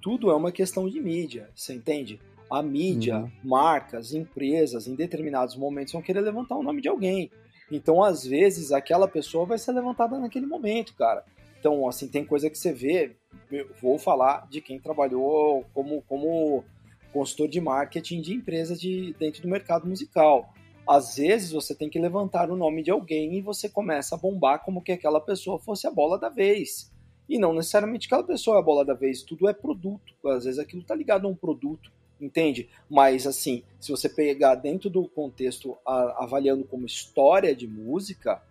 [0.00, 2.20] Tudo é uma questão de mídia, você entende?
[2.50, 3.30] A mídia, uhum.
[3.44, 7.30] marcas, empresas, em determinados momentos vão querer levantar o nome de alguém.
[7.70, 11.24] Então, às vezes, aquela pessoa vai ser levantada naquele momento, cara.
[11.60, 13.14] Então, assim, tem coisa que você vê.
[13.52, 16.64] Eu vou falar de quem trabalhou como, como
[17.12, 20.52] consultor de marketing de empresas de, dentro do mercado musical.
[20.86, 24.64] às vezes você tem que levantar o nome de alguém e você começa a bombar
[24.64, 26.90] como que aquela pessoa fosse a bola da vez.
[27.28, 30.12] E não necessariamente aquela pessoa é a bola da vez, tudo é produto.
[30.26, 32.68] Às vezes aquilo tá ligado a um produto, entende?
[32.88, 38.42] Mas assim, se você pegar dentro do contexto a, avaliando como história de música,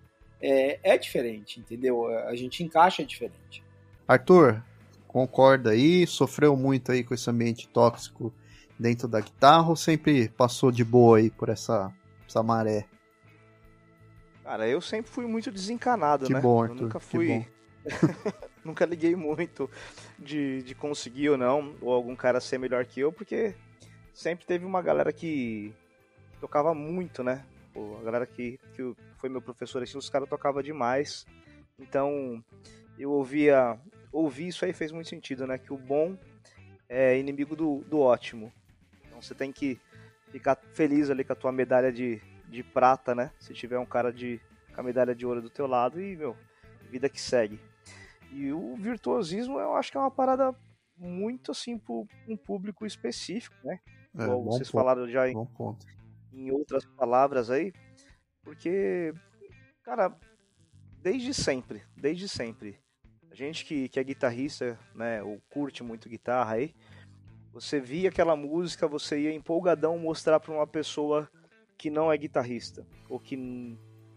[0.42, 2.08] é, é diferente, entendeu?
[2.08, 3.62] A gente encaixa diferente.
[4.08, 4.64] Arthur,
[5.08, 6.08] concorda aí?
[6.08, 8.34] Sofreu muito aí com esse ambiente tóxico
[8.80, 11.94] dentro da guitarra ou sempre passou de boa aí por essa,
[12.28, 12.86] essa maré?
[14.44, 16.40] Cara, eu sempre fui muito desencanado, que né?
[16.40, 17.46] Bom, Arthur, eu nunca fui.
[18.64, 19.70] nunca liguei muito
[20.18, 23.54] de, de conseguir ou não, ou algum cara ser melhor que eu, porque
[24.14, 25.74] sempre teve uma galera que
[26.40, 27.46] tocava muito, né?
[27.74, 31.26] Pô, a galera que, que foi meu professor, assim, os caras tocavam demais.
[31.78, 32.44] Então,
[32.98, 33.78] eu ouvia.
[34.12, 35.58] Ouvir isso aí fez muito sentido, né?
[35.58, 36.18] Que o bom
[36.88, 38.52] é inimigo do, do ótimo.
[39.20, 39.80] Então você tem que
[40.32, 43.32] ficar feliz ali com a tua medalha de, de prata, né?
[43.38, 44.40] Se tiver um cara de,
[44.74, 46.38] com a medalha de ouro do teu lado e, meu,
[46.90, 47.60] vida que segue.
[48.32, 50.56] E o virtuosismo eu acho que é uma parada
[50.98, 51.94] muito assim para
[52.28, 53.80] um público específico, né?
[54.18, 55.36] É, Igual vocês ponto, falaram já em,
[56.32, 57.74] em outras palavras aí,
[58.42, 59.14] porque,
[59.84, 60.16] cara,
[61.02, 62.80] desde sempre, desde sempre,
[63.32, 66.74] a gente que, que é guitarrista, né, ou curte muito guitarra aí,
[67.54, 71.30] você via aquela música, você ia empolgadão mostrar para uma pessoa
[71.78, 73.38] que não é guitarrista, ou que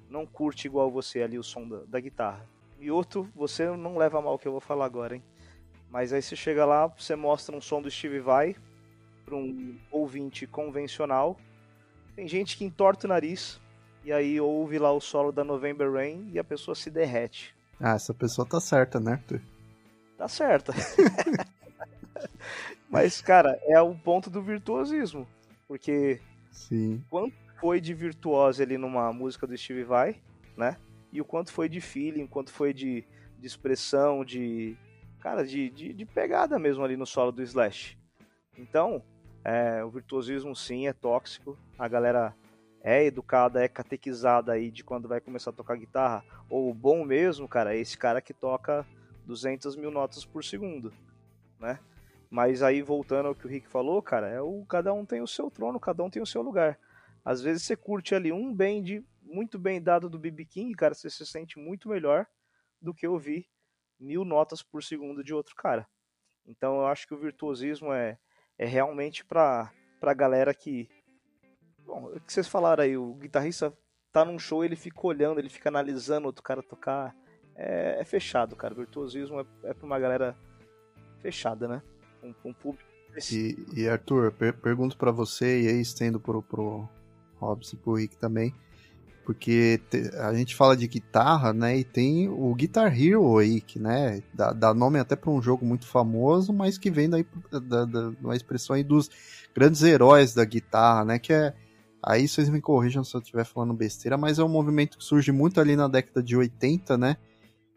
[0.08, 2.46] não curte igual você ali o som da, da guitarra.
[2.78, 5.22] E outro, você não leva mal o que eu vou falar agora, hein?
[5.88, 8.56] Mas aí você chega lá, você mostra um som do Steve Vai
[9.24, 11.38] para um ouvinte convencional.
[12.16, 13.60] Tem gente que entorta o nariz
[14.04, 17.54] e aí ouve lá o solo da November Rain e a pessoa se derrete.
[17.78, 19.40] Ah, essa pessoa tá certa, né, Arthur?
[20.18, 20.72] Tá certa.
[22.88, 25.26] Mas, cara, é o ponto do virtuosismo.
[25.66, 26.20] Porque
[26.50, 27.02] Sim.
[27.08, 30.20] quanto foi de virtuosa ali numa música do Steve Vai,
[30.56, 30.76] né?
[31.12, 33.04] E o quanto foi de feeling, quanto foi de,
[33.38, 34.76] de expressão, de.
[35.20, 37.96] Cara, de, de, de, pegada mesmo ali no solo do Slash.
[38.58, 39.02] Então,
[39.44, 41.56] é, o virtuosismo sim é tóxico.
[41.78, 42.34] A galera
[42.82, 46.24] é educada, é catequizada aí de quando vai começar a tocar guitarra.
[46.50, 48.84] Ou o bom mesmo, cara, é esse cara que toca
[49.24, 50.92] 200 mil notas por segundo,
[51.60, 51.78] né?
[52.32, 55.26] Mas aí, voltando ao que o Rick falou, cara, é o cada um tem o
[55.26, 56.78] seu trono, cada um tem o seu lugar.
[57.22, 61.10] Às vezes você curte ali um bend muito bem dado do BB King, cara, você
[61.10, 62.26] se sente muito melhor
[62.80, 63.46] do que ouvir
[64.00, 65.86] mil notas por segundo de outro cara.
[66.46, 68.18] Então eu acho que o virtuosismo é,
[68.56, 70.88] é realmente pra, pra galera que.
[71.80, 73.76] Bom, o que vocês falaram aí, o guitarrista
[74.10, 77.14] tá num show, ele fica olhando, ele fica analisando outro cara tocar.
[77.54, 78.74] É, é fechado, cara.
[78.74, 80.34] Virtuosismo é, é pra uma galera
[81.20, 81.82] fechada, né?
[82.22, 82.92] Um, um público.
[83.30, 86.88] E, e Arthur, per pergunto para você, e aí estendo pro, pro
[87.36, 88.54] Robson e pro Rick também,
[89.24, 93.78] porque te, a gente fala de guitarra, né, e tem o Guitar Hero aí, que,
[93.78, 97.84] né, dá, dá nome até para um jogo muito famoso, mas que vem daí da,
[97.84, 99.10] da, uma expressão aí dos
[99.54, 101.54] grandes heróis da guitarra, né, que é,
[102.02, 105.30] aí vocês me corrijam se eu estiver falando besteira, mas é um movimento que surge
[105.30, 107.16] muito ali na década de 80, né,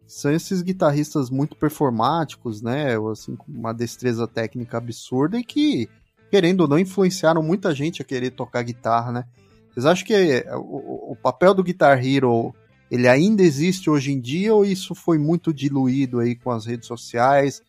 [0.07, 2.95] são esses guitarristas muito performáticos, né?
[3.11, 5.89] Assim, com uma destreza técnica absurda e que,
[6.29, 9.25] querendo ou não, influenciaram muita gente a querer tocar guitarra, né?
[9.71, 12.53] Vocês acham que o, o papel do Guitar Hero
[12.89, 16.87] ele ainda existe hoje em dia ou isso foi muito diluído aí com as redes
[16.87, 17.61] sociais?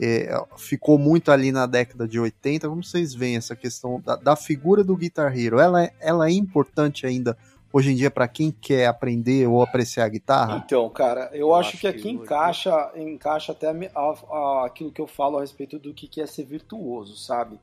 [0.00, 2.68] É, ficou muito ali na década de 80.
[2.68, 5.60] Como vocês veem essa questão da, da figura do Guitar Hero?
[5.60, 7.36] Ela, ela é importante ainda
[7.74, 10.62] hoje em dia para quem quer aprender ou apreciar a guitarra?
[10.64, 14.92] Então, cara, eu, eu acho, acho, que aqui que encaixa, encaixa até a, a, aquilo
[14.92, 17.58] que eu falo a respeito do que é ser virtuoso, sabe?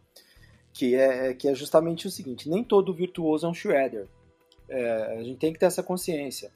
[0.73, 4.07] Que é, que é justamente o seguinte: nem todo virtuoso é um shredder.
[4.67, 6.51] É, a gente tem que ter essa consciência.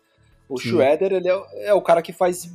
[0.49, 0.71] O Sim.
[0.71, 2.51] shredder ele é, é, o cara que faz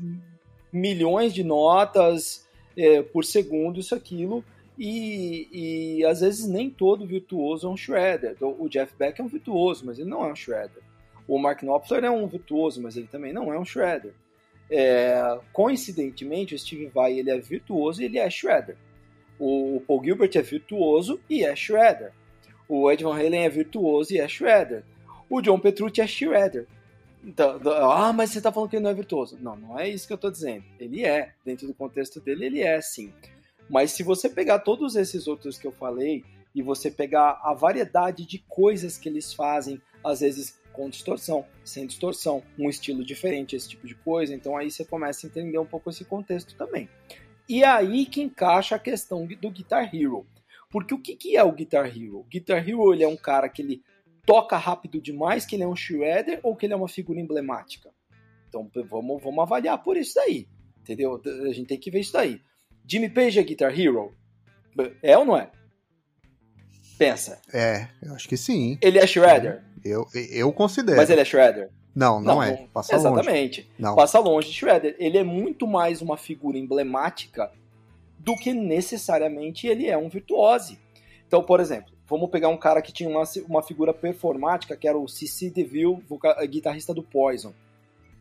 [0.70, 2.46] milhões de notas
[2.76, 4.44] é, por segundo, isso, aquilo.
[4.78, 8.32] E, e, às vezes nem todo virtuoso é um shredder.
[8.32, 10.82] Então, o Jeff Beck é um virtuoso, mas ele não é um shredder.
[11.30, 14.12] O Mark Knopfler é um virtuoso, mas ele também não é um shredder.
[14.68, 18.76] É, coincidentemente, o Steve Vai ele é virtuoso e ele é shredder.
[19.38, 22.10] O, Paul Gilbert é virtuoso e é shredder.
[22.68, 24.82] O Ed Van Halen é virtuoso e é shredder.
[25.30, 26.66] O John Petrucci é shredder.
[27.22, 29.38] Então, ah, mas você está falando que ele não é virtuoso.
[29.40, 30.64] Não, não é isso que eu estou dizendo.
[30.80, 31.32] Ele é.
[31.44, 33.12] Dentro do contexto dele, ele é sim.
[33.68, 38.26] Mas se você pegar todos esses outros que eu falei e você pegar a variedade
[38.26, 43.68] de coisas que eles fazem, às vezes com distorção, sem distorção, um estilo diferente, esse
[43.68, 44.34] tipo de coisa.
[44.34, 46.88] Então aí você começa a entender um pouco esse contexto também.
[47.48, 50.26] E é aí que encaixa a questão do Guitar Hero.
[50.70, 52.20] Porque o que, que é o Guitar Hero?
[52.20, 53.82] O Guitar Hero ele é um cara que ele
[54.24, 57.90] toca rápido demais, que ele é um shredder ou que ele é uma figura emblemática?
[58.48, 60.46] Então vamos, vamos avaliar por isso daí.
[60.80, 61.20] Entendeu?
[61.24, 62.40] A gente tem que ver isso daí.
[62.88, 64.14] Jimmy Page é Guitar Hero?
[65.02, 65.50] É ou não é?
[66.96, 67.40] Pensa.
[67.52, 68.78] É, eu acho que sim.
[68.80, 69.64] Ele é shredder?
[69.84, 70.96] Eu, eu considero.
[70.96, 71.70] Mas ele é shredder?
[71.94, 72.68] Não, não, não é.
[72.72, 73.60] Passa exatamente.
[73.60, 73.70] longe.
[73.78, 73.96] Não.
[73.96, 74.96] Passa longe de shredder.
[74.98, 77.50] Ele é muito mais uma figura emblemática
[78.18, 80.78] do que necessariamente ele é um virtuose.
[81.26, 84.98] Então, por exemplo, vamos pegar um cara que tinha uma, uma figura performática, que era
[84.98, 85.50] o C.C.
[85.50, 86.02] DeVille,
[86.48, 87.52] guitarrista do Poison.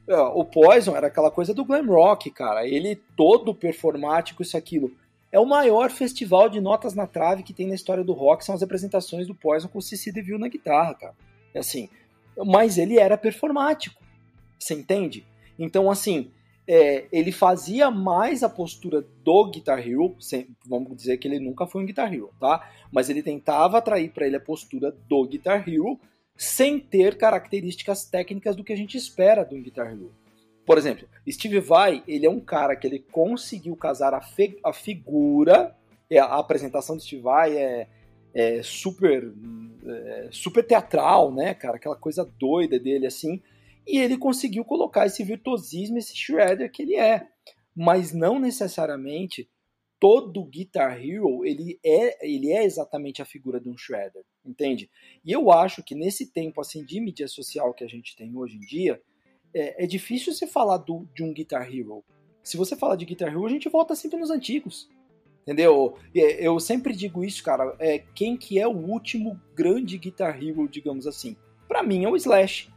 [0.07, 2.67] É, o Poison era aquela coisa do glam rock, cara.
[2.67, 4.91] Ele todo performático, isso aquilo.
[5.31, 8.55] É o maior festival de notas na trave que tem na história do rock, são
[8.55, 10.11] as apresentações do Poison com o C.C.
[10.11, 11.15] DeVille na guitarra, cara.
[11.53, 11.89] É assim,
[12.45, 14.01] mas ele era performático.
[14.57, 15.25] Você entende?
[15.57, 16.31] Então, assim,
[16.67, 21.65] é, ele fazia mais a postura do Guitar Hero, sem, vamos dizer que ele nunca
[21.65, 22.69] foi um Guitar Hero, tá?
[22.91, 25.99] Mas ele tentava atrair para ele a postura do Guitar Hero
[26.37, 30.13] sem ter características técnicas do que a gente espera de um Guitar Hero.
[30.65, 34.21] Por exemplo, Steve Vai, ele é um cara que ele conseguiu casar a,
[34.63, 35.75] a figura,
[36.11, 37.87] a, a apresentação de Steve Vai é,
[38.33, 39.33] é super
[39.85, 43.41] é, super teatral, né, cara, aquela coisa doida dele assim,
[43.87, 47.27] e ele conseguiu colocar esse virtuosismo, esse shredder que ele é.
[47.75, 49.49] Mas não necessariamente
[49.99, 54.89] todo Guitar Hero ele é, ele é exatamente a figura de um shredder, entende?
[55.25, 58.57] E eu acho que nesse tempo assim de mídia social que a gente tem hoje
[58.57, 59.01] em dia,
[59.53, 62.03] é, é difícil você falar do, de um Guitar Hero.
[62.43, 64.89] Se você falar de Guitar Hero, a gente volta sempre nos antigos.
[65.49, 65.97] Entendeu?
[66.13, 67.75] Eu sempre digo isso, cara.
[67.79, 71.35] É, quem que é o último grande Guitar Hero, digamos assim?
[71.67, 72.69] Para mim é o Slash.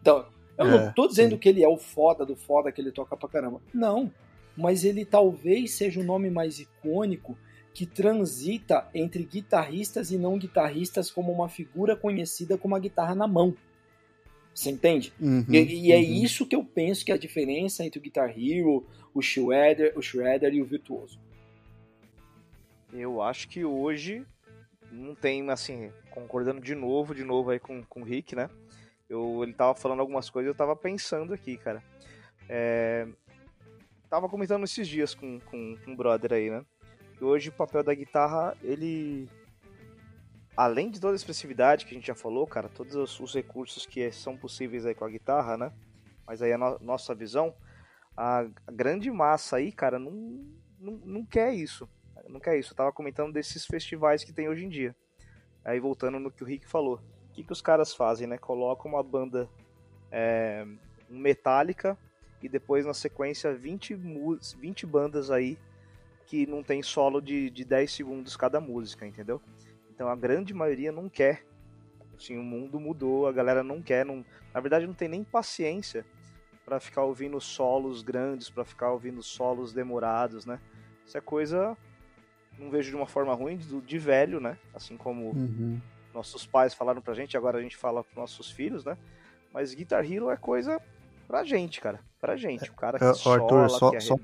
[0.00, 0.26] Então,
[0.58, 1.38] eu é, não tô dizendo sim.
[1.38, 3.62] que ele é o foda do foda que ele toca pra caramba.
[3.72, 4.10] Não.
[4.56, 7.38] Mas ele talvez seja o nome mais icônico
[7.72, 13.28] que transita entre guitarristas e não guitarristas como uma figura conhecida com uma guitarra na
[13.28, 13.54] mão.
[14.52, 15.12] Você entende?
[15.20, 16.24] Uhum, e, e é uhum.
[16.24, 18.84] isso que eu penso que é a diferença entre o Guitar Hero,
[19.14, 21.24] o Shredder, o Shredder e o Virtuoso.
[22.92, 24.26] Eu acho que hoje
[24.90, 28.48] não tem, assim, concordando de novo, de novo aí com, com o Rick, né?
[29.08, 31.82] Eu, ele tava falando algumas coisas, eu tava pensando aqui, cara.
[32.48, 33.06] É,
[34.08, 36.64] tava comentando esses dias com, com, com um brother aí, né?
[37.20, 39.28] E hoje o papel da guitarra, ele.
[40.56, 43.84] Além de toda a expressividade que a gente já falou, cara, todos os, os recursos
[43.84, 45.72] que são possíveis aí com a guitarra, né?
[46.26, 47.54] Mas aí a no, nossa visão,
[48.16, 50.12] a, a, grande massa aí, cara, não,
[50.80, 51.88] não, não quer isso.
[52.28, 52.72] Não quer isso.
[52.72, 54.94] Eu tava comentando desses festivais que tem hoje em dia.
[55.64, 57.00] Aí voltando no que o Rick falou
[57.36, 58.38] que, que os caras fazem, né?
[58.38, 59.48] Colocam uma banda
[60.10, 60.66] é,
[61.08, 61.96] metálica
[62.42, 63.94] e depois na sequência 20,
[64.58, 65.58] 20 bandas aí
[66.26, 69.40] que não tem solo de, de 10 segundos cada música, entendeu?
[69.90, 71.44] Então a grande maioria não quer.
[72.16, 74.24] Assim, o mundo mudou, a galera não quer, não,
[74.54, 76.06] na verdade não tem nem paciência
[76.64, 80.58] para ficar ouvindo solos grandes, para ficar ouvindo solos demorados, né?
[81.04, 81.76] Isso é coisa
[82.58, 84.56] não vejo de uma forma ruim de, de velho, né?
[84.74, 85.80] Assim como uhum
[86.16, 88.96] nossos pais falaram pra gente, agora a gente fala pros nossos filhos, né?
[89.52, 90.80] Mas Guitar Hero é coisa
[91.28, 92.00] pra gente, cara.
[92.20, 92.70] Pra gente.
[92.70, 94.16] O cara que é, sola, Arthur, só, que só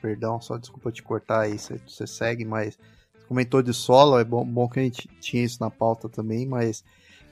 [0.00, 2.76] Perdão, só desculpa te cortar aí, você, segue, mas
[3.28, 6.82] comentou de solo, é bom, bom que a gente tinha isso na pauta também, mas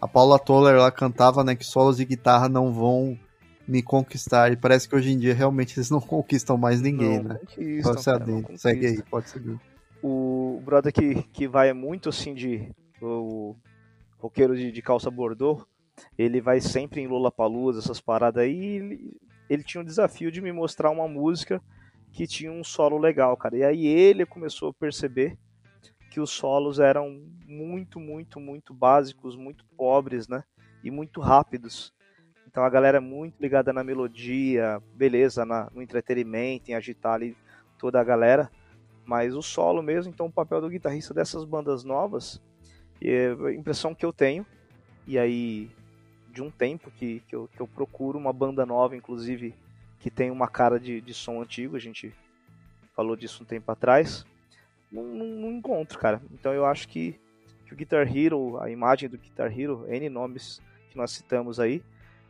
[0.00, 3.18] a Paula Toller lá cantava, né, que solos de guitarra não vão
[3.66, 7.30] me conquistar, e parece que hoje em dia realmente eles não conquistam mais ninguém, não,
[7.30, 7.40] né?
[7.40, 9.58] Conquistam, cara, Segue aí, pode seguir.
[10.02, 13.56] O brother que, que vai muito assim de o
[14.18, 15.66] roqueiro de, de calça bordô,
[16.16, 19.16] ele vai sempre em Lollapalooza, essas paradas aí, ele,
[19.48, 21.62] ele tinha um desafio de me mostrar uma música
[22.12, 23.56] que tinha um solo legal, cara.
[23.56, 25.36] E aí ele começou a perceber
[26.10, 30.42] que os solos eram muito, muito, muito básicos, muito pobres, né?
[30.82, 31.92] E muito rápidos.
[32.46, 37.36] Então a galera é muito ligada na melodia, beleza, na, no entretenimento, em agitar ali
[37.78, 38.50] toda a galera.
[39.10, 42.40] Mas o solo mesmo, então o papel do guitarrista dessas bandas novas
[43.02, 44.46] é a impressão que eu tenho,
[45.04, 45.68] e aí
[46.32, 49.52] de um tempo que, que, eu, que eu procuro uma banda nova, inclusive,
[49.98, 52.14] que tem uma cara de, de som antigo, a gente
[52.94, 54.24] falou disso um tempo atrás,
[54.92, 56.22] não, não, não encontro, cara.
[56.32, 57.18] Então eu acho que,
[57.66, 61.82] que o Guitar Hero, a imagem do Guitar Hero, N nomes que nós citamos aí,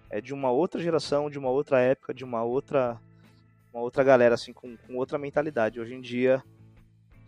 [0.08, 2.98] é de uma outra geração, de uma outra época, de uma outra
[3.70, 5.78] uma outra galera assim com, com outra mentalidade.
[5.78, 6.42] Hoje em dia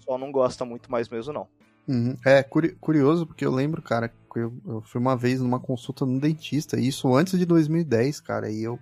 [0.05, 1.47] só não gosta muito mais mesmo não.
[1.89, 2.17] Uhum.
[2.25, 6.21] É curioso porque eu lembro, cara, que eu, eu, fui uma vez numa consulta no
[6.21, 8.79] dentista, isso antes de 2010, cara, e eu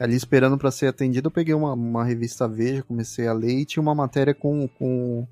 [0.00, 3.64] ali esperando para ser atendido, eu peguei uma, uma, revista Veja, comecei a ler e
[3.64, 5.26] tinha uma matéria com, com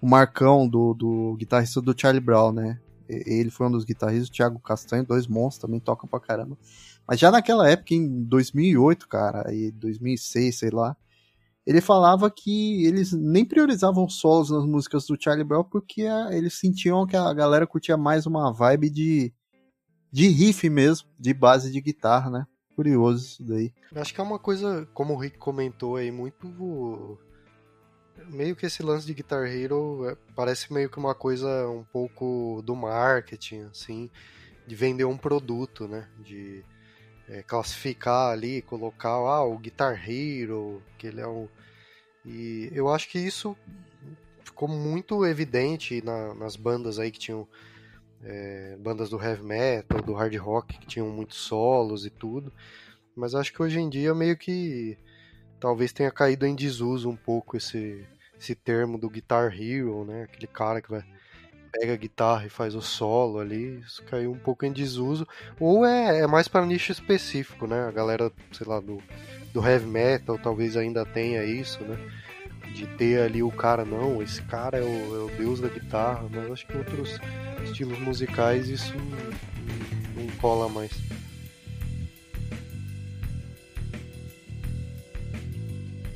[0.00, 2.78] o Marcão, do, do guitarrista do Charlie Brown, né?
[3.08, 6.56] ele foi um dos guitarristas, o Thiago Castanho, dois monstros também tocam pra caramba.
[7.06, 10.96] Mas já naquela época, em 2008, cara, e 2006, sei lá,
[11.66, 16.54] ele falava que eles nem priorizavam solos nas músicas do Charlie Brown porque a, eles
[16.54, 19.32] sentiam que a galera curtia mais uma vibe de,
[20.10, 22.46] de riff mesmo, de base de guitarra, né?
[22.74, 23.72] Curioso isso daí.
[23.94, 27.18] Acho que é uma coisa, como o Rick comentou aí, muito.
[28.28, 32.62] Meio que esse lance de Guitar Hero é, parece meio que uma coisa um pouco
[32.64, 34.10] do marketing, assim,
[34.66, 36.08] de vender um produto, né?
[36.20, 36.64] De
[37.32, 41.48] é, classificar ali, colocar ah, o Guitar Hero, que ele é um.
[42.24, 43.56] E eu acho que isso
[44.44, 47.48] ficou muito evidente na, nas bandas aí que tinham.
[48.24, 52.52] É, bandas do heavy metal, do hard rock, que tinham muitos solos e tudo.
[53.16, 54.96] Mas acho que hoje em dia meio que
[55.58, 58.06] talvez tenha caído em desuso um pouco esse,
[58.38, 60.22] esse termo do Guitar Hero, né?
[60.22, 61.02] Aquele cara que vai
[61.72, 65.26] pega a guitarra e faz o solo ali, isso caiu um pouco em desuso.
[65.58, 67.86] Ou é, é mais para nicho específico, né?
[67.88, 69.02] A galera, sei lá, do,
[69.52, 71.98] do heavy metal talvez ainda tenha isso, né?
[72.74, 76.26] De ter ali o cara, não, esse cara é o, é o deus da guitarra,
[76.30, 77.18] mas acho que outros
[77.64, 80.92] estilos musicais isso não, não cola mais.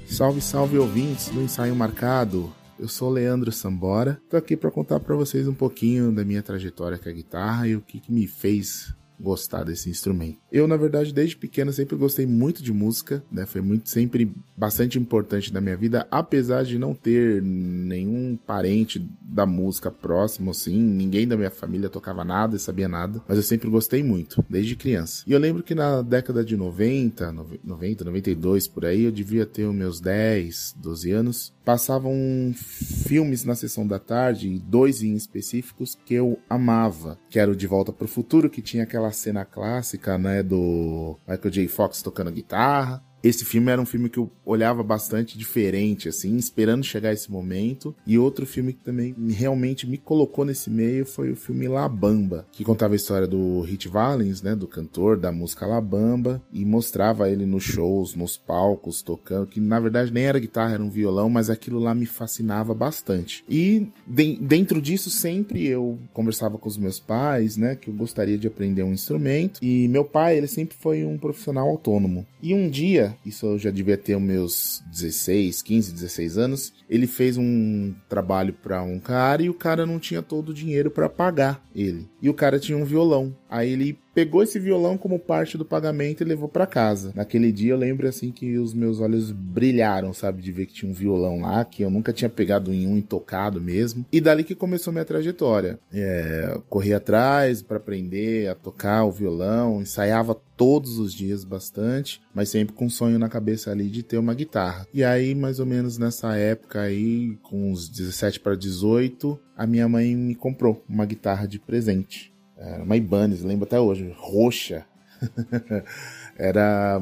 [0.07, 2.56] Salve, salve ouvintes do ensaio marcado.
[2.79, 4.21] Eu sou Leandro Sambora.
[4.29, 7.75] Tô aqui para contar para vocês um pouquinho da minha trajetória com a guitarra e
[7.75, 10.39] o que, que me fez gostar desse instrumento.
[10.51, 13.47] Eu, na verdade, desde pequeno sempre gostei muito de música, né?
[13.47, 19.47] Foi muito sempre bastante importante na minha vida, apesar de não ter nenhum parente da
[19.47, 23.69] música próximo assim, ninguém da minha família tocava nada e sabia nada, mas eu sempre
[23.69, 25.25] gostei muito, desde criança.
[25.27, 27.33] E eu lembro que na década de 90,
[27.65, 33.55] 90, 92 por aí, eu devia ter os meus 10, 12 anos, passavam filmes na
[33.55, 38.05] sessão da tarde, dois em específicos que eu amava, que era o De Volta para
[38.05, 41.69] o Futuro, que tinha aquela cena clássica, né, do Michael J.
[41.69, 46.85] Fox tocando guitarra, esse filme era um filme que eu olhava bastante diferente, assim, esperando
[46.85, 47.95] chegar esse momento.
[48.07, 52.47] E outro filme que também realmente me colocou nesse meio foi o filme La Bamba,
[52.53, 56.65] que contava a história do Hit Valens, né, do cantor da música La Bamba, e
[56.65, 60.91] mostrava ele nos shows, nos palcos, tocando, que na verdade nem era guitarra, era um
[60.91, 63.45] violão, mas aquilo lá me fascinava bastante.
[63.49, 68.39] E de dentro disso sempre eu conversava com os meus pais, né, que eu gostaria
[68.39, 72.27] de aprender um instrumento, e meu pai, ele sempre foi um profissional autônomo.
[72.43, 76.73] E um dia isso eu já devia ter meus 16, 15, 16 anos.
[76.89, 80.91] Ele fez um trabalho para um cara e o cara não tinha todo o dinheiro
[80.91, 82.09] para pagar ele.
[82.21, 83.37] E o cara tinha um violão.
[83.49, 87.13] Aí ele pegou esse violão como parte do pagamento e levou para casa.
[87.15, 90.91] Naquele dia eu lembro assim que os meus olhos brilharam, sabe, de ver que tinha
[90.91, 94.07] um violão lá, que eu nunca tinha pegado em um e tocado mesmo.
[94.11, 95.79] E dali que começou minha trajetória.
[95.93, 102.49] É, corri atrás para aprender a tocar o violão, ensaiava todos os dias bastante, mas
[102.49, 104.89] sempre com um sonho na cabeça ali de ter uma guitarra.
[104.95, 109.87] E aí, mais ou menos nessa época aí, com uns 17 para 18, a minha
[109.87, 112.35] mãe me comprou uma guitarra de presente.
[112.57, 114.87] Era uma Ibanez, lembro até hoje, roxa.
[116.37, 117.01] Era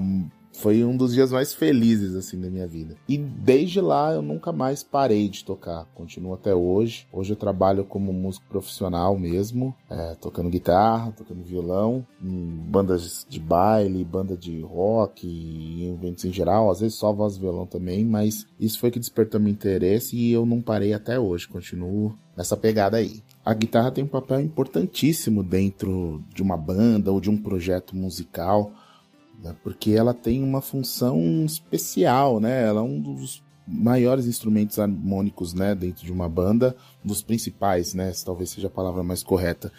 [0.55, 2.97] foi um dos dias mais felizes assim da minha vida.
[3.09, 7.06] E desde lá eu nunca mais parei de tocar, continuo até hoje.
[7.12, 13.40] Hoje eu trabalho como músico profissional mesmo, é, tocando guitarra, tocando violão, em bandas de
[13.40, 18.05] baile, banda de rock, em eventos em geral, às vezes só voz e violão também,
[18.05, 22.56] mas isso foi que despertou meu interesse e eu não parei até hoje, continuo nessa
[22.56, 23.23] pegada aí.
[23.44, 28.73] A guitarra tem um papel importantíssimo dentro de uma banda ou de um projeto musical
[29.44, 29.55] né?
[29.62, 32.66] porque ela tem uma função especial, né?
[32.66, 37.94] Ela é um dos maiores instrumentos harmônicos, né, dentro de uma banda, um dos principais,
[37.94, 39.73] né, talvez seja a palavra mais correta.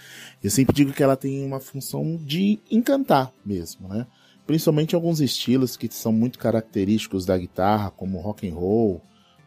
[0.43, 4.07] Eu sempre digo que ela tem uma função de encantar mesmo, né?
[4.47, 9.01] Principalmente alguns estilos que são muito característicos da guitarra, como rock and roll,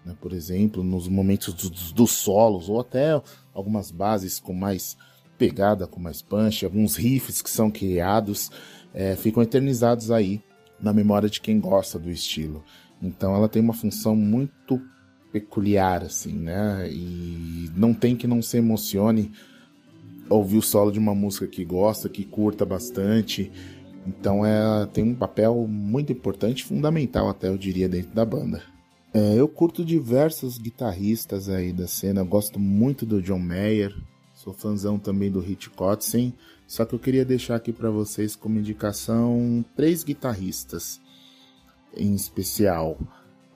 [0.08, 1.52] né, por exemplo, nos momentos
[1.92, 3.20] dos, solos ou até
[3.52, 4.96] algumas bases com mais
[5.36, 8.50] pegada, com mais punch, alguns riffs que são criados
[8.94, 10.42] é, ficam eternizados aí
[10.80, 12.64] na memória de quem gosta do estilo.
[13.02, 14.80] Então ela tem uma função muito
[15.30, 16.88] peculiar, assim, né?
[16.90, 19.30] E não tem que não se emocione
[20.30, 23.52] ouvir o solo de uma música que gosta, que curta bastante.
[24.06, 28.62] Então é, tem um papel muito importante, fundamental até eu diria dentro da banda.
[29.18, 33.92] É, eu curto diversos guitarristas aí da cena, gosto muito do John Mayer,
[34.32, 36.32] sou fãzão também do Hit Kotzen,
[36.68, 41.00] só que eu queria deixar aqui para vocês como indicação três guitarristas
[41.96, 42.96] em especial.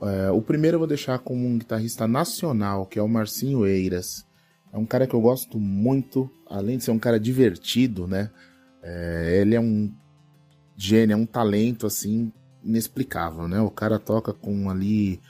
[0.00, 4.26] É, o primeiro eu vou deixar como um guitarrista nacional, que é o Marcinho Eiras.
[4.72, 8.32] É um cara que eu gosto muito, além de ser um cara divertido, né?
[8.82, 9.94] É, ele é um
[10.76, 12.32] gênio, é um talento assim
[12.64, 13.60] inexplicável, né?
[13.60, 15.20] O cara toca com ali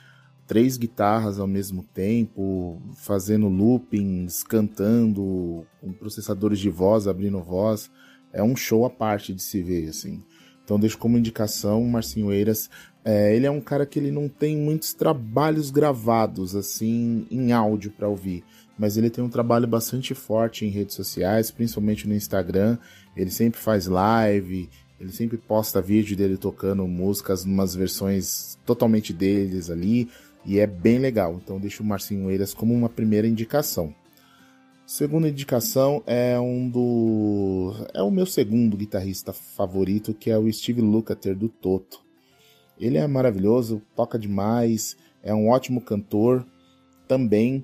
[0.53, 7.89] três guitarras ao mesmo tempo, fazendo loopings, cantando, com processadores de voz, abrindo voz.
[8.31, 10.21] É um show à parte de se ver, assim.
[10.63, 12.69] Então deixo como indicação Marcinho Eiras.
[13.03, 17.89] É, ele é um cara que ele não tem muitos trabalhos gravados, assim, em áudio
[17.89, 18.43] para ouvir.
[18.77, 22.77] Mas ele tem um trabalho bastante forte em redes sociais, principalmente no Instagram.
[23.17, 24.69] Ele sempre faz live,
[24.99, 30.09] ele sempre posta vídeo dele tocando músicas, umas versões totalmente deles ali,
[30.45, 31.39] e é bem legal.
[31.41, 33.93] Então deixo o Marcinho Eiras como uma primeira indicação.
[34.85, 37.73] Segunda indicação é um do.
[37.93, 42.01] É o meu segundo guitarrista favorito, que é o Steve Lukather do Toto.
[42.77, 46.45] Ele é maravilhoso, toca demais, é um ótimo cantor,
[47.07, 47.63] também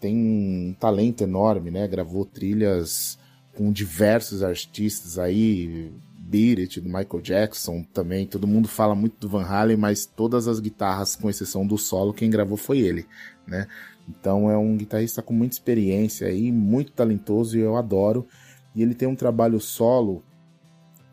[0.00, 1.86] tem um talento enorme, né?
[1.86, 3.18] Gravou trilhas
[3.54, 5.92] com diversos artistas aí,
[6.30, 8.24] Beat It, do Michael Jackson também.
[8.24, 12.14] Todo mundo fala muito do Van Halen, mas todas as guitarras, com exceção do solo,
[12.14, 13.04] quem gravou foi ele,
[13.46, 13.66] né?
[14.08, 18.26] Então é um guitarrista com muita experiência e muito talentoso e eu adoro.
[18.74, 20.22] E ele tem um trabalho solo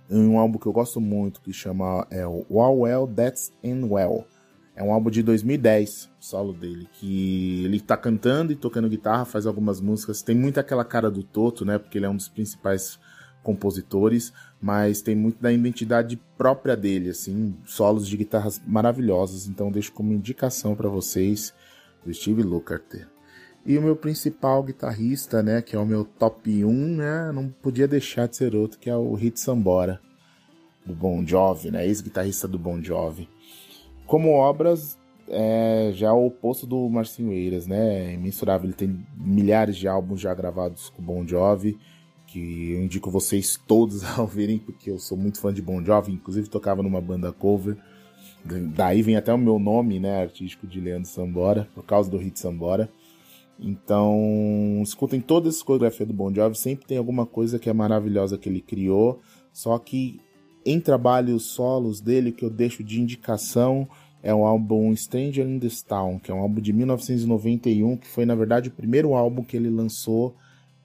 [0.10, 4.26] em um álbum que eu gosto muito que chama é, Wow Well That's In Well.
[4.76, 9.48] É um álbum de 2010, solo dele, que ele tá cantando e tocando guitarra, faz
[9.48, 10.22] algumas músicas.
[10.22, 11.80] Tem muito aquela cara do Toto, né?
[11.80, 13.00] Porque ele é um dos principais
[13.42, 14.32] compositores,
[14.62, 19.48] mas tem muito da identidade própria dele, assim, solos de guitarras maravilhosos.
[19.48, 21.54] Então deixo como indicação para vocês
[22.04, 23.08] do Steve Lukather.
[23.66, 27.86] E o meu principal guitarrista, né, que é o meu top 1, né, não podia
[27.88, 30.00] deixar de ser outro, que é o Hit Sambora,
[30.86, 33.28] do Bon Jovi, né, ex-guitarrista do Bon Jovi.
[34.06, 34.98] Como obras,
[35.28, 40.22] é já o oposto do Marcinho Eiras, né, é imensurável, ele tem milhares de álbuns
[40.22, 41.78] já gravados com o Bon Jovi,
[42.38, 46.14] que eu indico vocês todos a ouvirem, porque eu sou muito fã de Bon Jovi,
[46.14, 47.78] inclusive tocava numa banda cover.
[48.76, 52.40] Daí vem até o meu nome, né, artístico de Leandro Sambora, por causa do hit
[52.40, 52.90] Sambora.
[53.60, 58.38] Então, escutem toda a discografia do Bon Jovi, sempre tem alguma coisa que é maravilhosa
[58.38, 59.20] que ele criou,
[59.52, 60.22] só que
[60.64, 63.88] em trabalhos solos dele que eu deixo de indicação
[64.22, 68.26] é o álbum Stranger in This Town, que é um álbum de 1991, que foi
[68.26, 70.36] na verdade o primeiro álbum que ele lançou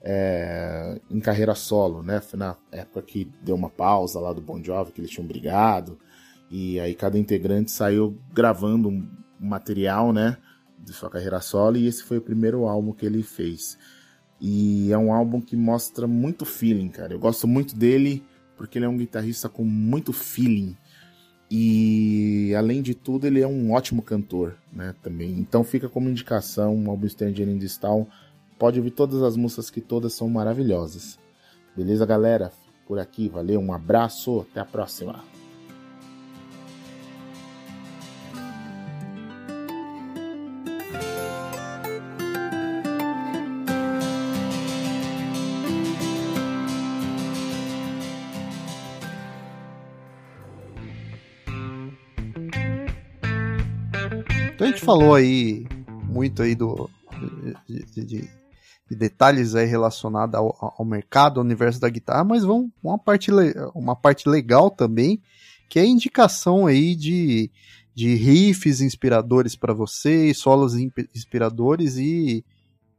[0.03, 2.19] é, em carreira solo, né?
[2.19, 5.97] Foi na época que deu uma pausa lá do Bon Jovi, que eles tinham brigado,
[6.51, 9.07] e aí cada integrante saiu gravando um
[9.39, 10.37] material, né?
[10.77, 13.77] De sua carreira solo, e esse foi o primeiro álbum que ele fez.
[14.41, 17.13] E é um álbum que mostra muito feeling, cara.
[17.13, 18.21] Eu gosto muito dele
[18.57, 20.75] porque ele é um guitarrista com muito feeling.
[21.49, 24.93] E além de tudo, ele é um ótimo cantor, né?
[25.01, 25.31] Também.
[25.39, 28.05] Então fica como indicação um álbum Stranger in This Town
[28.57, 31.19] Pode ouvir todas as músicas que todas são maravilhosas.
[31.75, 32.51] Beleza, galera?
[32.87, 35.23] Por aqui, valeu, um abraço, até a próxima.
[54.53, 55.65] Então a gente falou aí
[56.05, 56.89] muito aí do
[57.67, 58.42] de, de, de
[58.89, 63.31] de detalhes aí relacionados ao, ao, mercado, ao universo da guitarra, mas vão uma parte,
[63.73, 65.21] uma parte legal também,
[65.69, 67.49] que é a indicação aí de,
[67.95, 72.43] de riffs inspiradores para vocês, solos inspiradores e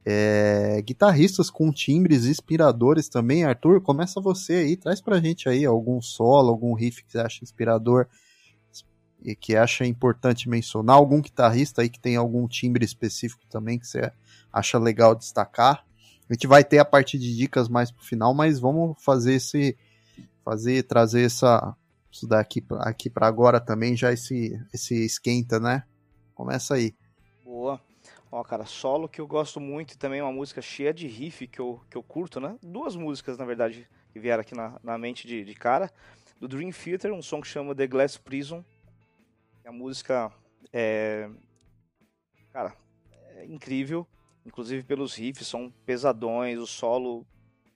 [0.05, 3.44] é, guitarristas com timbres inspiradores também.
[3.44, 7.44] Arthur, começa você aí, traz pra gente aí algum solo, algum riff que você acha
[7.44, 8.06] inspirador
[9.25, 13.87] e que acha importante mencionar, algum guitarrista aí que tem algum timbre específico também que
[13.87, 14.13] você
[14.53, 15.85] acha legal destacar.
[16.29, 19.77] A gente vai ter a parte de dicas mais pro final, mas vamos fazer esse
[20.45, 21.75] fazer trazer essa
[22.13, 25.85] isso daqui aqui para agora também já esse esse esquenta, né?
[26.35, 26.95] Começa aí.
[27.43, 27.81] Boa.
[28.31, 31.61] Ó, cara, solo que eu gosto muito e também uma música cheia de riff que
[31.61, 32.57] eu, que eu curto, né?
[32.61, 35.89] Duas músicas, na verdade, que vieram aqui na, na mente de, de cara.
[36.41, 38.65] Do Dream Theater, um som que chama The Glass Prison.
[39.65, 40.32] A música
[40.73, 41.31] é.
[42.53, 42.77] Cara,
[43.36, 44.07] é incrível
[44.45, 47.27] inclusive pelos riffs, são pesadões, o solo,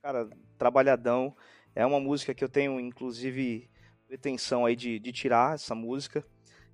[0.02, 0.28] cara,
[0.58, 1.34] trabalhadão.
[1.74, 3.70] É uma música que eu tenho, inclusive,
[4.06, 6.24] pretensão aí de, de tirar essa música.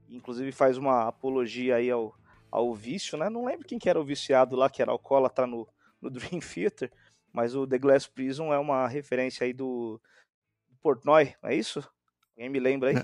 [0.09, 2.15] Inclusive faz uma apologia aí ao,
[2.51, 3.28] ao vício, né?
[3.31, 5.69] Não lembro quem que era o viciado lá, que era alcoólatra no,
[6.01, 6.93] no Dream Theater,
[7.32, 10.01] mas o The Glass Prison é uma referência aí do,
[10.69, 11.86] do Portnoy, é isso?
[12.35, 12.97] Quem me lembra aí?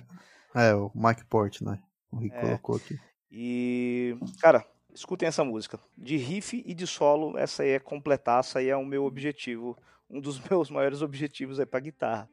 [0.55, 1.78] É, é o Mike Portnoy.
[2.11, 2.99] O Rick é, colocou aqui.
[3.31, 5.78] E, cara, escutem essa música.
[5.97, 9.77] De riff e de solo, essa aí é completar, essa aí é o meu objetivo,
[10.09, 12.28] um dos meus maiores objetivos aí para guitarra.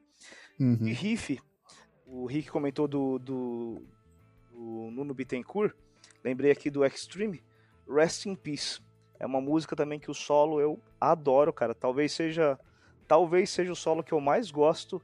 [0.59, 0.75] Uhum.
[0.75, 1.39] De riff,
[2.05, 3.81] o Rick comentou do, do,
[4.51, 5.75] do Nuno Bittencourt,
[6.23, 7.43] lembrei aqui do Extreme,
[7.87, 8.81] Rest in Peace.
[9.19, 11.73] É uma música também que o solo eu adoro, cara.
[11.73, 12.59] Talvez seja,
[13.07, 15.01] talvez seja o solo que eu mais gosto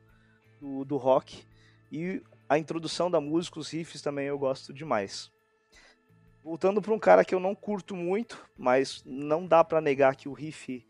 [0.61, 1.45] do, do rock.
[1.91, 2.21] E
[2.53, 5.31] a introdução da música, os riffs também eu gosto demais.
[6.43, 10.29] Voltando para um cara que eu não curto muito, mas não dá para negar que
[10.29, 10.85] o riff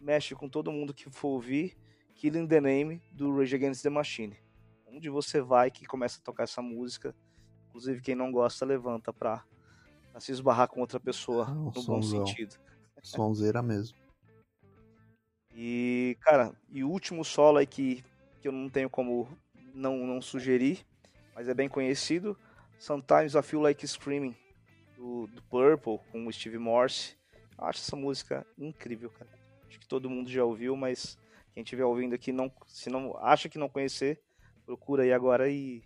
[0.00, 1.76] mexe com todo mundo que for ouvir,
[2.14, 4.36] Killing the Name do Rage Against the Machine.
[4.86, 7.14] Onde você vai que começa a tocar essa música,
[7.68, 9.44] inclusive quem não gosta levanta para
[10.18, 12.56] se esbarrar com outra pessoa ah, no bom sentido.
[13.02, 13.98] Sonzeira mesmo.
[15.54, 18.04] E, cara, e o último solo aí que,
[18.40, 19.28] que eu não tenho como
[19.74, 20.86] não, não sugerir,
[21.34, 22.38] mas é bem conhecido,
[22.78, 24.34] Sometimes I Feel Like Screaming,
[24.96, 27.16] do, do Purple, com o Steve Morse.
[27.56, 29.30] Eu acho essa música incrível, cara.
[29.68, 31.16] Acho que todo mundo já ouviu, mas
[31.54, 34.20] quem estiver ouvindo aqui, não, se não acha que não conhecer,
[34.64, 35.82] procura aí agora e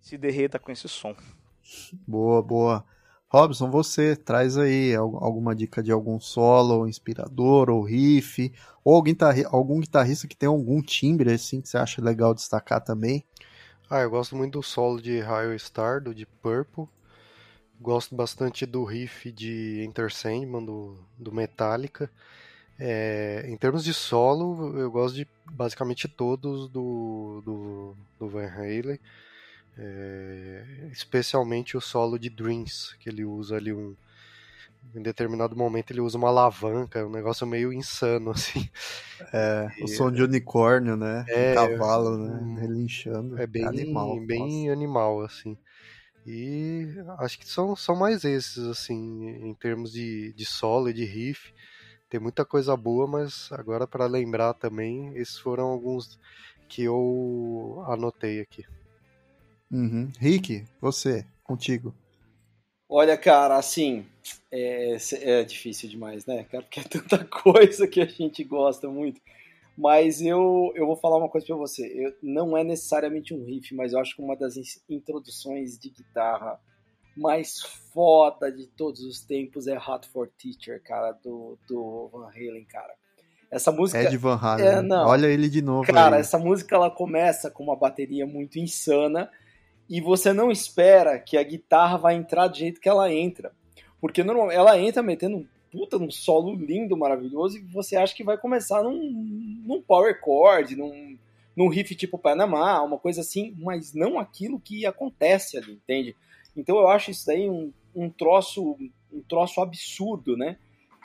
[0.00, 1.14] se derreta com esse som.
[2.06, 2.84] Boa, boa.
[3.32, 8.52] Robson, você traz aí alguma dica de algum solo inspirador ou riff,
[8.84, 12.84] ou algum, guitarri algum guitarrista que tem algum timbre assim que você acha legal destacar
[12.84, 13.24] também?
[13.88, 16.84] Ah, eu gosto muito do solo de Raio Star, do Deep Purple.
[17.80, 22.10] Gosto bastante do riff de Enter Sandman, do, do Metallica.
[22.78, 29.00] É, em termos de solo, eu gosto de basicamente todos do, do, do Van Halen.
[29.76, 33.96] É, especialmente o solo de Dreams, que ele usa ali um,
[34.94, 38.68] em determinado momento ele usa uma alavanca, é um negócio meio insano, assim.
[39.32, 41.24] É, e, o som de unicórnio, né?
[41.28, 42.40] É, um cavalo, né?
[42.42, 43.40] Um, Relinchando.
[43.40, 45.56] É bem animal, bem animal, assim.
[46.26, 46.86] E
[47.18, 51.52] acho que são, são mais esses, assim, em termos de, de solo e de riff.
[52.08, 56.20] Tem muita coisa boa, mas agora para lembrar também, esses foram alguns
[56.68, 58.64] que eu anotei aqui.
[59.72, 60.10] Uhum.
[60.18, 61.94] Rick, você, contigo.
[62.88, 64.04] Olha, cara, assim,
[64.50, 66.62] é, é, difícil demais, né, cara?
[66.62, 69.20] Porque é tanta coisa que a gente gosta muito.
[69.76, 71.90] Mas eu, eu vou falar uma coisa pra você.
[71.94, 74.54] Eu, não é necessariamente um riff, mas eu acho que uma das
[74.90, 76.60] introduções de guitarra
[77.16, 77.60] mais
[77.92, 82.94] foda de todos os tempos é Hot for Teacher, cara, do, do Van Halen, cara.
[83.50, 84.02] Essa música.
[84.02, 84.66] Ed Van Halen.
[84.66, 85.90] É, não, Olha ele de novo.
[85.90, 86.20] Cara, aí.
[86.20, 89.30] essa música ela começa com uma bateria muito insana
[89.92, 93.52] e você não espera que a guitarra vai entrar do jeito que ela entra.
[94.00, 98.24] Porque normalmente ela entra metendo um puta num solo lindo, maravilhoso, e você acha que
[98.24, 99.12] vai começar num,
[99.66, 101.18] num power chord, num,
[101.54, 106.16] num riff tipo Panamá, uma coisa assim, mas não aquilo que acontece ali, entende?
[106.56, 108.78] Então eu acho isso daí um, um troço
[109.12, 110.56] um troço absurdo, né?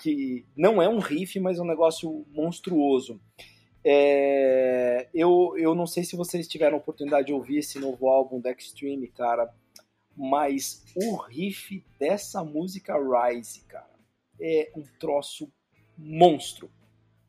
[0.02, 3.20] Que não é um riff, mas é um negócio monstruoso.
[3.90, 8.52] É, eu, eu não sei se vocês tiveram oportunidade de ouvir esse novo álbum da
[8.52, 9.50] Extreme, cara,
[10.14, 13.90] mas o riff dessa música Rise, cara,
[14.42, 15.50] é um troço
[15.98, 16.70] monstro.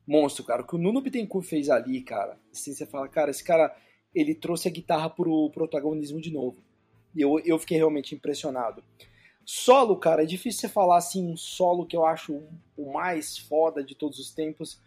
[0.05, 0.63] Monstro, cara.
[0.63, 3.73] O que o Nuno Bittencourt fez ali, cara, assim, você fala, cara, esse cara,
[4.13, 6.61] ele trouxe a guitarra pro protagonismo de novo.
[7.15, 8.83] E eu, eu fiquei realmente impressionado.
[9.45, 12.43] Solo, cara, é difícil você falar assim, um solo que eu acho
[12.75, 14.81] o mais foda de todos os tempos,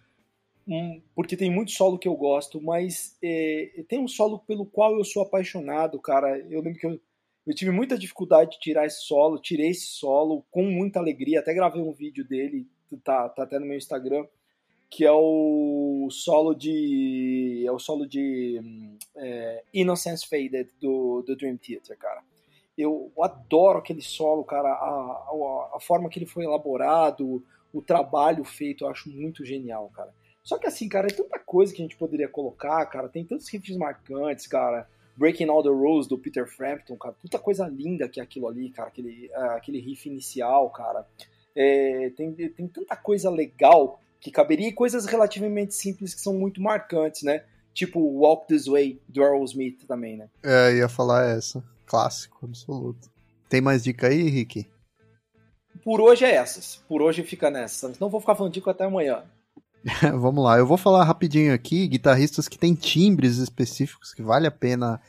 [1.14, 5.04] porque tem muito solo que eu gosto, mas é, tem um solo pelo qual eu
[5.04, 6.38] sou apaixonado, cara.
[6.50, 7.00] Eu lembro que eu,
[7.46, 11.52] eu tive muita dificuldade de tirar esse solo, tirei esse solo com muita alegria, até
[11.52, 12.66] gravei um vídeo dele,
[13.02, 14.26] tá, tá até no meu Instagram,
[14.88, 17.64] que é o solo de.
[17.66, 18.60] É o solo de
[19.16, 22.22] é, Innocence Faded do, do Dream Theater, cara.
[22.76, 28.44] Eu adoro aquele solo, cara, a, a, a forma que ele foi elaborado, o trabalho
[28.44, 30.14] feito, eu acho muito genial, cara.
[30.42, 33.08] Só que assim, cara, é tanta coisa que a gente poderia colocar, cara.
[33.08, 34.88] Tem tantos riffs marcantes, cara.
[35.16, 37.14] Breaking All the Rules do Peter Frampton, cara.
[37.14, 38.88] Puta coisa linda que é aquilo ali, cara.
[38.88, 41.06] Aquele, uh, aquele riff inicial, cara.
[41.54, 46.60] É, tem, tem tanta coisa legal que caberia e coisas relativamente simples que são muito
[46.60, 47.44] marcantes, né?
[47.74, 50.28] Tipo Walk This Way do Aerosmith também, né?
[50.42, 51.62] É, ia falar essa.
[51.86, 53.10] Clássico, absoluto.
[53.48, 54.66] Tem mais dica aí, Rick?
[55.84, 56.76] Por hoje é essas.
[56.88, 57.92] Por hoje fica nessa.
[58.00, 59.24] Não vou ficar falando dica até amanhã.
[60.18, 64.50] Vamos lá, eu vou falar rapidinho aqui, guitarristas que têm timbres específicos que vale a
[64.50, 65.00] pena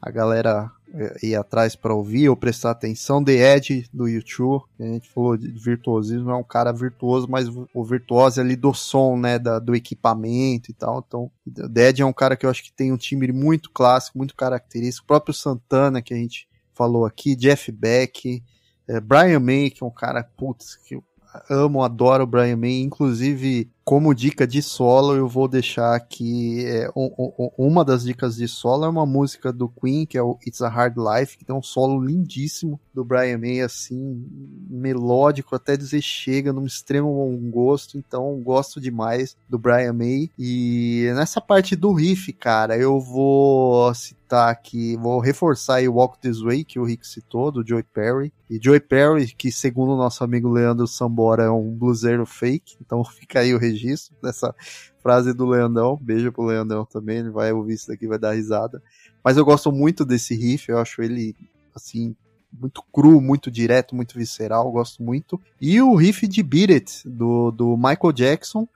[0.00, 3.22] a galera eh, ir atrás para ouvir ou prestar atenção.
[3.24, 7.84] The Ed do YouTube, a gente falou de virtuosismo, é um cara virtuoso, mas o
[7.84, 11.04] virtuoso é ali do som, né, da, do equipamento e tal.
[11.06, 11.30] Então,
[11.72, 14.34] The Ed é um cara que eu acho que tem um timbre muito clássico, muito
[14.34, 15.04] característico.
[15.04, 18.42] O próprio Santana que a gente falou aqui, Jeff Beck,
[18.86, 21.04] É, Brian May, que é um cara, putz, que eu
[21.48, 26.90] amo, adoro o Brian May, inclusive como dica de solo, eu vou deixar aqui é,
[26.96, 30.38] um, um, uma das dicas de solo é uma música do Queen, que é o
[30.46, 34.26] It's a Hard Life, que tem um solo lindíssimo do Brian May, assim,
[34.70, 40.30] melódico, até dizer chega, num extremo bom gosto, então gosto demais do Brian May.
[40.38, 46.18] E nessa parte do riff, cara, eu vou citar aqui, vou reforçar aí o Walk
[46.18, 48.32] This Way, que o Rick citou, do Joey Perry.
[48.48, 53.02] E Joey Perry, que segundo o nosso amigo Leandro Sambora, é um bluseiro fake, então
[53.04, 54.54] fica aí o registro registro dessa
[55.02, 55.98] frase do Leandão.
[56.00, 58.82] Beijo pro Leandão também, ele vai ouvir isso daqui, vai dar risada.
[59.22, 61.36] Mas eu gosto muito desse riff, eu acho ele,
[61.74, 62.14] assim,
[62.52, 65.40] muito cru, muito direto, muito visceral, gosto muito.
[65.60, 68.68] E o riff de Beat It, do, do Michael Jackson,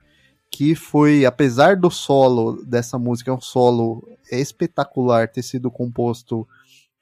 [0.51, 6.47] que foi, apesar do solo dessa música, é um solo espetacular, ter sido composto,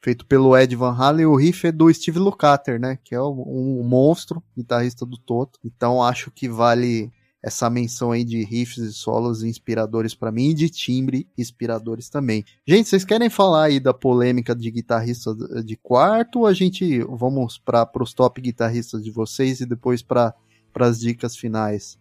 [0.01, 3.79] feito pelo Ed Van Halen, o riff é do Steve Lukather, né, que é um,
[3.79, 5.59] um monstro, guitarrista do Toto.
[5.65, 7.11] Então acho que vale
[7.43, 12.43] essa menção aí de riffs e solos inspiradores para mim e de timbre inspiradores também.
[12.67, 15.33] Gente, vocês querem falar aí da polêmica de guitarrista
[15.63, 20.33] de quarto ou a gente vamos para os top guitarristas de vocês e depois para
[20.79, 21.99] as dicas finais?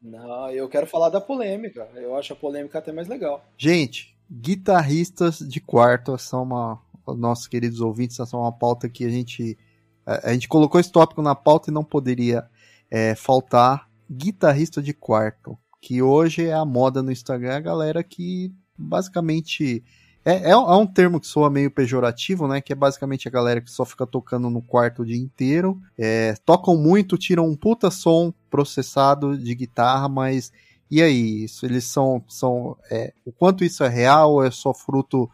[0.00, 1.88] Não, eu quero falar da polêmica.
[1.96, 3.44] Eu acho a polêmica até mais legal.
[3.56, 6.80] Gente, guitarristas de quarto são uma
[7.16, 9.56] nossos queridos ouvintes, essa é uma pauta que a gente
[10.04, 12.48] a gente colocou esse tópico na pauta e não poderia
[12.90, 18.52] é, faltar guitarrista de quarto, que hoje é a moda no Instagram, a galera que
[18.76, 19.84] basicamente
[20.24, 22.60] é, é, é, um termo que soa meio pejorativo, né?
[22.60, 25.80] Que é basicamente a galera que só fica tocando no quarto o dia inteiro.
[25.96, 30.52] É, tocam muito, tiram um puta som processado de guitarra, mas
[30.90, 31.44] e aí?
[31.44, 32.22] Isso, eles são.
[32.28, 35.30] são é, o quanto isso é real ou é só fruto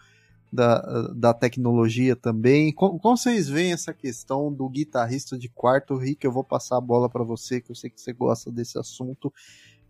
[0.55, 2.73] da, da tecnologia também.
[2.73, 5.97] Como, como, vocês veem essa questão do guitarrista de quarto?
[5.97, 8.79] Rick, eu vou passar a bola para você, que eu sei que você gosta desse
[8.79, 9.33] assunto.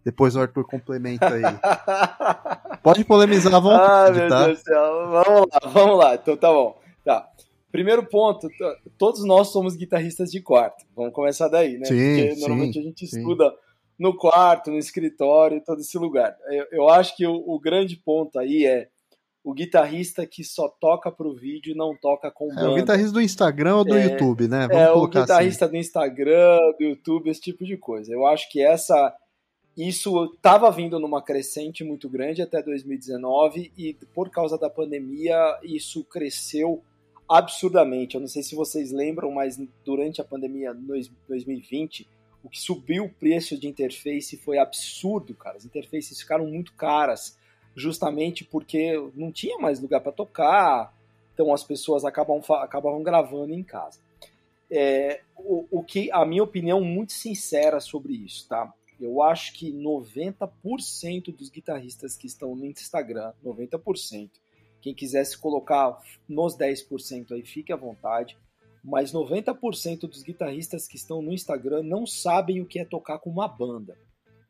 [0.03, 1.43] Depois o Arthur complementa aí.
[2.83, 4.47] Pode polemizar à vontade, ah, tá?
[4.47, 5.11] Deus do céu.
[5.11, 6.15] Vamos lá, vamos lá.
[6.15, 6.79] Então tá bom.
[7.05, 7.29] Tá.
[7.71, 8.49] Primeiro ponto,
[8.97, 10.85] todos nós somos guitarristas de quarto.
[10.97, 11.85] Vamos começar daí, né?
[11.85, 13.19] Sim, Porque sim, normalmente a gente sim.
[13.19, 13.53] estuda
[13.99, 16.37] no quarto, no escritório, todo esse lugar.
[16.49, 18.89] Eu, eu acho que o, o grande ponto aí é
[19.45, 22.63] o guitarrista que só toca pro vídeo e não toca com banda.
[22.63, 24.67] É o guitarrista do Instagram ou do É, YouTube, né?
[24.67, 28.11] Vamos é, o colocar guitarrista do Instagram, do YouTube, esse tipo de coisa.
[28.11, 29.15] Eu acho que essa
[29.77, 36.03] isso estava vindo numa crescente muito grande até 2019 e por causa da pandemia isso
[36.05, 36.83] cresceu
[37.29, 38.15] absurdamente.
[38.15, 42.07] Eu não sei se vocês lembram, mas durante a pandemia dois- 2020
[42.43, 45.57] o que subiu o preço de interface foi absurdo, cara.
[45.57, 47.37] As interfaces ficaram muito caras,
[47.75, 50.95] justamente porque não tinha mais lugar para tocar,
[51.33, 53.99] então as pessoas acabam, acabavam gravando em casa.
[54.71, 58.73] É, o, o que a minha opinião muito sincera sobre isso, tá?
[59.01, 64.31] Eu acho que 90% dos guitarristas que estão no Instagram, 90%,
[64.81, 65.99] quem quiser se colocar
[66.29, 68.39] nos 10% aí, fique à vontade,
[68.83, 73.31] mas 90% dos guitarristas que estão no Instagram não sabem o que é tocar com
[73.31, 73.99] uma banda.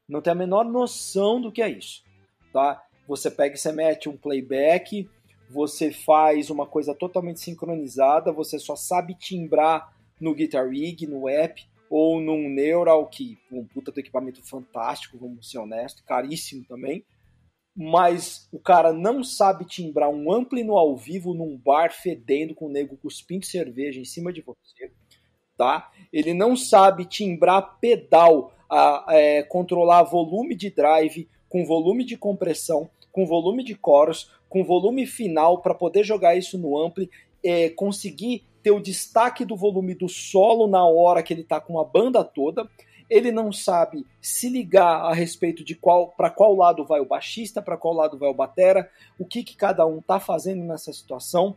[0.09, 2.03] Não tem a menor noção do que é isso,
[2.53, 2.85] tá?
[3.07, 5.09] Você pega e você mete um playback,
[5.51, 11.67] você faz uma coisa totalmente sincronizada, você só sabe timbrar no Guitar Rig, no app,
[11.91, 17.05] ou num Neural, que um puta do equipamento fantástico, vamos ser honestos, caríssimo também,
[17.77, 22.67] mas o cara não sabe timbrar um ampli no ao vivo num bar fedendo com
[22.67, 24.93] o nego cuspindo cerveja em cima de você,
[25.57, 25.91] tá?
[26.13, 32.91] Ele não sabe timbrar pedal, a, é, controlar volume de drive, com volume de compressão,
[33.15, 37.09] com volume de coros, com volume final para poder jogar isso no ampli,
[37.45, 41.79] é, conseguir ter o destaque do volume do solo na hora que ele está com
[41.79, 42.69] a banda toda.
[43.09, 47.63] Ele não sabe se ligar a respeito de qual para qual lado vai o baixista,
[47.63, 51.57] para qual lado vai o batera, o que, que cada um está fazendo nessa situação,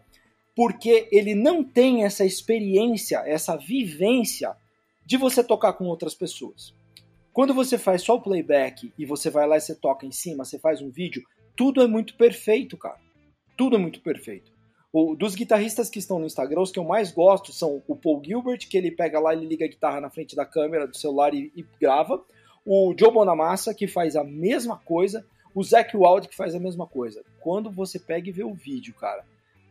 [0.55, 4.55] porque ele não tem essa experiência, essa vivência
[5.03, 6.75] de você tocar com outras pessoas.
[7.33, 10.43] Quando você faz só o playback e você vai lá e você toca em cima,
[10.43, 11.23] você faz um vídeo,
[11.57, 12.99] tudo é muito perfeito, cara.
[13.57, 14.51] Tudo é muito perfeito.
[14.93, 18.21] O, dos guitarristas que estão no Instagram, os que eu mais gosto são o Paul
[18.23, 21.33] Gilbert, que ele pega lá, ele liga a guitarra na frente da câmera do celular
[21.33, 22.23] e, e grava.
[22.65, 25.25] O Joe Bonamassa, que faz a mesma coisa.
[25.53, 27.23] O Zac Wild, que faz a mesma coisa.
[27.41, 29.25] Quando você pega e vê o vídeo, cara,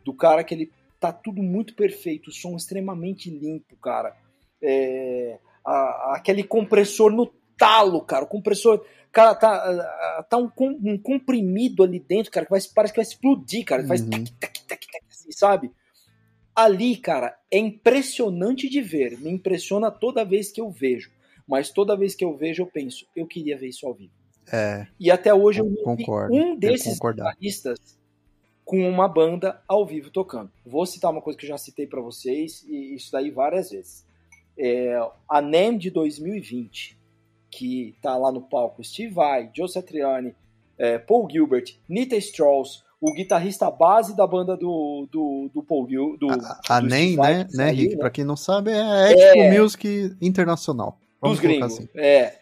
[0.04, 4.16] do cara que ele tá tudo muito perfeito, o som extremamente limpo, cara.
[4.62, 7.26] É, a- aquele compressor no
[7.56, 8.24] talo, cara.
[8.24, 8.84] O compressor.
[9.16, 13.64] Cara, tá, tá um, um comprimido ali dentro, cara, que vai, parece que vai explodir,
[13.64, 13.82] cara.
[13.86, 14.10] Faz Uhum.
[14.10, 15.70] tac, tac, tac, tac, assim, sabe?
[16.54, 19.18] Ali, cara, é impressionante de ver.
[19.18, 21.10] Me impressiona toda vez que eu vejo.
[21.48, 24.12] Mas toda vez que eu vejo, eu penso, eu queria ver isso ao vivo.
[24.52, 24.86] É.
[25.00, 27.78] E até hoje eu concordo, vi um desses guitarristas
[28.66, 30.52] com uma banda ao vivo tocando.
[30.62, 34.04] Vou citar uma coisa que eu já citei para vocês, e isso daí várias vezes.
[34.58, 34.94] É,
[35.26, 36.98] a NEM de 2020,
[37.50, 40.34] que tá lá no palco Steve Vai, Joe Satriani,
[40.78, 46.16] é, Paul Gilbert, Nita Strauss, o guitarrista base da banda do, do, do Paul Gil,
[46.16, 47.94] do A, a do NEM, né, né, Rick?
[47.94, 48.00] Né?
[48.00, 50.98] Pra quem não sabe, é Expo é, Music Internacional.
[51.20, 51.74] Vamos dos gringos.
[51.74, 51.88] Assim.
[51.94, 52.38] É.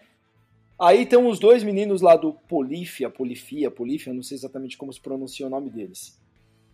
[0.79, 5.01] Aí tem os dois meninos lá do Polifia, Polifia, Polifia, não sei exatamente como se
[5.01, 6.21] pronuncia o nome deles.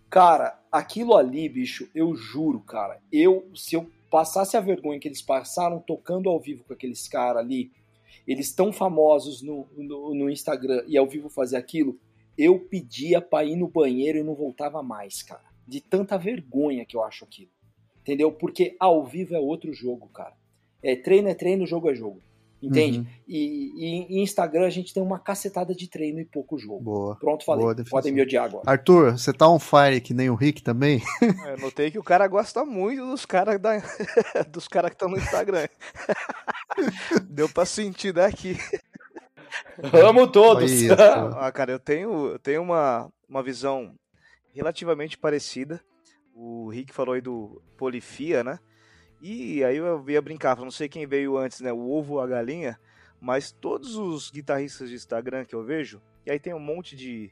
[0.08, 5.22] Cara, aquilo ali, bicho, eu juro, cara, eu se eu passasse a vergonha que eles
[5.22, 7.70] passaram tocando ao vivo com aqueles caras ali,
[8.30, 11.98] eles tão famosos no, no, no, Instagram e ao vivo fazer aquilo,
[12.38, 15.42] eu pedia pra ir no banheiro e não voltava mais, cara.
[15.66, 17.50] De tanta vergonha que eu acho aquilo.
[18.00, 18.30] Entendeu?
[18.30, 20.36] Porque ao vivo é outro jogo, cara.
[20.80, 22.22] É, treino é treino, jogo é jogo.
[22.62, 22.98] Entende?
[22.98, 23.06] Uhum.
[23.26, 26.84] E, e, em Instagram a gente tem uma cacetada de treino e pouco jogo.
[26.84, 27.16] Boa.
[27.16, 27.64] Pronto, falei.
[27.64, 28.62] Boa Podem me odiar agora.
[28.64, 31.02] Arthur, você tá on fire que nem o Rick também?
[31.22, 33.78] É, eu notei que o cara gosta muito dos caras da...
[34.52, 35.66] dos caras que estão no Instagram.
[37.28, 38.56] Deu pra sentir daqui.
[39.92, 40.70] Amo todos.
[41.36, 43.94] ah, cara, eu tenho, eu tenho uma, uma visão
[44.54, 45.80] relativamente parecida.
[46.34, 48.58] O Rick falou aí do Polifia, né?
[49.20, 51.72] E aí eu ia brincar, não sei quem veio antes, né?
[51.72, 52.80] O ovo ou a galinha,
[53.20, 57.30] mas todos os guitarristas de Instagram que eu vejo, e aí tem um monte de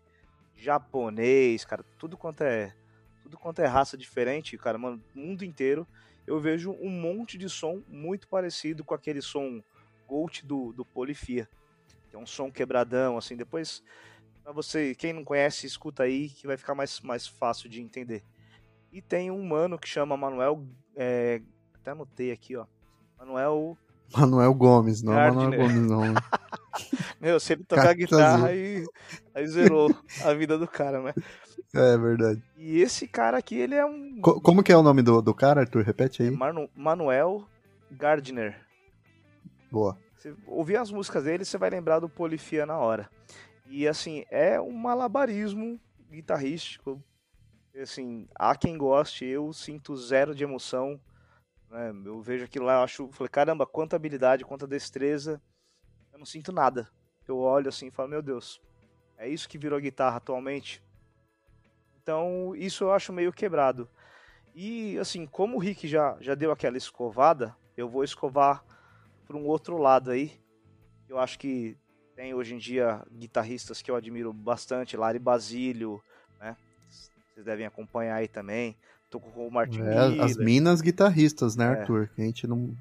[0.55, 2.75] japonês, cara, tudo quanto é
[3.23, 5.87] tudo quanto é raça diferente, cara, mano, mundo inteiro,
[6.29, 9.63] eu vejo um monte de som muito parecido com aquele som
[10.07, 11.49] Gold do, do Polifia.
[12.11, 13.83] Que é um som quebradão, assim, depois
[14.45, 18.23] para você, quem não conhece, escuta aí que vai ficar mais, mais fácil de entender.
[18.93, 21.41] E tem um mano que chama Manuel é,
[21.75, 22.67] até anotei aqui, ó.
[23.19, 23.77] Manuel.
[24.17, 26.03] Manuel Gomes, não é Manuel Gomes, não.
[27.21, 28.85] Meu, sempre tocar guitarra e
[29.35, 29.95] aí zerou
[30.25, 31.15] a vida do cara, né?
[31.75, 32.43] É verdade.
[32.57, 34.21] E esse cara aqui, ele é um.
[34.21, 35.83] Co como que é o nome do, do cara, Arthur?
[35.83, 36.31] Repete aí.
[36.31, 37.47] Manu Manuel
[37.91, 38.59] Gardner.
[39.71, 39.99] Boa.
[40.17, 43.09] Você ouvir as músicas dele, você vai lembrar do Polifia na hora.
[43.67, 45.79] E assim, é um malabarismo
[46.11, 47.03] guitarrístico.
[47.81, 50.99] Assim, há quem goste, eu sinto zero de emoção
[51.71, 51.93] né?
[52.05, 55.41] Eu vejo aquilo lá, eu acho, falei, caramba, quanta habilidade, quanta destreza.
[56.13, 56.89] Eu não sinto nada.
[57.27, 58.61] Eu olho assim e falo, meu Deus,
[59.17, 60.83] é isso que virou guitarra atualmente.
[62.09, 63.87] Então, isso eu acho meio quebrado.
[64.55, 68.65] E assim, como o Rick já, já deu aquela escovada, eu vou escovar
[69.27, 70.33] para um outro lado aí.
[71.07, 71.77] Eu acho que
[72.17, 76.03] tem hoje em dia guitarristas que eu admiro bastante, Lari Basílio,
[76.41, 76.57] né?
[77.35, 78.75] Vocês devem acompanhar aí também.
[79.11, 81.69] Tô com o Martin é, As minas guitarristas, né, é.
[81.81, 82.09] Arthur?
[82.17, 82.75] A gente não.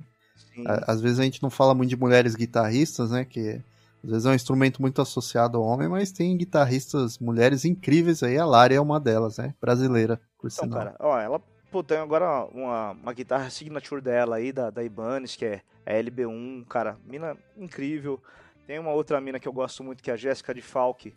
[0.88, 3.26] Às vezes a gente não fala muito de mulheres guitarristas, né?
[3.26, 3.62] Que
[4.04, 8.38] às vezes é um instrumento muito associado ao homem, mas tem guitarristas, mulheres incríveis aí.
[8.38, 9.54] A Lari é uma delas, né?
[9.60, 10.80] Brasileira, por então, sinal.
[10.80, 11.42] Cara, ó, ela
[11.72, 15.92] pô, tem agora uma, uma guitarra signature dela aí, da, da Ibanez, que é a
[15.92, 16.98] LB1, cara.
[17.06, 18.22] Mina incrível.
[18.66, 21.16] Tem uma outra mina que eu gosto muito, que é a Jéssica de Falk.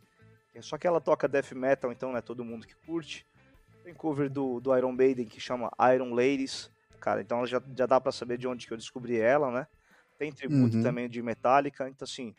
[0.60, 3.26] Só que ela toca death metal, então não é todo mundo que curte.
[3.84, 6.70] Tem cover do, do Iron Maiden que chama Iron Ladies.
[7.00, 9.66] Cara, então já, já dá para saber de onde que eu descobri ela, né?
[10.18, 10.82] Tem tributo uhum.
[10.82, 11.88] também de Metallica.
[11.88, 12.34] Então, assim,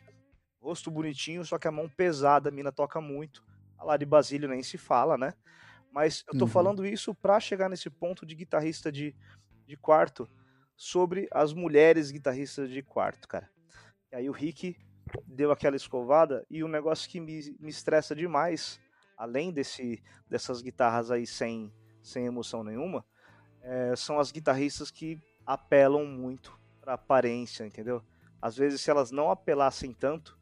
[0.62, 3.44] rosto bonitinho, só que a mão pesada, a mina toca muito.
[3.78, 5.34] A lá de Basílio nem se fala, né?
[5.92, 6.52] Mas eu tô uhum.
[6.52, 9.16] falando isso pra chegar nesse ponto de guitarrista de,
[9.68, 10.30] de quarto
[10.76, 13.50] sobre as mulheres guitarristas de quarto, cara.
[14.12, 14.78] E aí o Rick
[15.26, 18.80] deu aquela escovada e o um negócio que me, me estressa demais
[19.22, 21.72] além desse, dessas guitarras aí sem,
[22.02, 23.06] sem emoção nenhuma,
[23.62, 28.04] é, são as guitarristas que apelam muito para aparência, entendeu?
[28.42, 30.40] Às vezes, se elas não apelassem tanto,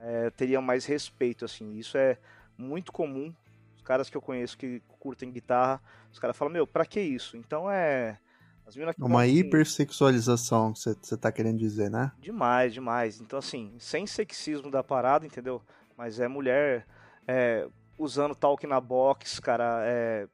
[0.00, 1.76] é, teriam mais respeito, assim.
[1.76, 2.18] Isso é
[2.56, 3.34] muito comum.
[3.76, 5.80] Os caras que eu conheço que curtem guitarra,
[6.12, 7.36] os caras falam, meu, pra que isso?
[7.36, 8.18] Então é.
[9.00, 12.12] Uma hipersexualização, você tá querendo dizer, né?
[12.20, 13.20] Demais, demais.
[13.20, 15.60] Então, assim, sem sexismo da parada, entendeu?
[15.96, 16.86] Mas é mulher.
[17.26, 17.66] É,
[17.98, 20.28] usando talk na box, cara, é,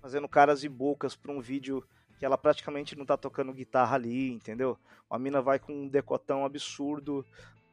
[0.00, 1.84] fazendo caras e bocas pra um vídeo
[2.18, 4.78] que ela praticamente não tá tocando guitarra ali, entendeu?
[5.10, 7.24] A mina vai com um decotão absurdo,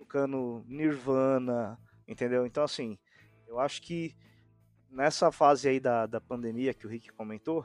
[0.10, 2.48] tocando Nirvana, entendeu?
[2.48, 2.98] Então, assim,
[3.48, 4.16] eu acho que
[4.90, 7.64] nessa fase aí da, da pandemia que o Rick comentou,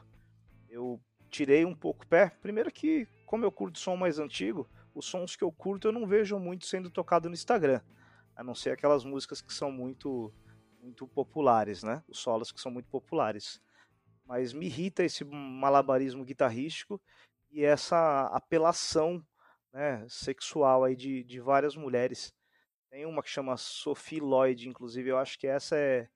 [0.69, 2.29] eu tirei um pouco o pé.
[2.43, 6.05] Primeiro que, como eu curto som mais antigo, os sons que eu curto eu não
[6.05, 7.81] vejo muito sendo tocado no Instagram.
[8.35, 10.31] A não ser aquelas músicas que são muito
[10.79, 12.03] muito populares, né?
[12.07, 13.59] Os solos que são muito populares.
[14.23, 17.01] mas me irrita esse malabarismo guitarrístico
[17.51, 19.25] e essa apelação
[19.75, 22.33] né, sexual aí de, de várias mulheres.
[22.89, 26.07] Tem uma que chama Sophie Lloyd, inclusive, eu acho que essa é,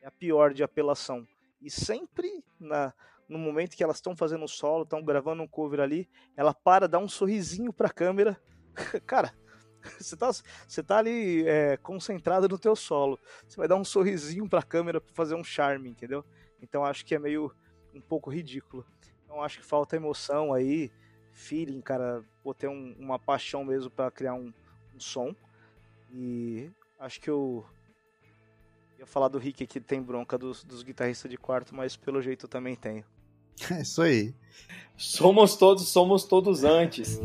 [0.00, 1.26] é a pior de apelação.
[1.60, 2.94] E sempre na,
[3.28, 6.86] no momento que elas estão fazendo o solo, estão gravando um cover ali, ela para,
[6.86, 8.40] dá um sorrisinho pra câmera.
[9.04, 9.34] Cara,
[9.98, 10.30] você tá,
[10.68, 13.18] você tá ali é, concentrado no teu solo.
[13.44, 16.24] Você vai dar um sorrisinho pra câmera pra fazer um charme, entendeu?
[16.62, 17.52] Então acho que é meio
[17.92, 18.86] um pouco ridículo.
[19.24, 20.92] Então acho que falta emoção aí,
[21.40, 24.52] feeling, cara, vou ter um, uma paixão mesmo para criar um,
[24.94, 25.34] um, som.
[26.12, 27.64] E acho que eu
[28.98, 32.44] ia falar do Rick que tem bronca dos, dos guitarristas de quarto, mas pelo jeito
[32.44, 33.04] eu também tenho.
[33.70, 34.34] É isso aí.
[34.96, 37.20] Somos todos, somos todos antes.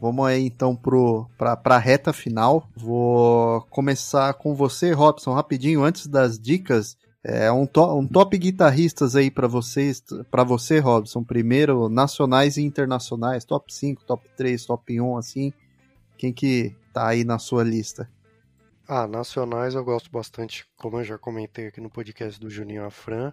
[0.00, 2.68] Vamos aí então para a reta final.
[2.76, 6.96] Vou começar com você, Robson, rapidinho, antes das dicas.
[7.26, 11.24] É um, to um top guitarristas aí para vocês, para você, Robson.
[11.24, 15.52] Primeiro, nacionais e internacionais, top 5, top 3, top 1, assim.
[16.18, 18.10] Quem que tá aí na sua lista?
[18.86, 23.32] Ah, nacionais eu gosto bastante, como eu já comentei aqui no podcast do Juninho Afran.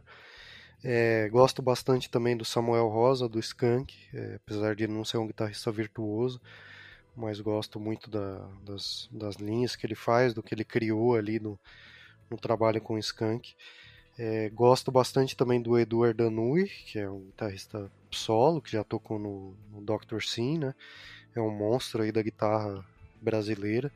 [0.82, 5.28] É, gosto bastante também do Samuel Rosa, do Skank, é, apesar de não ser um
[5.28, 6.42] guitarrista virtuoso,
[7.14, 11.42] mas gosto muito da, das, das linhas que ele faz, do que ele criou ali
[11.42, 11.60] no,
[12.30, 13.54] no trabalho com o Skank.
[14.18, 19.18] É, gosto bastante também do Eduard Danui, que é um guitarrista solo, que já tocou
[19.18, 20.22] no, no Dr.
[20.22, 20.76] Sim, né?
[21.36, 22.86] É um monstro aí da guitarra
[23.22, 23.92] brasileira.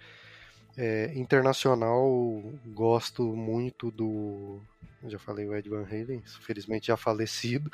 [0.77, 4.59] É, internacional, gosto muito do.
[5.07, 7.71] Já falei o Ed Van Halen, infelizmente já falecido.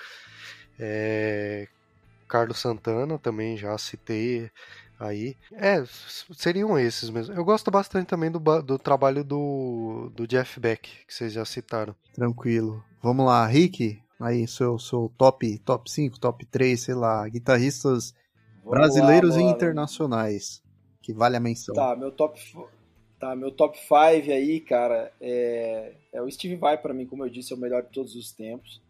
[0.80, 1.68] É,
[2.28, 4.50] Carlos Santana também já citei
[5.02, 5.36] aí.
[5.54, 5.84] É,
[6.34, 7.34] seriam esses mesmo.
[7.34, 11.96] Eu gosto bastante também do, do trabalho do, do Jeff Beck, que vocês já citaram.
[12.14, 12.84] Tranquilo.
[13.02, 14.02] Vamos lá, Rick.
[14.20, 18.14] Aí, seu, seu top, top 5, top 3, sei lá, guitarristas
[18.64, 20.62] Vamos brasileiros lá, e internacionais.
[21.02, 21.74] Que vale a menção.
[21.74, 22.40] Tá, meu top,
[23.22, 27.30] Tá, meu top 5 aí, cara, é, é o Steve Vai para mim, como eu
[27.30, 28.82] disse, é o melhor de todos os tempos.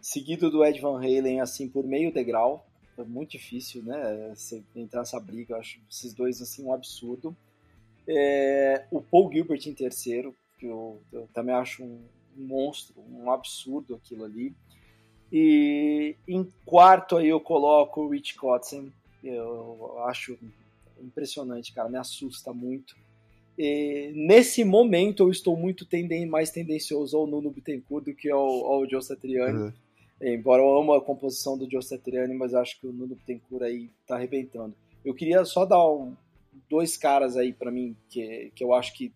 [0.00, 2.69] Seguido do Ed Van Halen, assim, por meio degrau.
[3.00, 7.36] É muito difícil, né, você entrar nessa briga, eu acho esses dois, assim, um absurdo.
[8.06, 12.00] É, o Paul Gilbert em terceiro, que eu, eu também acho um,
[12.36, 14.54] monstro, um absurdo aquilo ali.
[15.32, 20.36] E em quarto aí eu coloco o Rich Kotzen, eu acho
[21.00, 22.96] impressionante, cara, me assusta muito
[23.62, 28.40] e, nesse momento eu estou muito tenden mais tendencioso ao Nuno Bittencourt do que ao,
[28.40, 29.58] ao Joe Satriani.
[29.58, 29.72] Uhum.
[30.20, 33.90] Embora eu amo a composição do Joe Satriani, mas acho que o Nuno Bittencourt aí
[34.06, 34.74] tá arrebentando.
[35.04, 36.14] Eu queria só dar um,
[36.68, 39.12] dois caras aí para mim que, que eu acho que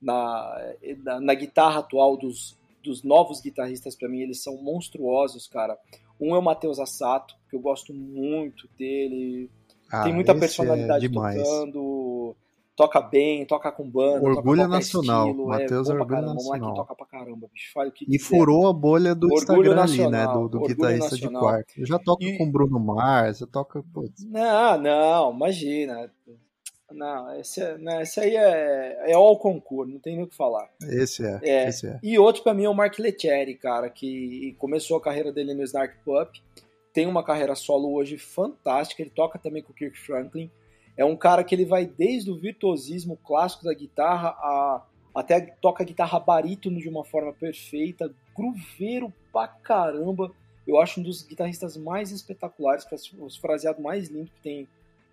[0.00, 0.72] na,
[1.02, 5.76] na, na guitarra atual dos, dos novos guitarristas para mim eles são monstruosos, cara.
[6.20, 9.50] Um é o Matheus Assato, que eu gosto muito dele.
[9.90, 11.82] Ah, tem muita é personalidade é tocando
[12.76, 14.24] toca bem, toca com banda.
[14.24, 15.28] Orgulho nacional.
[15.28, 16.74] Estilo, Matheus é, é orgulho caramba, nacional.
[16.74, 17.72] toca pra caramba, bicho.
[17.80, 20.32] O que e furou a bolha do orgulho Instagram nacional, ali, né?
[20.32, 21.42] Do, do guitarrista nacional.
[21.42, 21.74] de quarto.
[21.76, 22.36] Eu já toco e...
[22.38, 23.82] com Bruno Mars, eu toco.
[23.92, 24.24] Putz.
[24.24, 26.10] Não, não, imagina.
[26.90, 30.36] Não, esse, é, não, esse aí é, é all concurso, não tem nem o que
[30.36, 30.70] falar.
[30.80, 31.68] Esse é, é.
[31.68, 31.98] Esse é.
[32.02, 35.62] E outro pra mim é o Mark Letieri, cara, que começou a carreira dele no
[35.62, 36.40] Snark Pup.
[36.92, 39.02] Tem uma carreira solo hoje fantástica.
[39.02, 40.48] Ele toca também com o Kirk Franklin.
[40.96, 44.82] É um cara que ele vai desde o virtuosismo clássico da guitarra a,
[45.14, 50.32] até toca guitarra barítono de uma forma perfeita, grooveiro pra caramba.
[50.66, 52.86] Eu acho um dos guitarristas mais espetaculares,
[53.18, 54.68] os fraseados mais lindos que tem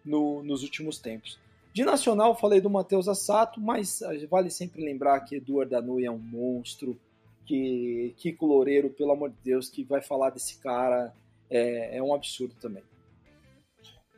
[0.05, 1.39] no, nos últimos tempos.
[1.73, 6.17] De nacional, falei do Matheus Assato, mas vale sempre lembrar que Eduardo Danui é um
[6.17, 6.99] monstro,
[7.45, 11.13] que Kiko Loureiro, pelo amor de Deus, que vai falar desse cara
[11.49, 12.83] é, é um absurdo também.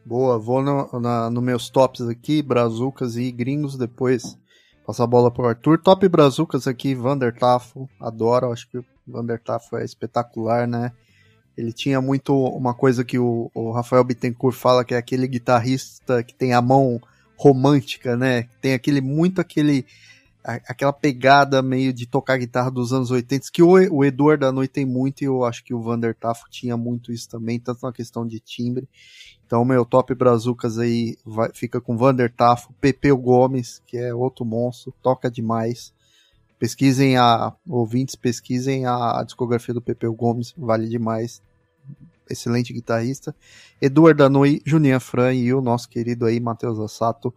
[0.05, 4.37] Boa, vou no, na, no meus tops aqui, Brazucas e Gringos, depois
[4.85, 5.79] passar a bola pro Arthur.
[5.81, 10.91] Top Brazucas aqui, Vander Tafo, adoro, acho que o Vander Tafo é espetacular, né?
[11.57, 16.21] Ele tinha muito uma coisa que o, o Rafael Bittencourt fala, que é aquele guitarrista
[16.21, 16.99] que tem a mão
[17.37, 18.49] romântica, né?
[18.61, 19.85] Tem aquele muito aquele
[20.43, 24.71] aquela pegada meio de tocar guitarra dos anos 80, que o, o Eduardo da Noite
[24.71, 27.93] tem muito e eu acho que o Vander Tafo tinha muito isso também, tanto na
[27.93, 28.87] questão de timbre.
[29.45, 34.43] Então, meu top Brazucas aí vai, fica com Vander Tafo, Pepeu Gomes, que é outro
[34.43, 35.93] monstro, toca demais.
[36.59, 41.41] Pesquisem a, ouvintes, pesquisem a, a discografia do Pepeu Gomes, vale demais.
[42.29, 43.35] Excelente guitarrista.
[43.81, 47.33] Eduardo Danui, Juninho Fran e o nosso querido aí, Matheus Assato,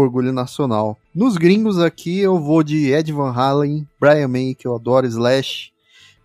[0.00, 0.98] orgulho nacional.
[1.14, 5.72] Nos gringos aqui eu vou de Ed Van Halen, Brian May, que eu adoro, Slash,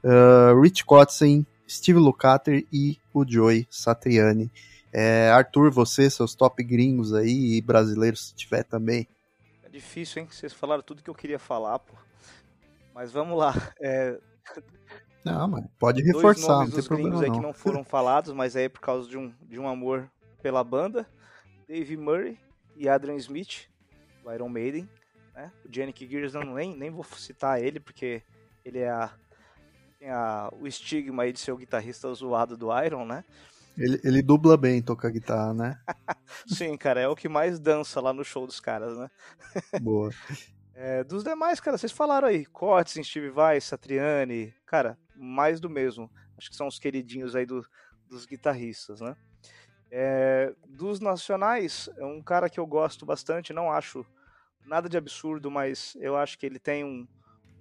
[0.04, 4.52] uh, Rich Kotzen, Steve Lukather e o Joey Satriani.
[4.94, 9.08] É, Arthur, você, seus top gringos aí e brasileiros se tiver também.
[9.64, 10.28] É difícil, hein?
[10.30, 11.94] Vocês falaram tudo que eu queria falar, pô.
[12.94, 13.54] Mas vamos lá.
[13.80, 14.20] É...
[15.24, 17.22] Não, mas pode reforçar, Dois nomes não tem problema não.
[17.22, 20.12] aí que não foram falados, mas aí é por causa de um, de um amor
[20.42, 21.08] pela banda.
[21.70, 22.38] Dave Murray
[22.82, 23.70] e Adrian Smith,
[24.24, 24.90] do Iron Maiden.
[25.36, 25.52] Né?
[25.64, 28.24] O Yannick Gears, não, nem, nem vou citar ele, porque
[28.66, 29.14] ele é a,
[30.00, 33.24] tem a, o estigma aí de ser o guitarrista zoado do Iron, né?
[33.78, 35.80] Ele, ele dubla bem tocar guitarra, né?
[36.48, 39.12] Sim, cara, é o que mais dança lá no show dos caras, né?
[39.80, 40.10] Boa.
[40.74, 46.10] É, dos demais, cara, vocês falaram aí, Cortes, Steve Vai, Satriani, cara, mais do mesmo.
[46.36, 47.64] Acho que são os queridinhos aí do,
[48.10, 49.16] dos guitarristas, né?
[49.92, 54.06] É, dos nacionais, é um cara que eu gosto bastante, não acho
[54.66, 57.06] nada de absurdo, mas eu acho que ele tem um,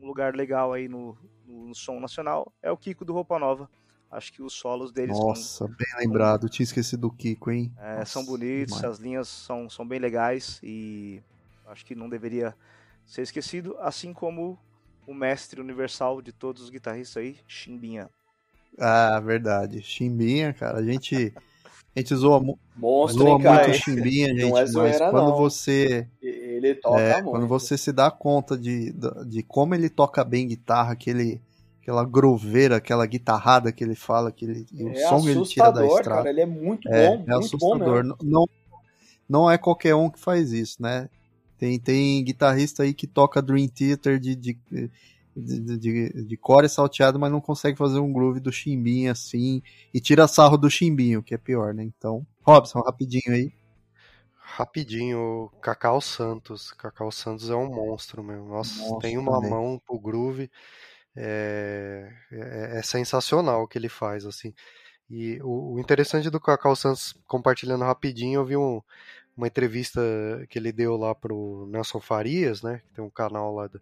[0.00, 3.68] um lugar legal aí no, no, no, som nacional, é o Kiko do Roupa Nova.
[4.10, 7.72] Acho que os solos deles Nossa, são, bem lembrado, tinha esquecido do Kiko, hein?
[7.78, 8.84] É, Nossa, são bonitos, demais.
[8.84, 11.22] as linhas são, são bem legais e
[11.66, 12.54] acho que não deveria
[13.06, 14.58] ser esquecido, assim como
[15.06, 18.08] o mestre universal de todos os guitarristas aí, Chimbinha.
[18.78, 19.82] Ah, verdade.
[19.82, 21.32] Chimbinha, cara, a gente
[21.94, 22.40] a gente zoa,
[22.76, 23.68] Monstro, zoa hein, cara?
[23.68, 25.36] muito Chimbinha, gente, é zoeira, mas quando não.
[25.36, 27.30] você ele toca é, muito.
[27.30, 28.94] quando você se dá conta de,
[29.26, 31.40] de, como ele toca bem guitarra, aquele
[31.80, 35.72] aquela groveira, aquela guitarrada que ele fala, que ele, é o som que ele tira
[35.72, 36.22] da estrada.
[36.22, 38.04] Cara, ele é muito é, bom, é, muito assustador.
[38.06, 38.48] Bom não,
[39.28, 41.08] não é qualquer um que faz isso, né?
[41.58, 44.58] Tem, tem guitarrista aí que toca Dream Theater de, de,
[45.40, 49.62] de, de, de core salteado, mas não consegue fazer um groove do chimbinho assim,
[49.92, 51.82] e tira sarro do chimbinho, que é pior, né?
[51.82, 53.52] Então, Robson, rapidinho aí.
[54.36, 56.72] Rapidinho, Cacau Santos.
[56.72, 58.48] Cacau Santos é um monstro mesmo.
[58.48, 59.50] Nossa, monstro tem uma também.
[59.50, 60.50] mão pro groove.
[61.14, 64.52] É, é, é, sensacional o que ele faz, assim.
[65.08, 68.80] E o, o, interessante do Cacau Santos, compartilhando rapidinho, eu vi um,
[69.36, 70.00] uma entrevista
[70.48, 72.80] que ele deu lá pro Nelson Farias, né?
[72.86, 73.80] Que tem um canal lá do,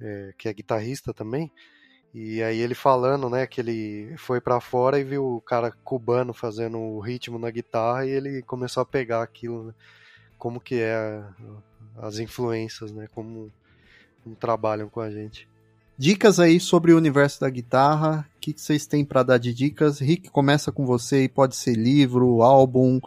[0.00, 1.50] é, que é guitarrista também.
[2.14, 6.32] E aí ele falando, né, que ele foi para fora e viu o cara cubano
[6.32, 9.74] fazendo o ritmo na guitarra e ele começou a pegar aquilo, né?
[10.38, 11.22] como que é
[11.98, 13.50] as influências, né, como,
[14.22, 15.48] como trabalham com a gente.
[15.98, 19.98] Dicas aí sobre o universo da guitarra, o que, vocês têm para dar de dicas?
[19.98, 23.00] Rick, começa com você e pode ser livro, álbum,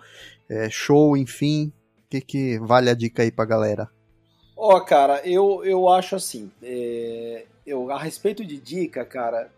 [0.48, 1.72] é, show, enfim.
[1.99, 3.90] O que, que vale a dica aí pra galera?
[4.61, 9.49] Ó, oh, cara, eu, eu acho assim, é, eu, a respeito de dica, cara,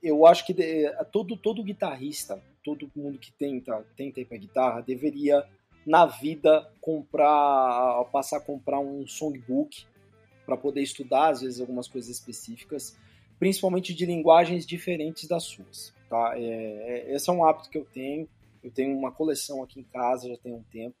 [0.00, 4.80] eu acho que de, todo, todo guitarrista, todo mundo que tenta, tenta ir pra guitarra,
[4.80, 5.44] deveria,
[5.84, 9.84] na vida, comprar, passar a comprar um songbook
[10.46, 12.96] para poder estudar, às vezes, algumas coisas específicas,
[13.40, 16.34] principalmente de linguagens diferentes das suas, tá?
[16.36, 18.28] É, é, esse é um hábito que eu tenho,
[18.62, 20.94] eu tenho uma coleção aqui em casa já tem um tempo.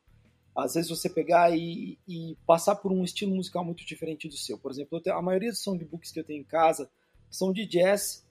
[0.54, 4.58] Às vezes você pegar e, e passar por um estilo musical muito diferente do seu.
[4.58, 6.90] Por exemplo, tenho, a maioria dos songbooks que eu tenho em casa
[7.30, 8.24] são de jazz,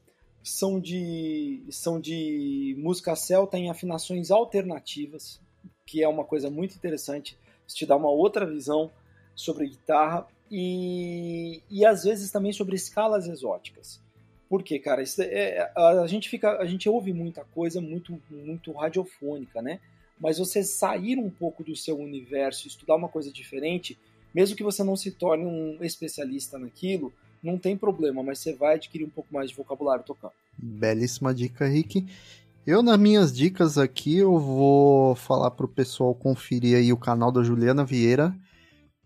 [0.44, 5.42] são de, são de música celta em afinações alternativas,
[5.86, 7.38] que é uma coisa muito interessante,
[7.68, 8.92] isso te dá uma outra visão
[9.36, 14.00] sobre guitarra e, e às vezes também sobre escalas exóticas.
[14.50, 15.02] Por quê, cara?
[15.02, 19.80] Isso é, a gente fica, a gente ouve muita coisa muito, muito radiofônica, né?
[20.22, 23.98] Mas você sair um pouco do seu universo, estudar uma coisa diferente,
[24.34, 27.12] mesmo que você não se torne um especialista naquilo,
[27.44, 30.34] não tem problema, mas você vai adquirir um pouco mais de vocabulário tocando.
[30.58, 32.06] Belíssima dica, Rick.
[32.66, 37.42] Eu, nas minhas dicas aqui, eu vou falar pro pessoal conferir aí o canal da
[37.42, 38.36] Juliana Vieira.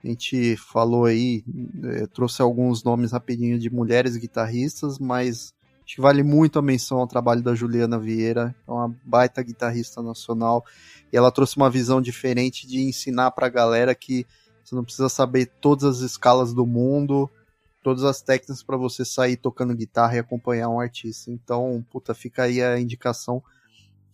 [0.04, 1.44] A gente falou aí,
[1.84, 5.54] é, trouxe alguns nomes rapidinho de mulheres guitarristas, mas
[5.86, 10.02] acho que vale muito a menção ao trabalho da Juliana Vieira, é uma baita guitarrista
[10.04, 10.64] nacional,
[11.12, 14.26] e ela trouxe uma visão diferente de ensinar pra galera que
[14.64, 17.30] você não precisa saber todas as escalas do mundo,
[17.84, 21.32] todas as técnicas para você sair tocando guitarra e acompanhar um artista.
[21.32, 23.44] Então, puta, fica aí a indicação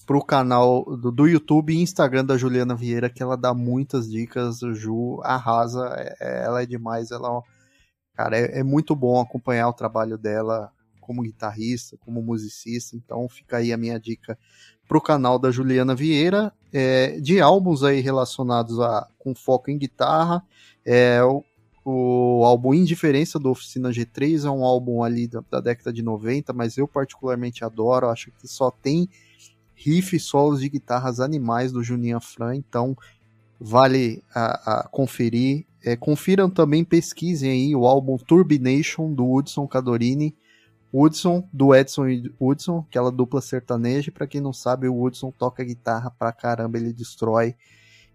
[0.06, 4.60] pro canal do, do, YouTube e Instagram da Juliana Vieira, que ela dá muitas dicas.
[4.74, 7.12] Ju arrasa, é, é ela é demais.
[7.12, 7.42] Ela,
[8.14, 10.70] cara, é, é, muito bom acompanhar o trabalho dela
[11.00, 12.98] como guitarrista, como musicista.
[12.98, 14.38] Então fica aí a minha dica
[14.92, 20.44] pro canal da Juliana Vieira, é, de álbuns aí relacionados a com foco em guitarra.
[20.86, 21.46] É, o,
[21.86, 26.52] o álbum Indiferença do Oficina G3 é um álbum ali da, da década de 90,
[26.52, 29.08] mas eu particularmente adoro, acho que só tem
[29.74, 32.94] riff solos de guitarras animais do Juninho Afran, então
[33.58, 35.66] vale a, a conferir.
[35.86, 40.36] É, confiram também, pesquisem aí o álbum Turbination do Hudson Cadorini.
[40.94, 42.32] Hudson, do Edson e
[42.88, 44.12] aquela dupla sertaneja.
[44.12, 47.56] Para quem não sabe, o Hudson toca guitarra pra caramba, ele destrói.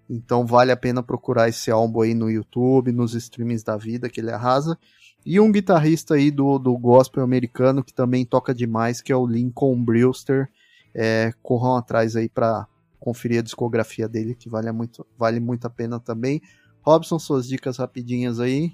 [0.08, 4.20] Então vale a pena procurar esse álbum aí no YouTube, nos streamings da vida, que
[4.20, 4.78] ele arrasa.
[5.24, 9.26] E um guitarrista aí do, do gospel americano que também toca demais, que é o
[9.26, 10.48] Lincoln Brewster.
[10.94, 12.66] É, corram atrás aí para
[13.00, 16.40] conferir a discografia dele, que vale muito, vale muito a pena também.
[16.80, 18.72] Robson, suas dicas rapidinhas aí.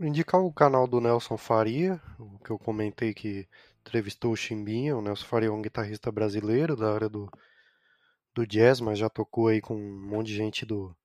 [0.00, 3.46] Indicar o canal do Nelson Faria, o que eu comentei que
[3.82, 4.96] entrevistou o Chimbinha.
[4.96, 7.30] O Nelson Faria é um guitarrista brasileiro da área do,
[8.34, 10.96] do jazz, mas já tocou aí com um monte de gente do,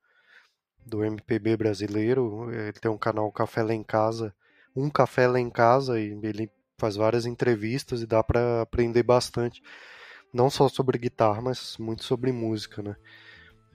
[0.85, 2.51] do MPB brasileiro.
[2.51, 4.34] Ele tem um canal Café Lá em Casa,
[4.76, 9.61] um Café Lá em Casa, e ele faz várias entrevistas e dá para aprender bastante,
[10.34, 12.95] não só sobre guitarra, mas muito sobre música, né?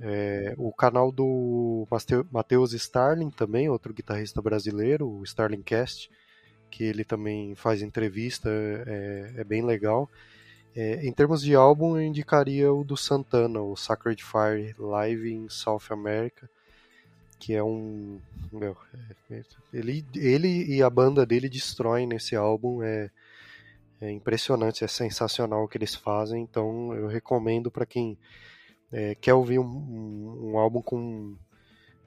[0.01, 1.86] É, o canal do
[2.31, 6.10] Matheus Starling também, outro guitarrista brasileiro, o Starling Cast,
[6.70, 10.10] que ele também faz entrevista, é, é bem legal.
[10.74, 15.48] É, em termos de álbum, eu indicaria o do Santana, o Sacred Fire Live in
[15.51, 16.48] South America,
[17.39, 18.19] que é um.
[18.51, 18.77] Meu,
[19.31, 19.43] é,
[19.73, 23.10] ele, ele e a banda dele destroem nesse álbum, é,
[24.01, 28.16] é impressionante, é sensacional o que eles fazem, então eu recomendo para quem
[28.93, 31.36] é, quer ouvir um, um, um, álbum com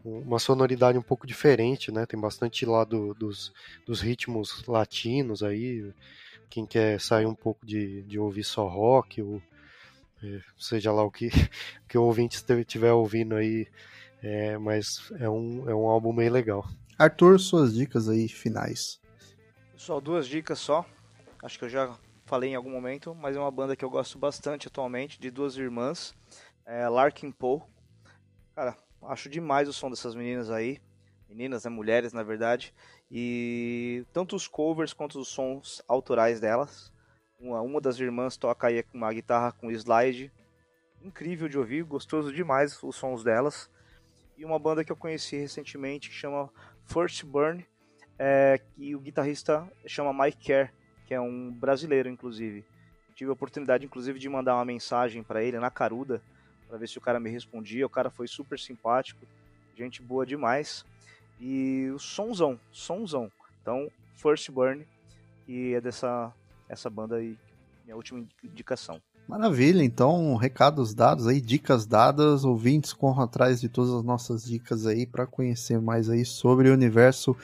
[0.03, 2.05] uma sonoridade um pouco diferente, né?
[2.05, 3.51] Tem bastante lá do, dos,
[3.85, 5.91] dos ritmos latinos aí
[6.49, 9.41] quem quer sair um pouco de, de ouvir só rock, ou
[10.23, 11.29] é, seja lá o que,
[11.89, 13.67] que o ouvinte estiver ouvindo aí,
[14.21, 16.65] é, mas é um, é um álbum bem legal.
[16.97, 19.01] Arthur, suas dicas aí finais.
[19.75, 20.85] Só duas dicas só.
[21.43, 24.17] Acho que eu já falei em algum momento, mas é uma banda que eu gosto
[24.17, 26.15] bastante atualmente, de duas irmãs,
[26.65, 27.61] é Larkin Poe.
[28.55, 30.79] Cara, acho demais o som dessas meninas aí.
[31.29, 31.69] Meninas, né?
[31.69, 32.73] Mulheres, na verdade.
[33.11, 36.91] E tanto os covers quanto os sons autorais delas.
[37.39, 40.31] Uma, uma das irmãs toca aí uma guitarra com slide.
[41.03, 43.69] Incrível de ouvir, gostoso demais os sons delas.
[44.37, 46.49] E uma banda que eu conheci recentemente que chama
[46.85, 47.65] First Burn,
[48.17, 50.73] é, que o guitarrista chama Mike Kerr,
[51.05, 52.65] que é um brasileiro, inclusive.
[53.15, 56.21] Tive a oportunidade, inclusive, de mandar uma mensagem para ele na Caruda,
[56.67, 57.85] para ver se o cara me respondia.
[57.85, 59.25] O cara foi super simpático,
[59.77, 60.85] gente boa demais.
[61.39, 63.31] E o sonzão, sonzão.
[63.61, 64.85] Então, First Burn,
[65.47, 66.33] e é dessa
[66.67, 67.37] essa banda aí,
[67.83, 69.01] minha última indicação.
[69.27, 74.85] Maravilha, então, recados dados aí, dicas dadas, ouvintes corram atrás de todas as nossas dicas
[74.85, 77.35] aí para conhecer mais aí sobre o universo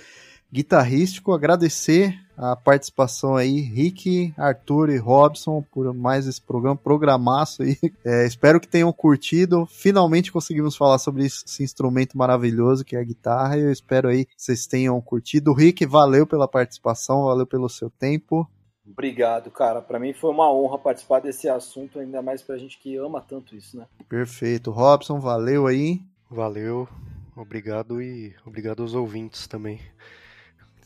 [0.51, 1.33] guitarrístico.
[1.33, 7.77] Agradecer a participação aí, Rick, Arthur e Robson, por mais esse programa, programaço aí.
[8.03, 9.65] É, espero que tenham curtido.
[9.67, 13.57] Finalmente conseguimos falar sobre esse instrumento maravilhoso que é a guitarra.
[13.57, 15.53] Eu espero aí que vocês tenham curtido.
[15.53, 18.49] Rick, valeu pela participação, valeu pelo seu tempo.
[18.87, 19.81] Obrigado, cara.
[19.81, 23.55] Para mim foi uma honra participar desse assunto, ainda mais pra gente que ama tanto
[23.55, 23.85] isso, né?
[24.09, 24.71] Perfeito.
[24.71, 26.01] Robson, valeu aí.
[26.29, 26.87] Valeu.
[27.35, 29.79] Obrigado e obrigado aos ouvintes também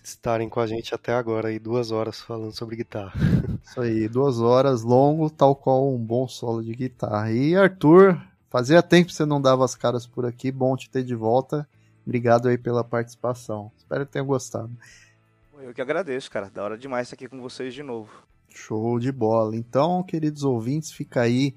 [0.10, 3.14] estarem com a gente até agora aí, duas horas falando sobre guitarra.
[3.64, 7.32] Isso aí, duas horas, longo, tal qual um bom solo de guitarra.
[7.32, 11.04] E Arthur, fazia tempo que você não dava as caras por aqui, bom te ter
[11.04, 11.68] de volta.
[12.06, 13.72] Obrigado aí pela participação.
[13.78, 14.70] Espero que tenha gostado.
[15.60, 16.52] Eu que agradeço, cara.
[16.52, 18.12] Da hora demais estar aqui com vocês de novo.
[18.50, 19.56] Show de bola.
[19.56, 21.56] Então, queridos ouvintes, fica aí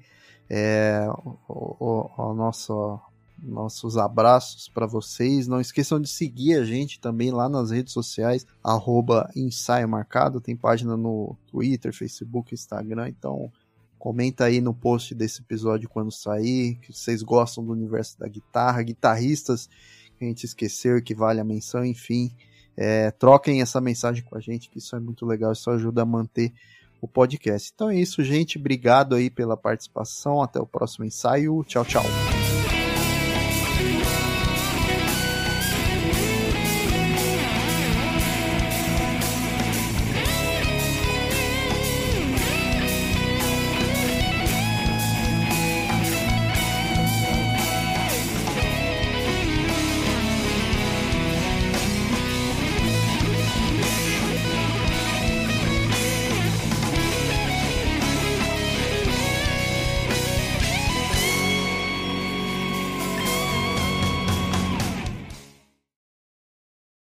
[0.49, 2.99] é, o, o, o nosso
[3.43, 5.47] nossos abraços para vocês.
[5.47, 10.41] Não esqueçam de seguir a gente também lá nas redes sociais, arroba ensaio marcado.
[10.41, 13.09] Tem página no Twitter, Facebook, Instagram.
[13.09, 13.51] Então
[13.97, 18.81] comenta aí no post desse episódio quando sair, que vocês gostam do universo da guitarra,
[18.81, 19.69] guitarristas
[20.17, 22.31] que a gente esqueceu que vale a menção, enfim.
[22.75, 26.05] É, troquem essa mensagem com a gente, que isso é muito legal, isso ajuda a
[26.05, 26.53] manter
[27.01, 27.71] o podcast.
[27.73, 28.57] Então é isso, gente.
[28.57, 30.41] Obrigado aí pela participação.
[30.41, 31.63] Até o próximo ensaio.
[31.63, 32.03] Tchau, tchau.